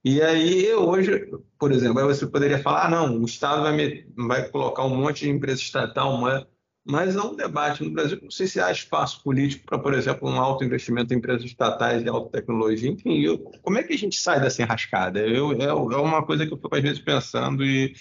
E 0.05 0.21
aí, 0.21 0.73
hoje, 0.73 1.29
por 1.57 1.71
exemplo, 1.71 1.99
aí 1.99 2.05
você 2.05 2.27
poderia 2.27 2.59
falar, 2.59 2.87
ah, 2.87 2.89
não, 2.89 3.21
o 3.21 3.25
Estado 3.25 3.61
vai, 3.61 3.71
me, 3.73 4.05
vai 4.27 4.49
colocar 4.49 4.83
um 4.85 4.95
monte 4.95 5.21
de 5.21 5.29
empresa 5.29 5.61
estatal, 5.61 6.17
mas, 6.17 6.45
mas 6.85 7.15
há 7.15 7.23
um 7.23 7.35
debate 7.35 7.83
no 7.83 7.91
Brasil, 7.91 8.19
não 8.21 8.29
sei 8.29 8.47
se 8.47 8.59
há 8.59 8.69
espaço 8.69 9.23
político 9.23 9.65
para, 9.65 9.79
por 9.79 9.93
exemplo, 9.93 10.29
um 10.29 10.37
alto 10.37 10.65
investimento 10.65 11.13
em 11.13 11.17
empresas 11.17 11.45
estatais 11.45 12.03
de 12.03 12.09
alta 12.09 12.31
tecnologia. 12.31 12.91
Enfim, 12.91 13.21
eu, 13.21 13.39
como 13.61 13.77
é 13.77 13.83
que 13.83 13.93
a 13.93 13.97
gente 13.97 14.17
sai 14.17 14.41
dessa 14.41 14.61
enrascada? 14.61 15.21
Eu, 15.21 15.53
é, 15.53 15.65
é 15.65 15.73
uma 15.73 16.25
coisa 16.25 16.45
que 16.45 16.53
eu 16.53 16.57
fico 16.57 16.75
às 16.75 16.81
vezes 16.83 16.99
pensando 16.99 17.63
e 17.63 17.93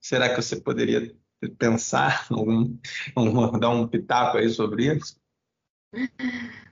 será 0.00 0.30
que 0.30 0.36
você 0.36 0.56
poderia 0.56 1.14
pensar, 1.58 2.26
algum, 2.32 2.78
dar 3.58 3.68
um 3.68 3.86
pitaco 3.86 4.38
aí 4.38 4.48
sobre 4.48 4.94
isso? 4.94 5.19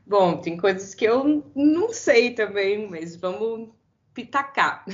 Bom, 0.06 0.38
tem 0.38 0.56
coisas 0.56 0.94
que 0.94 1.04
eu 1.04 1.44
não 1.54 1.92
sei 1.92 2.34
também, 2.34 2.88
mas 2.88 3.16
vamos 3.16 3.70
pitacar. 4.14 4.84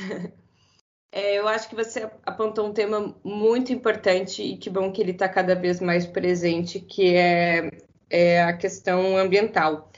É, 1.16 1.38
eu 1.38 1.46
acho 1.46 1.68
que 1.68 1.76
você 1.76 2.10
apontou 2.26 2.66
um 2.66 2.72
tema 2.72 3.14
muito 3.22 3.72
importante 3.72 4.42
e 4.42 4.56
que 4.56 4.68
bom 4.68 4.90
que 4.90 5.00
ele 5.00 5.12
está 5.12 5.28
cada 5.28 5.54
vez 5.54 5.80
mais 5.80 6.08
presente, 6.08 6.80
que 6.80 7.14
é, 7.14 7.70
é, 8.10 8.42
a 8.42 8.52
questão 8.52 9.16
ambiental. 9.16 9.92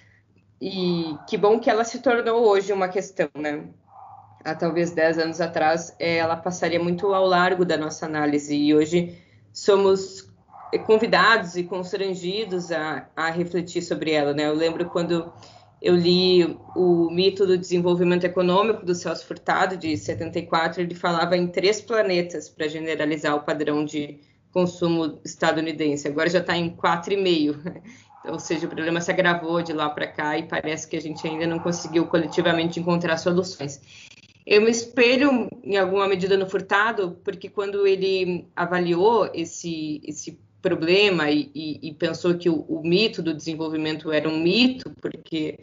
E 0.61 1.17
que 1.27 1.39
bom 1.39 1.59
que 1.59 1.71
ela 1.71 1.85
se 1.85 2.01
tornou 2.03 2.47
hoje 2.47 2.71
uma 2.71 2.87
questão, 2.89 3.31
né? 3.35 3.65
Há 4.45 4.55
talvez 4.55 4.91
10 4.91 5.19
anos 5.19 5.41
atrás, 5.41 5.97
ela 5.99 6.37
passaria 6.37 6.79
muito 6.79 7.07
ao 7.15 7.25
largo 7.25 7.65
da 7.65 7.79
nossa 7.79 8.05
análise 8.05 8.55
e 8.55 8.75
hoje 8.75 9.19
somos 9.55 10.16
convidados 10.79 11.57
e 11.57 11.65
constrangidos 11.65 12.73
a, 12.73 13.09
a 13.17 13.31
refletir 13.31 13.83
sobre 13.83 14.13
ela, 14.13 14.33
né? 14.33 14.47
Eu 14.47 14.55
lembro 14.55 14.87
quando 14.87 15.33
eu 15.81 15.95
li 15.95 16.59
o 16.75 17.11
Mito 17.11 17.47
do 17.47 17.59
Desenvolvimento 17.59 18.25
Econômico 18.25 18.85
do 18.85 18.95
Celso 18.95 19.27
Furtado, 19.27 19.77
de 19.77 19.97
74, 19.97 20.81
ele 20.81 20.95
falava 20.95 21.37
em 21.37 21.47
três 21.47 21.81
planetas 21.81 22.49
para 22.49 22.67
generalizar 22.67 23.37
o 23.37 23.43
padrão 23.43 23.85
de 23.85 24.19
consumo 24.53 25.21
estadunidense. 25.25 26.09
Agora 26.09 26.31
já 26.31 26.39
está 26.41 26.57
em 26.57 26.71
quatro 26.71 27.13
e 27.13 27.17
meio, 27.17 27.61
ou 28.25 28.39
seja, 28.39 28.67
o 28.67 28.71
problema 28.71 29.01
se 29.01 29.11
agravou 29.11 29.63
de 29.63 29.73
lá 29.73 29.91
para 29.91 30.07
cá 30.07 30.39
e 30.39 30.49
parece 30.49 30.89
que 30.89 30.97
a 30.97 31.01
gente 31.01 31.27
ainda 31.27 31.47
não 31.47 31.59
conseguiu 31.59 32.07
coletivamente 32.07 32.81
encontrar 32.81 33.19
soluções. 33.19 33.81
Eu 34.47 34.63
me 34.63 34.71
espelho 34.71 35.49
em 35.63 35.77
alguma 35.77 36.09
medida 36.09 36.37
no 36.37 36.49
Furtado, 36.49 37.21
porque 37.25 37.49
quando 37.49 37.87
ele 37.87 38.49
avaliou 38.55 39.29
esse, 39.35 40.01
esse 40.05 40.39
problema 40.61 41.31
e, 41.31 41.51
e, 41.55 41.89
e 41.89 41.95
pensou 41.95 42.35
que 42.35 42.49
o, 42.49 42.61
o, 42.69 42.83
mito 42.83 43.23
do 43.23 43.35
desenvolvimento 43.35 44.11
era 44.11 44.29
um 44.29 44.39
mito, 44.39 44.91
porque 45.01 45.59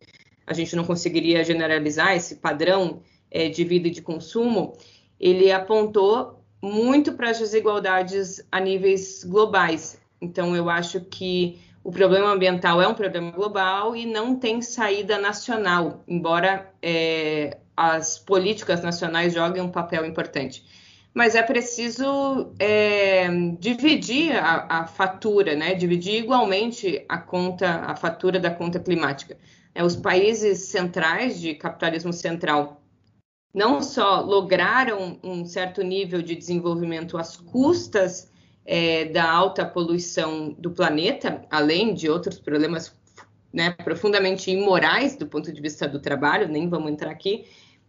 a 0.45 0.53
gente 0.53 0.75
não 0.75 0.83
conseguiria 0.83 1.43
generalizar 1.43 2.15
esse 2.15 2.35
padrão 2.35 3.01
é, 3.29 3.49
de 3.49 3.63
vida 3.63 3.87
e 3.87 3.91
de 3.91 4.01
consumo, 4.01 4.77
ele 5.19 5.51
apontou 5.51 6.43
muito 6.61 7.13
para 7.13 7.29
as 7.29 7.39
desigualdades 7.39 8.45
a 8.51 8.59
níveis 8.59 9.23
globais. 9.23 9.99
Então, 10.21 10.55
eu 10.55 10.69
acho 10.69 11.01
que 11.01 11.59
o 11.83 11.91
problema 11.91 12.31
ambiental 12.31 12.81
é 12.81 12.87
um 12.87 12.93
problema 12.93 13.31
global 13.31 13.95
e 13.95 14.05
não 14.05 14.35
tem 14.35 14.61
saída 14.61 15.17
nacional, 15.17 16.03
embora 16.07 16.71
é, 16.81 17.57
as 17.75 18.17
políticas 18.17 18.81
nacionais 18.81 19.33
joguem 19.33 19.61
um 19.61 19.69
papel 19.69 20.05
importante 20.05 20.63
mas 21.13 21.35
é 21.35 21.43
preciso 21.43 22.53
é, 22.57 23.27
dividir 23.59 24.35
a, 24.35 24.81
a, 24.81 24.87
fatura, 24.87 25.55
né? 25.55 25.75
Dividir 25.75 26.23
igualmente 26.23 27.05
a 27.07 27.17
conta, 27.19 27.81
a 27.85 27.95
fatura 27.95 28.39
da 28.39 28.49
conta 28.49 28.79
climática. 28.79 29.37
É, 29.75 29.83
os 29.83 29.95
países 29.95 30.59
centrais 30.59 31.39
de 31.39 31.53
capitalismo 31.53 32.11
central 32.11 32.81
não 33.53 33.83
só 33.83 34.21
lograram 34.21 35.19
um 35.23 35.45
certo 35.45 35.83
nível 35.83 36.23
de 36.23 36.35
desenvolvimento 36.35 37.17
às 37.17 37.37
custas 37.37 38.31
é, 38.65 39.05
da 39.05 39.29
alta 39.29 39.63
poluição 39.63 40.55
do 40.57 40.71
planeta, 40.71 41.45
além 41.51 41.93
de 41.93 42.09
outros 42.09 42.39
problemas 42.39 42.95
né, 43.53 43.69
profundamente 43.83 44.49
imorais 44.49 45.15
do 45.15 45.27
ponto 45.27 45.53
de 45.53 45.61
vista 45.61 45.87
do 45.87 45.99
trabalho, 45.99 46.47
nem 46.47 46.67
vamos 46.67 46.91
entrar 46.91 47.11
aqui, 47.11 47.45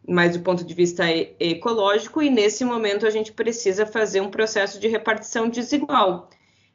mas 0.06 0.36
do 0.36 0.42
ponto 0.42 0.64
de 0.64 0.74
vista 0.74 1.04
ecológico, 1.40 2.22
e 2.22 2.30
nesse 2.30 2.64
momento 2.64 3.06
a 3.06 3.10
gente 3.10 3.32
precisa 3.32 3.86
fazer 3.86 4.20
um 4.20 4.30
processo 4.30 4.78
de 4.78 4.88
repartição 4.88 5.48
desigual 5.48 6.28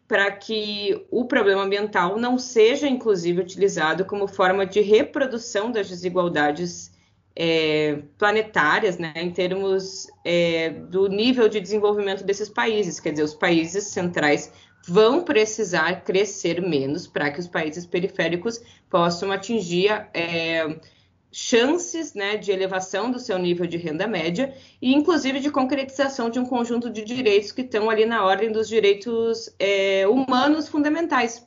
para 0.09 0.31
que 0.31 1.05
o 1.11 1.25
problema 1.25 1.61
ambiental 1.61 2.17
não 2.17 2.39
seja, 2.39 2.87
inclusive, 2.87 3.41
utilizado 3.41 4.03
como 4.05 4.27
forma 4.27 4.65
de 4.65 4.81
reprodução 4.81 5.71
das 5.71 5.87
desigualdades 5.87 6.91
é, 7.35 8.01
planetárias, 8.17 8.97
né, 8.97 9.13
em 9.15 9.29
termos 9.29 10.07
é, 10.25 10.71
do 10.71 11.07
nível 11.07 11.47
de 11.47 11.59
desenvolvimento 11.59 12.23
desses 12.23 12.49
países. 12.49 12.99
Quer 12.99 13.11
dizer, 13.11 13.23
os 13.23 13.35
países 13.35 13.83
centrais 13.83 14.51
vão 14.87 15.23
precisar 15.23 16.03
crescer 16.03 16.59
menos 16.59 17.05
para 17.05 17.29
que 17.29 17.39
os 17.39 17.47
países 17.47 17.85
periféricos 17.85 18.59
possam 18.89 19.31
atingir. 19.31 19.91
É, 20.11 20.79
chances 21.31 22.13
né, 22.13 22.37
de 22.37 22.51
elevação 22.51 23.11
do 23.11 23.19
seu 23.19 23.37
nível 23.37 23.67
de 23.67 23.77
renda 23.77 24.07
média 24.07 24.53
e, 24.81 24.93
inclusive, 24.93 25.39
de 25.39 25.51
concretização 25.51 26.29
de 26.29 26.39
um 26.39 26.45
conjunto 26.45 26.89
de 26.89 27.03
direitos 27.03 27.51
que 27.51 27.61
estão 27.61 27.89
ali 27.89 28.05
na 28.05 28.25
ordem 28.25 28.51
dos 28.51 28.67
direitos 28.67 29.53
é, 29.59 30.07
humanos 30.07 30.67
fundamentais. 30.67 31.45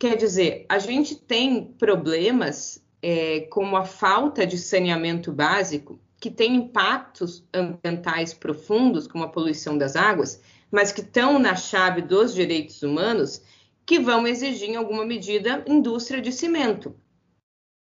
Quer 0.00 0.16
dizer, 0.16 0.66
a 0.68 0.78
gente 0.78 1.14
tem 1.14 1.64
problemas 1.64 2.82
é, 3.02 3.40
como 3.50 3.76
a 3.76 3.84
falta 3.84 4.46
de 4.46 4.56
saneamento 4.56 5.30
básico, 5.30 6.00
que 6.18 6.30
tem 6.30 6.54
impactos 6.54 7.46
ambientais 7.52 8.32
profundos, 8.32 9.06
como 9.06 9.24
a 9.24 9.28
poluição 9.28 9.76
das 9.76 9.94
águas, 9.94 10.40
mas 10.70 10.90
que 10.90 11.02
estão 11.02 11.38
na 11.38 11.54
chave 11.54 12.00
dos 12.00 12.32
direitos 12.32 12.82
humanos, 12.82 13.42
que 13.84 13.98
vão 13.98 14.26
exigir, 14.26 14.70
em 14.70 14.76
alguma 14.76 15.04
medida, 15.04 15.62
indústria 15.68 16.22
de 16.22 16.32
cimento 16.32 16.96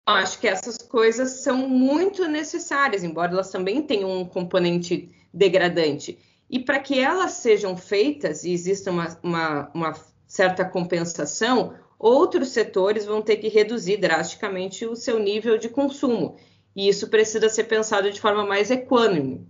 acho 0.06 0.40
que 0.40 0.48
essas 0.48 0.78
coisas 0.78 1.42
são 1.42 1.68
muito 1.70 2.28
necessárias, 2.28 3.04
embora 3.04 3.32
elas 3.32 3.52
também 3.52 3.82
tenham 3.82 4.12
um 4.12 4.26
componente 4.26 5.12
degradante. 5.34 6.18
E 6.50 6.60
para 6.60 6.80
que 6.80 7.00
elas 7.00 7.34
sejam 7.34 7.78
feitas 7.78 8.44
e 8.44 8.52
exista 8.52 8.92
uma, 8.92 9.18
uma, 9.24 9.72
uma, 9.74 9.94
certa 10.28 10.66
compensação, 10.66 11.74
outros 11.98 12.50
setores 12.50 13.06
vão 13.06 13.22
ter 13.22 13.38
que 13.38 13.48
reduzir 13.48 13.98
drasticamente 13.98 14.86
o 14.86 14.96
seu 14.96 15.20
nível 15.20 15.58
de 15.58 15.70
consumo. 15.70 16.38
E 16.76 16.88
isso 16.88 17.10
precisa 17.10 17.48
ser 17.50 17.66
pensado 17.66 18.12
de 18.12 18.20
forma 18.20 18.46
mais 18.46 18.72
equânime. 18.72 19.48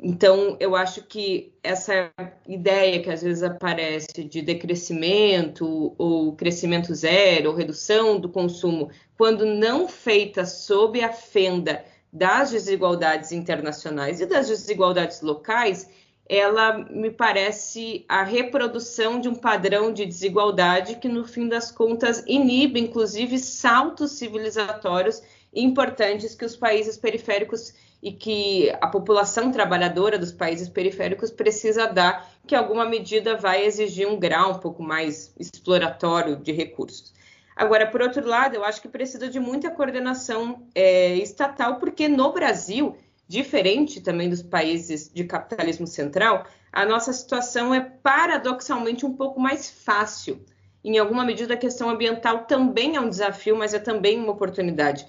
Então, 0.00 0.56
eu 0.60 0.76
acho 0.76 1.02
que 1.02 1.52
essa 1.62 2.12
ideia 2.46 3.02
que 3.02 3.10
às 3.10 3.20
vezes 3.20 3.42
aparece 3.42 4.22
de 4.24 4.40
decrescimento 4.42 5.92
ou 5.98 6.36
crescimento 6.36 6.94
zero 6.94 7.50
ou 7.50 7.56
redução 7.56 8.20
do 8.20 8.28
consumo, 8.28 8.90
quando 9.16 9.44
não 9.44 9.88
feita 9.88 10.46
sob 10.46 11.02
a 11.02 11.12
fenda 11.12 11.84
das 12.12 12.52
desigualdades 12.52 13.32
internacionais 13.32 14.20
e 14.20 14.26
das 14.26 14.46
desigualdades 14.46 15.20
locais, 15.20 15.90
ela 16.28 16.78
me 16.90 17.10
parece 17.10 18.04
a 18.08 18.22
reprodução 18.22 19.18
de 19.20 19.28
um 19.28 19.34
padrão 19.34 19.92
de 19.92 20.06
desigualdade 20.06 20.96
que, 20.96 21.08
no 21.08 21.24
fim 21.24 21.48
das 21.48 21.72
contas, 21.72 22.22
inibe, 22.26 22.78
inclusive, 22.78 23.38
saltos 23.38 24.12
civilizatórios 24.12 25.22
importantes 25.52 26.34
que 26.36 26.44
os 26.44 26.54
países 26.54 26.96
periféricos 26.96 27.72
e 28.02 28.12
que 28.12 28.70
a 28.80 28.86
população 28.86 29.50
trabalhadora 29.50 30.18
dos 30.18 30.32
países 30.32 30.68
periféricos 30.68 31.30
precisa 31.30 31.86
dar, 31.86 32.30
que 32.46 32.54
alguma 32.54 32.84
medida 32.84 33.36
vai 33.36 33.64
exigir 33.64 34.08
um 34.08 34.18
grau 34.18 34.52
um 34.52 34.58
pouco 34.58 34.82
mais 34.82 35.34
exploratório 35.38 36.36
de 36.36 36.52
recursos. 36.52 37.12
Agora, 37.56 37.86
por 37.88 38.00
outro 38.00 38.24
lado, 38.24 38.54
eu 38.54 38.64
acho 38.64 38.80
que 38.80 38.88
precisa 38.88 39.28
de 39.28 39.40
muita 39.40 39.68
coordenação 39.68 40.62
é, 40.74 41.16
estatal, 41.16 41.80
porque 41.80 42.08
no 42.08 42.32
Brasil, 42.32 42.96
diferente 43.26 44.00
também 44.00 44.30
dos 44.30 44.42
países 44.42 45.10
de 45.12 45.24
capitalismo 45.24 45.86
central, 45.86 46.46
a 46.72 46.86
nossa 46.86 47.12
situação 47.12 47.74
é 47.74 47.80
paradoxalmente 47.80 49.04
um 49.04 49.12
pouco 49.12 49.40
mais 49.40 49.68
fácil. 49.68 50.40
Em 50.84 50.98
alguma 50.98 51.24
medida, 51.24 51.54
a 51.54 51.56
questão 51.56 51.90
ambiental 51.90 52.44
também 52.44 52.94
é 52.94 53.00
um 53.00 53.10
desafio, 53.10 53.56
mas 53.56 53.74
é 53.74 53.80
também 53.80 54.20
uma 54.20 54.30
oportunidade 54.30 55.04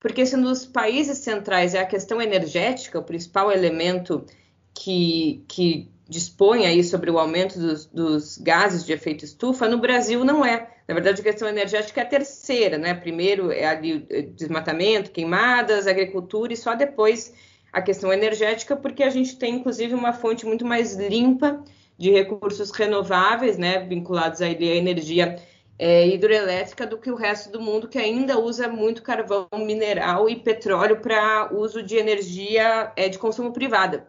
porque 0.00 0.24
se 0.24 0.36
nos 0.36 0.64
países 0.64 1.18
centrais 1.18 1.74
é 1.74 1.80
a 1.80 1.86
questão 1.86 2.20
energética 2.20 2.98
o 2.98 3.04
principal 3.04 3.52
elemento 3.52 4.24
que, 4.74 5.44
que 5.46 5.90
dispõe 6.08 6.66
aí 6.66 6.82
sobre 6.82 7.10
o 7.10 7.18
aumento 7.18 7.58
dos, 7.58 7.86
dos, 7.86 8.38
gases 8.38 8.84
de 8.84 8.92
efeito 8.92 9.24
estufa, 9.24 9.68
no 9.68 9.78
Brasil 9.78 10.24
não 10.24 10.44
é. 10.44 10.68
Na 10.88 10.94
verdade, 10.94 11.20
a 11.20 11.24
questão 11.24 11.46
energética 11.46 12.00
é 12.00 12.04
a 12.04 12.08
terceira, 12.08 12.76
né? 12.76 12.94
Primeiro 12.94 13.52
é 13.52 13.64
ali 13.64 14.00
desmatamento, 14.34 15.12
queimadas, 15.12 15.86
agricultura 15.86 16.52
e 16.52 16.56
só 16.56 16.74
depois 16.74 17.32
a 17.72 17.80
questão 17.80 18.12
energética, 18.12 18.74
porque 18.74 19.04
a 19.04 19.10
gente 19.10 19.36
tem 19.36 19.54
inclusive 19.54 19.94
uma 19.94 20.12
fonte 20.12 20.44
muito 20.44 20.64
mais 20.64 20.96
limpa 20.96 21.62
de 21.96 22.10
recursos 22.10 22.70
renováveis, 22.70 23.58
né, 23.58 23.80
vinculados 23.80 24.40
à 24.40 24.48
energia 24.48 25.36
é, 25.82 26.06
hidroelétrica 26.06 26.86
do 26.86 26.98
que 26.98 27.10
o 27.10 27.14
resto 27.14 27.50
do 27.50 27.58
mundo 27.58 27.88
que 27.88 27.96
ainda 27.96 28.38
usa 28.38 28.68
muito 28.68 29.02
carvão 29.02 29.48
mineral 29.54 30.28
e 30.28 30.36
petróleo 30.36 31.00
para 31.00 31.48
uso 31.54 31.82
de 31.82 31.96
energia 31.96 32.92
é, 32.94 33.08
de 33.08 33.18
consumo 33.18 33.50
privada. 33.50 34.06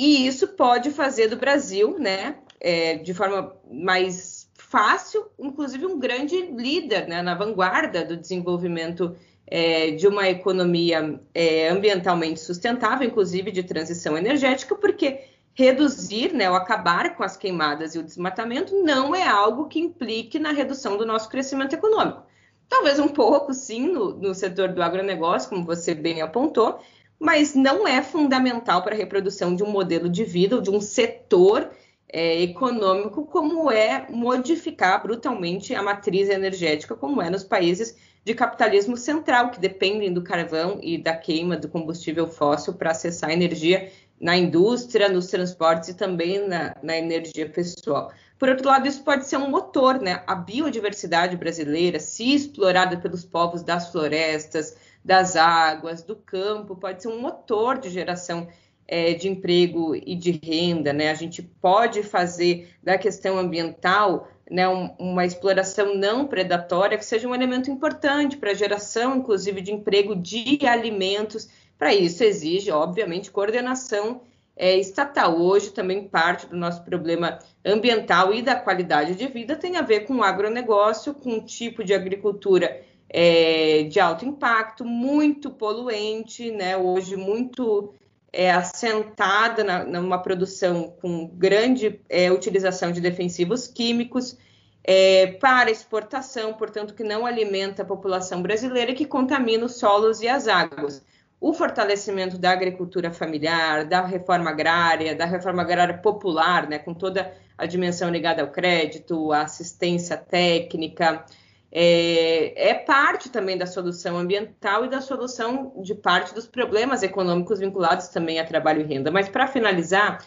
E 0.00 0.24
isso 0.24 0.46
pode 0.54 0.92
fazer 0.92 1.26
do 1.26 1.36
Brasil, 1.36 1.98
né, 1.98 2.38
é, 2.60 2.94
de 2.94 3.12
forma 3.12 3.56
mais 3.68 4.48
fácil, 4.54 5.26
inclusive 5.36 5.84
um 5.84 5.98
grande 5.98 6.42
líder 6.42 7.08
né, 7.08 7.20
na 7.20 7.34
vanguarda 7.34 8.04
do 8.04 8.16
desenvolvimento 8.16 9.16
é, 9.48 9.90
de 9.90 10.06
uma 10.06 10.28
economia 10.28 11.20
é, 11.34 11.70
ambientalmente 11.70 12.38
sustentável, 12.38 13.08
inclusive 13.08 13.50
de 13.50 13.64
transição 13.64 14.16
energética, 14.16 14.76
porque 14.76 15.24
reduzir, 15.58 16.32
né, 16.32 16.48
ou 16.48 16.54
acabar 16.54 17.16
com 17.16 17.24
as 17.24 17.36
queimadas 17.36 17.96
e 17.96 17.98
o 17.98 18.02
desmatamento 18.04 18.80
não 18.84 19.12
é 19.12 19.26
algo 19.26 19.66
que 19.66 19.80
implique 19.80 20.38
na 20.38 20.52
redução 20.52 20.96
do 20.96 21.04
nosso 21.04 21.28
crescimento 21.28 21.72
econômico. 21.72 22.22
Talvez 22.68 23.00
um 23.00 23.08
pouco, 23.08 23.52
sim, 23.52 23.88
no, 23.88 24.12
no 24.12 24.34
setor 24.36 24.68
do 24.68 24.80
agronegócio, 24.80 25.48
como 25.48 25.64
você 25.64 25.96
bem 25.96 26.22
apontou, 26.22 26.78
mas 27.18 27.56
não 27.56 27.88
é 27.88 28.00
fundamental 28.02 28.84
para 28.84 28.94
a 28.94 28.96
reprodução 28.96 29.52
de 29.56 29.64
um 29.64 29.70
modelo 29.70 30.08
de 30.08 30.22
vida 30.22 30.54
ou 30.54 30.62
de 30.62 30.70
um 30.70 30.80
setor 30.80 31.68
é, 32.08 32.40
econômico, 32.40 33.26
como 33.26 33.68
é 33.68 34.06
modificar 34.08 35.02
brutalmente 35.02 35.74
a 35.74 35.82
matriz 35.82 36.28
energética, 36.28 36.94
como 36.94 37.20
é 37.20 37.28
nos 37.28 37.42
países 37.42 37.96
de 38.24 38.32
capitalismo 38.32 38.96
central, 38.96 39.50
que 39.50 39.58
dependem 39.58 40.12
do 40.12 40.22
carvão 40.22 40.78
e 40.80 40.98
da 40.98 41.16
queima 41.16 41.56
do 41.56 41.68
combustível 41.68 42.28
fóssil 42.28 42.74
para 42.74 42.92
acessar 42.92 43.30
energia 43.30 43.90
na 44.20 44.36
indústria, 44.36 45.08
nos 45.08 45.28
transportes 45.28 45.90
e 45.90 45.94
também 45.94 46.46
na, 46.46 46.74
na, 46.82 46.96
energia 46.96 47.48
pessoal. 47.48 48.12
Por 48.38 48.48
outro 48.48 48.66
lado, 48.66 48.86
isso 48.86 49.02
pode 49.02 49.26
ser 49.26 49.36
um 49.36 49.50
motor, 49.50 50.00
né? 50.00 50.22
A 50.26 50.34
biodiversidade 50.34 51.36
brasileira, 51.36 51.98
se 51.98 52.34
explorada 52.34 52.96
pelos 52.96 53.24
povos 53.24 53.62
das 53.62 53.90
florestas, 53.90 54.76
das 55.04 55.36
águas, 55.36 56.02
do 56.02 56.16
campo, 56.16 56.76
pode 56.76 57.02
ser 57.02 57.08
um 57.08 57.20
motor 57.20 57.78
de 57.78 57.90
geração 57.90 58.48
é, 58.86 59.12
de 59.12 59.28
emprego 59.28 59.94
e 59.94 60.16
de 60.16 60.40
renda, 60.42 60.92
né? 60.92 61.10
A 61.10 61.14
gente 61.14 61.42
pode 61.42 62.02
fazer 62.02 62.70
da 62.82 62.96
questão 62.96 63.38
ambiental 63.38 64.28
né, 64.50 64.66
um, 64.68 64.90
uma 64.98 65.26
exploração 65.26 65.94
não 65.94 66.26
predatória 66.26 66.96
que 66.96 67.04
seja 67.04 67.28
um 67.28 67.34
elemento 67.34 67.70
importante 67.70 68.36
para 68.36 68.52
a 68.52 68.54
geração, 68.54 69.16
inclusive, 69.16 69.60
de 69.60 69.72
emprego 69.72 70.16
de 70.16 70.66
alimentos. 70.66 71.48
Para 71.78 71.94
isso 71.94 72.24
exige, 72.24 72.70
obviamente, 72.70 73.30
coordenação 73.30 74.22
é, 74.56 74.76
estatal. 74.76 75.40
Hoje 75.40 75.70
também 75.70 76.08
parte 76.08 76.46
do 76.46 76.56
nosso 76.56 76.82
problema 76.82 77.38
ambiental 77.64 78.34
e 78.34 78.42
da 78.42 78.56
qualidade 78.56 79.14
de 79.14 79.26
vida 79.28 79.54
tem 79.54 79.76
a 79.76 79.82
ver 79.82 80.00
com 80.00 80.16
o 80.16 80.22
agronegócio, 80.22 81.14
com 81.14 81.34
um 81.34 81.40
tipo 81.40 81.84
de 81.84 81.94
agricultura 81.94 82.82
é, 83.08 83.84
de 83.84 84.00
alto 84.00 84.26
impacto, 84.26 84.84
muito 84.84 85.50
poluente, 85.50 86.50
né? 86.50 86.76
Hoje 86.76 87.16
muito 87.16 87.94
é, 88.32 88.50
assentada 88.50 89.64
na, 89.64 89.84
numa 89.84 90.18
produção 90.18 90.94
com 91.00 91.28
grande 91.28 92.00
é, 92.08 92.30
utilização 92.30 92.92
de 92.92 93.00
defensivos 93.00 93.66
químicos 93.68 94.36
é, 94.84 95.26
para 95.26 95.70
exportação, 95.70 96.54
portanto, 96.54 96.94
que 96.94 97.04
não 97.04 97.24
alimenta 97.24 97.82
a 97.82 97.86
população 97.86 98.42
brasileira 98.42 98.90
e 98.90 98.94
que 98.94 99.06
contamina 99.06 99.64
os 99.64 99.76
solos 99.76 100.20
e 100.20 100.28
as 100.28 100.48
águas. 100.48 101.04
O 101.40 101.52
fortalecimento 101.52 102.36
da 102.36 102.50
agricultura 102.50 103.12
familiar, 103.12 103.84
da 103.84 104.04
reforma 104.04 104.50
agrária, 104.50 105.14
da 105.14 105.24
reforma 105.24 105.62
agrária 105.62 105.96
popular, 105.96 106.68
né, 106.68 106.78
com 106.78 106.92
toda 106.92 107.32
a 107.56 107.64
dimensão 107.64 108.10
ligada 108.10 108.42
ao 108.42 108.48
crédito, 108.48 109.32
à 109.32 109.42
assistência 109.42 110.16
técnica, 110.16 111.24
é, 111.70 112.70
é, 112.70 112.74
parte 112.74 113.28
também 113.28 113.56
da 113.56 113.66
solução 113.66 114.16
ambiental 114.16 114.84
e 114.84 114.88
da 114.88 115.00
solução 115.00 115.72
de 115.82 115.94
parte 115.94 116.34
dos 116.34 116.46
problemas 116.46 117.02
econômicos 117.02 117.60
vinculados 117.60 118.08
também 118.08 118.40
a 118.40 118.44
trabalho 118.44 118.80
e 118.80 118.84
renda. 118.84 119.10
Mas, 119.10 119.28
para 119.28 119.46
finalizar, 119.46 120.24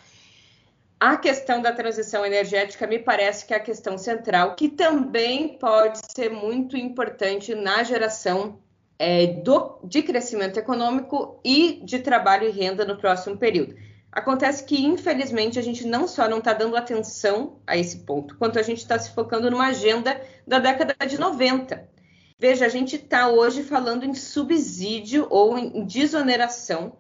a 0.99 1.17
questão 1.17 1.61
da 1.61 1.73
transição 1.73 2.25
energética 2.25 2.85
me 2.85 2.99
parece 2.99 3.45
que 3.45 3.53
é 3.53 3.57
a 3.57 3.61
questão 3.61 3.97
central, 3.97 4.55
que 4.55 4.69
também 4.69 5.57
pode 5.57 5.99
ser 6.13 6.29
muito 6.29 6.77
importante 6.77 7.55
na 7.55 7.83
geração 7.83 8.59
é, 9.01 9.25
do, 9.25 9.79
de 9.83 10.03
crescimento 10.03 10.59
econômico 10.59 11.39
e 11.43 11.81
de 11.83 11.97
trabalho 11.97 12.47
e 12.47 12.51
renda 12.51 12.85
no 12.85 12.99
próximo 12.99 13.35
período. 13.35 13.75
Acontece 14.11 14.63
que, 14.63 14.85
infelizmente, 14.85 15.57
a 15.57 15.61
gente 15.63 15.87
não 15.87 16.07
só 16.07 16.29
não 16.29 16.37
está 16.37 16.53
dando 16.53 16.77
atenção 16.77 17.59
a 17.65 17.75
esse 17.75 17.97
ponto, 18.01 18.37
quanto 18.37 18.59
a 18.59 18.61
gente 18.61 18.77
está 18.77 18.99
se 18.99 19.09
focando 19.15 19.49
numa 19.49 19.69
agenda 19.69 20.21
da 20.45 20.59
década 20.59 20.95
de 21.07 21.19
90. 21.19 21.89
Veja, 22.37 22.67
a 22.67 22.69
gente 22.69 22.95
está 22.95 23.27
hoje 23.27 23.63
falando 23.63 24.05
em 24.05 24.13
subsídio 24.13 25.25
ou 25.31 25.57
em 25.57 25.83
desoneração 25.83 26.97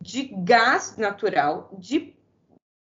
de 0.00 0.30
gás 0.44 0.96
natural, 0.96 1.76
de 1.76 2.14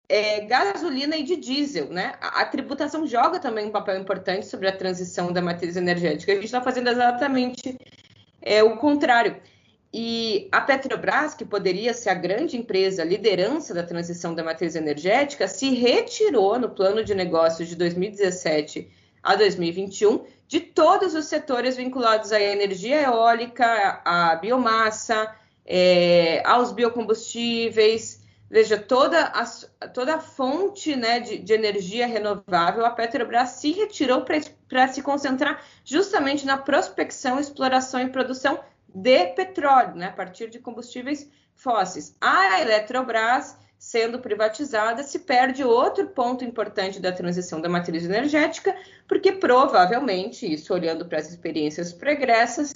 é, 0.07 0.41
gasolina 0.41 1.17
e 1.17 1.23
de 1.23 1.35
diesel, 1.35 1.89
né? 1.89 2.13
A, 2.21 2.41
a, 2.41 2.45
tributação 2.45 3.05
joga 3.07 3.39
também 3.39 3.65
um 3.65 3.71
papel 3.71 3.99
importante 3.99 4.45
sobre 4.45 4.67
a 4.67 4.75
transição 4.75 5.31
da 5.31 5.41
matriz 5.41 5.75
energética. 5.75 6.31
A 6.31 6.35
gente 6.35 6.45
está 6.45 6.61
fazendo 6.61 6.89
exatamente 6.89 7.77
é, 8.41 8.63
o 8.63 8.77
contrário. 8.77 9.37
E 9.91 10.47
a 10.51 10.61
Petrobras, 10.61 11.33
que 11.33 11.43
poderia 11.43 11.93
ser 11.93 12.09
a 12.09 12.13
grande 12.13 12.55
empresa, 12.55 13.03
liderança 13.03 13.73
da 13.73 13.81
transição 13.81 14.35
da 14.35 14.43
matriz 14.43 14.75
energética, 14.75 15.47
se 15.47 15.73
retirou 15.73 16.59
no 16.59 16.69
plano 16.69 17.03
de 17.03 17.15
negócios 17.15 17.67
de 17.67 17.75
2017 17.75 18.87
a 19.23 19.35
2021 19.35 20.25
de 20.47 20.59
todos 20.59 21.15
os 21.15 21.25
setores 21.25 21.75
vinculados 21.75 22.31
à 22.31 22.39
energia 22.39 23.01
eólica, 23.01 24.01
à 24.05 24.35
biomassa, 24.35 25.33
é, 25.65 26.41
aos 26.45 26.71
biocombustíveis. 26.71 28.23
Veja, 28.49 28.77
toda 28.77 29.25
a, 29.25 29.45
toda 29.89 30.15
a 30.15 30.19
fonte 30.19 30.95
né, 30.95 31.19
de, 31.19 31.37
de 31.37 31.53
energia 31.53 32.07
renovável, 32.07 32.85
a 32.85 32.89
Petrobras 32.89 33.49
se 33.49 33.71
retirou 33.71 34.21
para 34.21 34.37
se 34.89 35.01
concentrar 35.01 35.63
justamente 35.83 36.45
na 36.45 36.57
prospecção, 36.57 37.39
exploração 37.39 37.99
e 38.01 38.09
produção 38.09 38.59
de 38.87 39.27
petróleo, 39.27 39.95
né, 39.95 40.07
a 40.07 40.11
partir 40.11 40.49
de 40.49 40.59
combustíveis 40.59 41.29
fósseis. 41.55 42.15
A 42.19 42.61
Eletrobras, 42.61 43.57
sendo 43.77 44.19
privatizada, 44.19 45.03
se 45.03 45.19
perde 45.19 45.63
outro 45.63 46.07
ponto 46.07 46.43
importante 46.43 46.99
da 46.99 47.11
transição 47.11 47.61
da 47.61 47.69
matriz 47.69 48.03
energética, 48.03 48.75
porque 49.07 49.31
provavelmente, 49.31 50.51
isso 50.51 50.73
olhando 50.73 51.05
para 51.05 51.19
as 51.19 51.29
experiências 51.29 51.93
pregressas, 51.93 52.73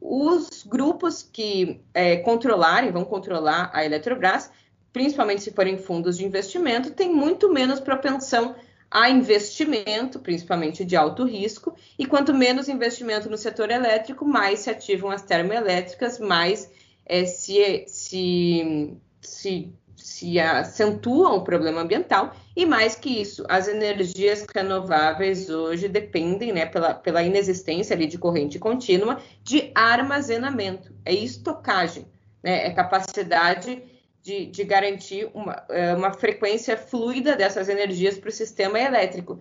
os 0.00 0.62
grupos 0.64 1.22
que 1.22 1.80
é, 1.94 2.16
controlarem, 2.18 2.92
vão 2.92 3.04
controlar 3.04 3.70
a 3.72 3.84
Eletrobras, 3.84 4.50
principalmente 4.92 5.42
se 5.42 5.52
forem 5.52 5.76
fundos 5.76 6.16
de 6.16 6.24
investimento, 6.24 6.90
têm 6.90 7.12
muito 7.12 7.52
menos 7.52 7.80
propensão 7.80 8.54
a 8.96 9.10
investimento, 9.10 10.18
principalmente 10.18 10.82
de 10.82 10.96
alto 10.96 11.22
risco, 11.22 11.76
e 11.98 12.06
quanto 12.06 12.32
menos 12.32 12.66
investimento 12.66 13.28
no 13.28 13.36
setor 13.36 13.70
elétrico, 13.70 14.24
mais 14.24 14.60
se 14.60 14.70
ativam 14.70 15.10
as 15.10 15.20
termoelétricas, 15.20 16.18
mais 16.18 16.72
é, 17.04 17.26
se, 17.26 17.84
se, 17.88 18.96
se, 19.20 19.70
se 19.94 20.40
acentua 20.40 21.34
o 21.34 21.44
problema 21.44 21.82
ambiental, 21.82 22.34
e 22.56 22.64
mais 22.64 22.94
que 22.94 23.20
isso, 23.20 23.44
as 23.50 23.68
energias 23.68 24.46
renováveis 24.54 25.50
hoje 25.50 25.88
dependem, 25.88 26.50
né, 26.50 26.64
pela, 26.64 26.94
pela 26.94 27.22
inexistência 27.22 27.94
ali 27.94 28.06
de 28.06 28.16
corrente 28.16 28.58
contínua, 28.58 29.20
de 29.44 29.72
armazenamento, 29.74 30.90
é 31.04 31.12
estocagem, 31.12 32.06
né, 32.42 32.66
é 32.66 32.70
capacidade 32.70 33.82
de, 34.26 34.46
de 34.46 34.64
garantir 34.64 35.30
uma, 35.32 35.64
é, 35.68 35.94
uma 35.94 36.12
frequência 36.12 36.76
fluida 36.76 37.36
dessas 37.36 37.68
energias 37.68 38.18
para 38.18 38.28
o 38.28 38.32
sistema 38.32 38.80
elétrico. 38.80 39.40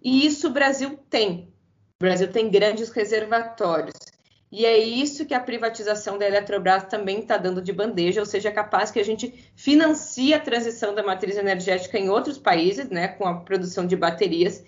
E 0.00 0.24
isso 0.24 0.46
o 0.46 0.52
Brasil 0.52 0.96
tem. 1.10 1.52
O 1.98 2.04
Brasil 2.04 2.30
tem 2.30 2.48
grandes 2.48 2.90
reservatórios. 2.90 3.96
E 4.52 4.64
é 4.64 4.78
isso 4.78 5.26
que 5.26 5.34
a 5.34 5.40
privatização 5.40 6.16
da 6.16 6.28
Eletrobras 6.28 6.84
também 6.84 7.18
está 7.18 7.36
dando 7.36 7.60
de 7.60 7.72
bandeja, 7.72 8.20
ou 8.20 8.26
seja, 8.26 8.50
é 8.50 8.52
capaz 8.52 8.92
que 8.92 9.00
a 9.00 9.04
gente 9.04 9.52
financie 9.56 10.32
a 10.32 10.38
transição 10.38 10.94
da 10.94 11.02
matriz 11.02 11.36
energética 11.36 11.98
em 11.98 12.08
outros 12.08 12.38
países, 12.38 12.88
né, 12.88 13.08
com 13.08 13.26
a 13.26 13.40
produção 13.40 13.84
de 13.84 13.96
baterias, 13.96 14.64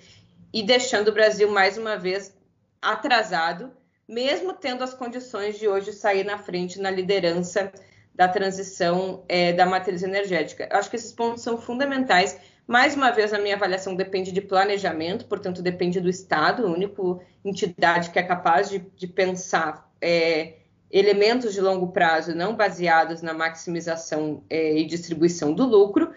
e 0.53 0.63
deixando 0.65 1.09
o 1.09 1.13
Brasil 1.13 1.51
mais 1.51 1.79
uma 1.79 1.97
vez 1.97 2.37
atrasado, 2.81 3.73
mesmo 4.09 4.53
tendo 4.55 4.83
as 4.83 4.93
condições 4.93 5.57
de 5.59 5.69
hoje 5.69 5.93
sair 5.93 6.25
na 6.25 6.39
frente 6.39 6.81
na 6.81 6.91
liderança 6.91 7.73
da 8.15 8.29
transição 8.29 9.25
é, 9.29 9.53
da 9.53 9.65
matriz 9.65 10.03
energética. 10.03 10.69
Eu 10.71 10.79
acho 10.79 10.91
que 10.91 10.97
esses 10.97 11.13
pontos 11.13 11.43
são 11.43 11.57
fundamentais. 11.57 12.39
Mais 12.67 12.95
uma 12.95 13.11
vez, 13.11 13.33
a 13.33 13.39
minha 13.39 13.57
avaliação 13.57 13.95
depende 13.95 14.31
de 14.31 14.41
planejamento, 14.41 15.25
portanto, 15.27 15.63
depende 15.63 16.01
do 16.01 16.09
Estado, 16.09 16.67
a 16.67 16.71
única 16.71 17.03
entidade 17.45 18.11
que 18.11 18.19
é 18.19 18.23
capaz 18.23 18.69
de, 18.69 18.79
de 18.97 19.07
pensar 19.07 19.91
é, 20.01 20.55
elementos 20.91 21.55
de 21.55 21.61
longo 21.61 21.89
prazo 21.89 22.35
não 22.35 22.55
baseados 22.55 23.23
na 23.23 23.33
maximização 23.33 24.45
é, 24.49 24.79
e 24.79 24.85
distribuição 24.85 25.55
do 25.55 25.65
lucro, 25.65 26.13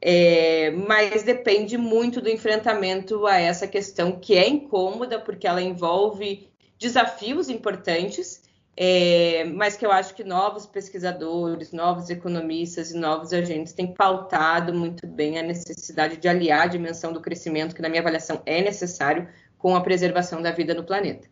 é, 0.00 0.70
mas 0.72 1.22
depende 1.22 1.78
muito 1.78 2.20
do 2.20 2.28
enfrentamento 2.28 3.26
a 3.26 3.38
essa 3.38 3.66
questão 3.66 4.18
que 4.18 4.36
é 4.36 4.48
incômoda, 4.48 5.18
porque 5.18 5.46
ela 5.46 5.62
envolve 5.62 6.50
desafios 6.78 7.48
importantes 7.48 8.42
é, 8.76 9.44
mas 9.44 9.76
que 9.76 9.86
eu 9.86 9.90
acho 9.90 10.14
que 10.14 10.22
novos 10.22 10.66
pesquisadores, 10.66 11.72
novos 11.72 12.10
economistas 12.10 12.90
e 12.90 12.98
novos 12.98 13.32
agentes 13.32 13.72
têm 13.72 13.94
pautado 13.94 14.74
muito 14.74 15.06
bem 15.06 15.38
a 15.38 15.42
necessidade 15.42 16.18
de 16.18 16.28
aliar 16.28 16.64
a 16.64 16.66
dimensão 16.66 17.12
do 17.12 17.20
crescimento, 17.20 17.74
que 17.74 17.80
na 17.80 17.88
minha 17.88 18.02
avaliação 18.02 18.42
é 18.44 18.60
necessário, 18.60 19.28
com 19.56 19.74
a 19.74 19.80
preservação 19.80 20.42
da 20.42 20.52
vida 20.52 20.74
no 20.74 20.84
planeta. 20.84 21.26